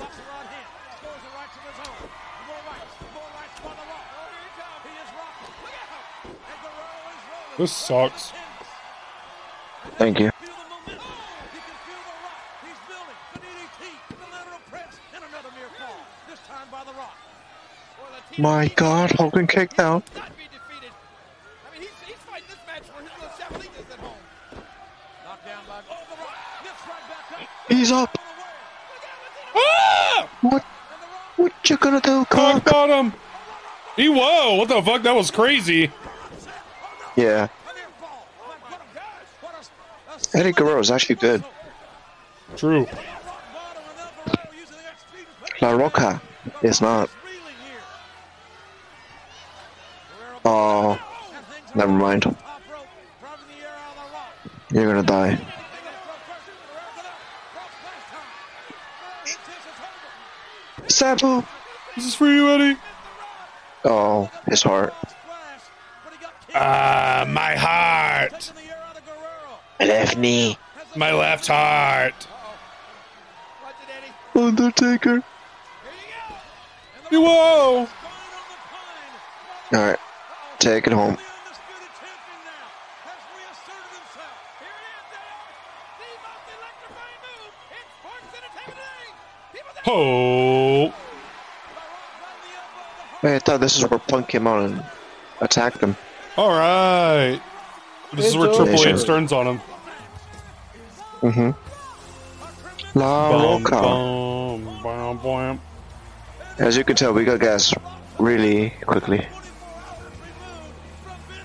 home. 23.99 24.11
Knocked 25.23 25.45
down 25.45 25.63
by 25.67 25.81
oh, 25.91 26.03
the 26.09 26.21
Rock. 26.21 26.37
Lifts 26.63 26.81
right 26.87 27.07
back 27.07 27.41
up. 27.41 27.47
He's 27.69 27.91
up. 27.91 28.17
Ah! 29.55 30.29
What? 30.41 30.63
What 31.35 31.69
you 31.69 31.77
gonna 31.77 32.01
do, 32.01 32.25
Cock 32.25 32.63
cock? 32.63 32.65
bottom. 32.65 33.13
E 33.97 34.09
whoa! 34.09 34.55
What 34.55 34.69
the 34.69 34.81
fuck? 34.81 35.03
That 35.03 35.15
was 35.15 35.29
crazy. 35.29 35.91
Yeah. 37.15 37.47
Eddie 40.33 40.51
Guerrero 40.51 40.79
is 40.79 40.91
actually 40.91 41.15
good. 41.15 41.43
True. 42.55 42.87
La 45.61 45.71
Roca 45.71 46.21
is 46.61 46.81
not. 46.81 47.09
Oh, 50.45 50.99
never 51.75 51.91
mind. 51.91 52.35
You're 54.71 54.87
gonna 54.87 55.03
die. 55.03 55.39
Sabu! 60.87 61.43
This 61.95 62.05
is 62.05 62.15
for 62.15 62.27
you, 62.27 62.49
Eddie. 62.49 62.79
Oh, 63.85 64.29
his 64.47 64.63
heart. 64.63 64.93
Ah, 66.55 66.92
my 67.25 67.55
heart. 67.55 68.51
My 69.79 69.85
left 69.85 70.17
knee. 70.17 70.57
My 70.95 71.11
left 71.11 71.47
heart. 71.47 72.27
Undertaker. 74.35 75.23
You 77.11 77.21
Whoa! 77.21 77.87
Alright, 79.71 79.99
take 80.59 80.87
it 80.87 80.93
home. 80.93 81.17
Ho! 89.85 90.93
Wait, 93.21 93.35
I 93.35 93.39
thought 93.39 93.59
this 93.59 93.77
is 93.77 93.87
where 93.89 93.99
Punk 93.99 94.29
came 94.29 94.47
out 94.47 94.69
and 94.69 94.83
attacked 95.41 95.81
him. 95.81 95.95
All 96.35 96.49
right. 96.49 97.39
This 98.13 98.27
is 98.27 98.37
where 98.37 98.47
Triple 98.47 98.79
over. 98.79 98.89
H 98.89 99.05
turns 99.05 99.31
on 99.31 99.47
him. 99.47 99.61
Mm-hmm. 101.21 102.99
La 102.99 103.31
Bum, 103.31 103.63
Roca. 103.63 103.81
bum, 103.81 104.83
bum, 104.83 105.17
bum. 105.17 105.61
As 106.59 106.77
you 106.77 106.83
can 106.83 106.95
tell, 106.95 107.13
we 107.13 107.23
got 107.23 107.39
gas 107.39 107.73
really 108.19 108.71
quickly. 108.85 109.25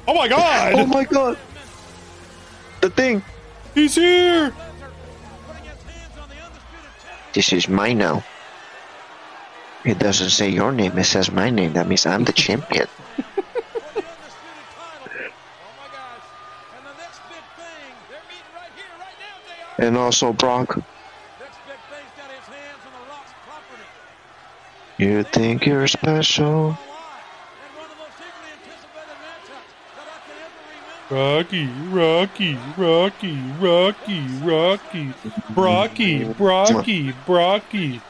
Oh 0.06 0.14
my 0.14 0.28
god! 0.28 0.72
Oh 0.74 0.86
my 0.86 1.04
god! 1.04 1.38
The 2.80 2.90
thing! 2.90 3.22
He's 3.74 3.94
here! 3.94 4.52
This 7.34 7.52
is 7.52 7.68
mine 7.68 7.98
now. 7.98 8.24
It 9.84 9.98
doesn't 9.98 10.30
say 10.30 10.48
your 10.48 10.72
name, 10.72 10.96
it 10.98 11.04
says 11.04 11.30
my 11.30 11.50
name. 11.50 11.74
That 11.74 11.88
means 11.88 12.06
I'm 12.06 12.24
the 12.24 12.32
champion. 12.32 12.88
Also, 20.08 20.32
Brock. 20.32 20.78
You 24.96 25.22
think 25.22 25.66
you're 25.66 25.86
special? 25.86 26.78
Rocky, 31.10 31.66
Rocky, 31.90 32.58
Rocky, 32.78 33.38
Rocky, 33.60 34.20
Rocky, 34.40 35.12
Brocky, 35.50 36.24
Brocky, 36.24 37.12
Brocky. 37.26 38.00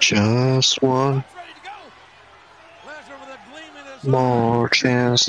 Just 0.00 0.80
one 0.80 1.24
more 4.02 4.70
chance. 4.70 5.28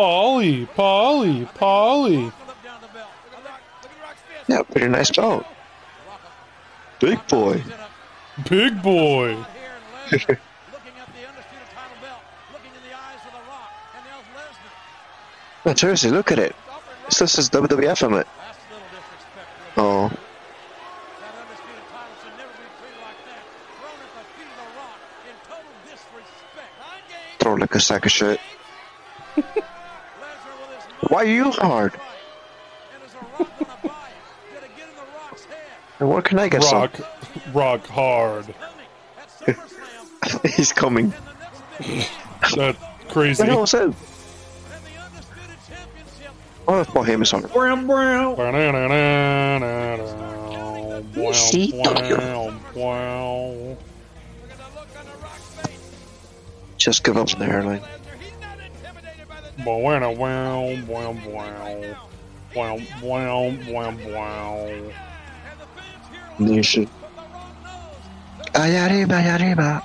Polly, 0.00 0.64
Polly, 0.64 1.46
Polly. 1.56 2.32
Yeah, 4.48 4.62
pretty 4.62 4.88
nice 4.88 5.10
belt. 5.10 5.44
Big 7.00 7.18
boy. 7.28 7.62
Big 8.48 8.82
boy. 8.82 9.44
No, 15.66 15.74
seriously, 15.74 16.10
look 16.10 16.32
at 16.32 16.38
it. 16.38 16.56
This 17.18 17.38
is 17.38 17.50
WWF 17.50 18.06
on 18.06 18.14
it. 18.20 18.26
Oh. 19.76 20.10
Throw 27.38 27.54
like 27.56 27.74
a 27.74 27.80
sack 27.80 28.06
of 28.06 28.10
shit. 28.10 28.40
Why 31.10 31.24
are 31.24 31.26
you 31.26 31.50
hard? 31.50 31.92
And 35.98 36.08
where 36.08 36.22
can 36.22 36.38
I 36.38 36.48
get 36.48 36.62
Rock, 36.62 36.92
rock 37.52 37.86
hard. 37.88 38.54
He's 40.56 40.72
coming. 40.72 41.12
That 42.54 42.76
crazy. 43.08 43.42
What 43.42 43.46
the 43.46 43.52
hell 43.52 43.60
was 43.60 43.72
that? 43.72 43.94
Oh, 46.68 46.76
that's 46.76 46.90
Paul 46.90 47.04
Heyman's 47.04 47.32
on. 47.32 47.42
Brown, 47.42 47.88
brown. 47.88 48.36
Wow. 52.76 53.76
Just 56.78 57.02
give 57.02 57.16
up 57.16 57.32
on 57.34 57.38
the 57.40 57.46
hairline. 57.46 57.82
Wow, 59.64 59.76
wow, 59.78 60.12
wow, 60.12 60.76
wow, 60.88 61.12
wow, 62.54 62.78
wow, 63.02 63.54
wow, 63.68 63.92
wow. 64.08 64.92
Nation. 66.38 66.88
Ay 68.54 68.76
arriba, 68.76 69.20
ay 69.20 69.28
arriba. 69.36 69.82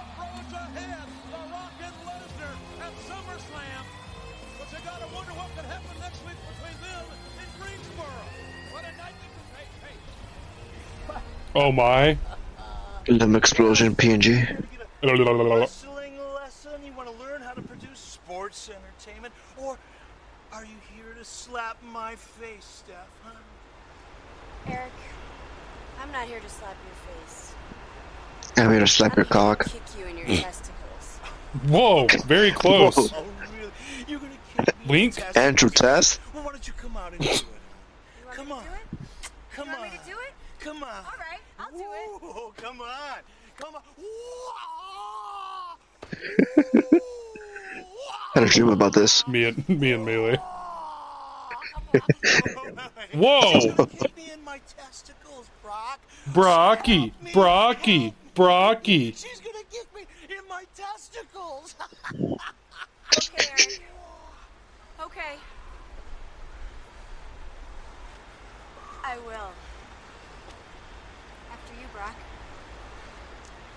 Oh 11.55 11.71
my. 11.71 12.17
Limb 13.07 13.35
explosion, 13.35 13.95
PNG. 13.95 14.43
Wrestling 15.03 16.17
lesson? 16.33 16.79
You 16.83 16.93
want 16.93 17.09
to 17.09 17.15
learn 17.23 17.41
how 17.41 17.53
to 17.53 17.61
produce 17.61 17.99
sports 18.55 18.69
entertainment? 18.69 19.33
Or 19.57 19.77
are 20.53 20.63
you 20.63 20.75
here 20.95 21.13
to 21.17 21.25
slap 21.25 21.77
my 21.83 22.15
face, 22.15 22.83
Steph? 22.85 23.07
Huh? 23.23 23.31
Eric, 24.67 24.91
I'm 26.01 26.11
not 26.11 26.27
here 26.27 26.39
to 26.39 26.49
slap 26.49 26.75
your 26.85 26.95
face. 27.25 27.53
I'm 28.57 28.71
here 28.71 28.79
to 28.79 28.87
slap 28.87 29.15
your 29.15 29.25
cock. 29.25 29.65
Kick 29.65 29.81
you 29.99 30.05
in 30.05 30.17
your 30.17 30.27
testicles. 30.27 31.19
Whoa, 31.67 32.07
very 32.25 32.51
close. 32.63 33.11
Whoa. 33.11 33.25
Oh, 34.09 34.21
Wink. 34.87 35.15
Andrew 35.35 35.69
Test? 35.69 36.19
Well, 36.33 36.43
why 36.43 36.51
don't 36.51 36.67
you 36.67 36.73
come 36.73 36.95
out 36.95 37.11
and 37.11 37.21
do 37.21 37.29
it? 37.29 37.43
come 38.31 38.51
on. 38.51 38.63
Come 39.53 39.69
on. 39.69 39.81
me 39.81 39.89
to 39.89 40.09
do 40.09 40.11
it? 40.11 40.33
Come 40.59 40.83
on. 40.83 40.89
All 40.89 41.19
right, 41.19 41.41
I'll 41.59 41.71
do 41.71 41.83
it. 41.83 42.55
Come 42.57 42.81
on. 42.81 43.19
Come 43.57 43.75
on. 43.75 43.81
I 46.13 47.01
had 48.35 48.43
a 48.43 48.47
dream 48.47 48.69
about 48.69 48.93
this. 48.93 49.27
Me 49.27 49.45
and 49.45 49.67
me 49.67 49.93
and 49.93 50.05
Melee. 50.05 50.37
Whoa! 53.13 53.59
me 54.15 54.31
in 54.33 54.43
my 54.43 54.59
testicles, 54.77 55.49
Brock. 55.63 55.99
Brocky, 56.33 57.13
Brocky, 57.33 58.13
Brocky. 58.35 59.13
She's 59.13 59.39
gonna 59.39 59.63
kick 59.71 59.87
me 59.95 60.01
in 60.29 60.47
my 60.47 60.65
testicles. 60.75 61.75
Okay, 63.17 63.79
Okay. 64.99 65.35
I 69.03 69.17
will. 69.19 69.51
After 71.51 71.73
you, 71.79 71.87
Brock. 71.93 72.15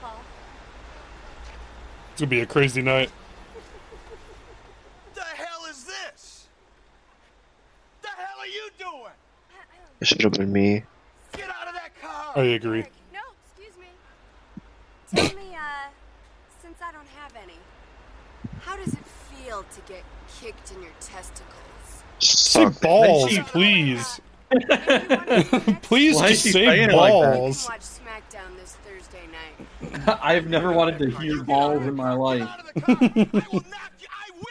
Paul. 0.01 0.21
It's 2.13 2.21
gonna 2.21 2.31
be 2.31 2.41
a 2.41 2.47
crazy 2.47 2.83
night. 2.83 3.11
the 5.15 5.21
hell 5.21 5.67
is 5.71 5.85
this? 5.85 6.47
The 8.03 8.09
hell 8.09 8.39
are 8.41 8.47
you 8.47 8.71
doing? 8.79 9.13
It 10.01 10.07
should 10.07 10.23
have 10.23 10.33
been 10.33 10.53
me. 10.53 10.85
Get 11.33 11.49
out 11.49 11.69
of 11.69 11.75
that 11.75 11.91
car. 12.01 12.33
I 12.37 12.43
agree. 12.49 12.85
No, 13.13 13.21
excuse 13.57 13.77
me. 13.79 13.87
Tell 15.15 15.37
me, 15.37 15.55
uh, 15.55 15.89
since 16.63 16.79
I 16.83 16.93
don't 16.93 17.09
have 17.17 17.33
any, 17.43 17.59
how 18.61 18.77
does 18.77 18.95
it 18.95 19.05
feel 19.05 19.65
to 19.65 19.93
get 19.93 20.05
kicked 20.41 20.73
in 20.73 20.83
your 20.83 20.93
testicles? 21.01 21.55
Say 22.21 22.67
balls, 22.81 23.39
please. 23.47 24.21
please 25.83 26.17
Why 26.17 26.29
is 26.29 26.31
just 26.31 26.43
she 26.43 26.53
say 26.53 26.67
saying 26.67 26.91
it 26.91 26.95
like 26.95 27.13
that? 27.13 27.35
balls. 27.35 27.69
Watch 27.69 27.81
SmackDown 27.81 28.57
this 28.59 28.77
Thursday 28.87 29.27
night. 29.27 30.19
I've 30.23 30.47
never 30.49 30.73
wanted 30.73 30.99
to 30.99 31.11
hear 31.19 31.43
balls 31.43 31.85
in 31.87 31.95
my 31.95 32.13
life. 32.13 32.49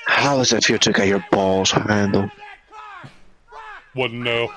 How 0.07 0.37
does 0.37 0.53
it 0.53 0.63
feel 0.65 0.77
to 0.79 0.91
get 0.91 1.07
your 1.07 1.25
balls 1.31 1.71
handled? 1.71 2.29
Wouldn't 3.95 4.21
know. 4.21 4.49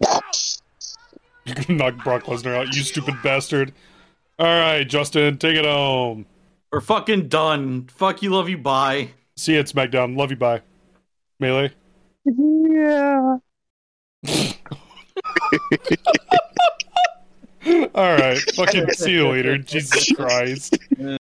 You 0.00 1.54
can 1.54 1.76
knock 1.76 2.02
Brock 2.02 2.24
Lesnar 2.24 2.56
out, 2.56 2.74
you 2.74 2.82
stupid 2.82 3.16
bastard. 3.22 3.72
Alright, 4.40 4.88
Justin, 4.88 5.38
take 5.38 5.56
it 5.56 5.64
home. 5.64 6.26
We're 6.72 6.80
fucking 6.80 7.28
done. 7.28 7.88
Fuck 7.88 8.22
you, 8.22 8.30
love 8.30 8.48
you, 8.48 8.58
bye. 8.58 9.10
See 9.36 9.54
you 9.54 9.60
at 9.60 9.66
SmackDown. 9.66 10.16
Love 10.16 10.30
you, 10.30 10.36
bye. 10.36 10.62
Melee. 11.38 11.70
Yeah. 12.24 13.38
Alright, 17.94 18.38
fucking 18.54 18.90
see 18.92 19.12
you 19.12 19.28
later. 19.28 19.58
Jesus 19.58 20.12
Christ. 20.12 20.78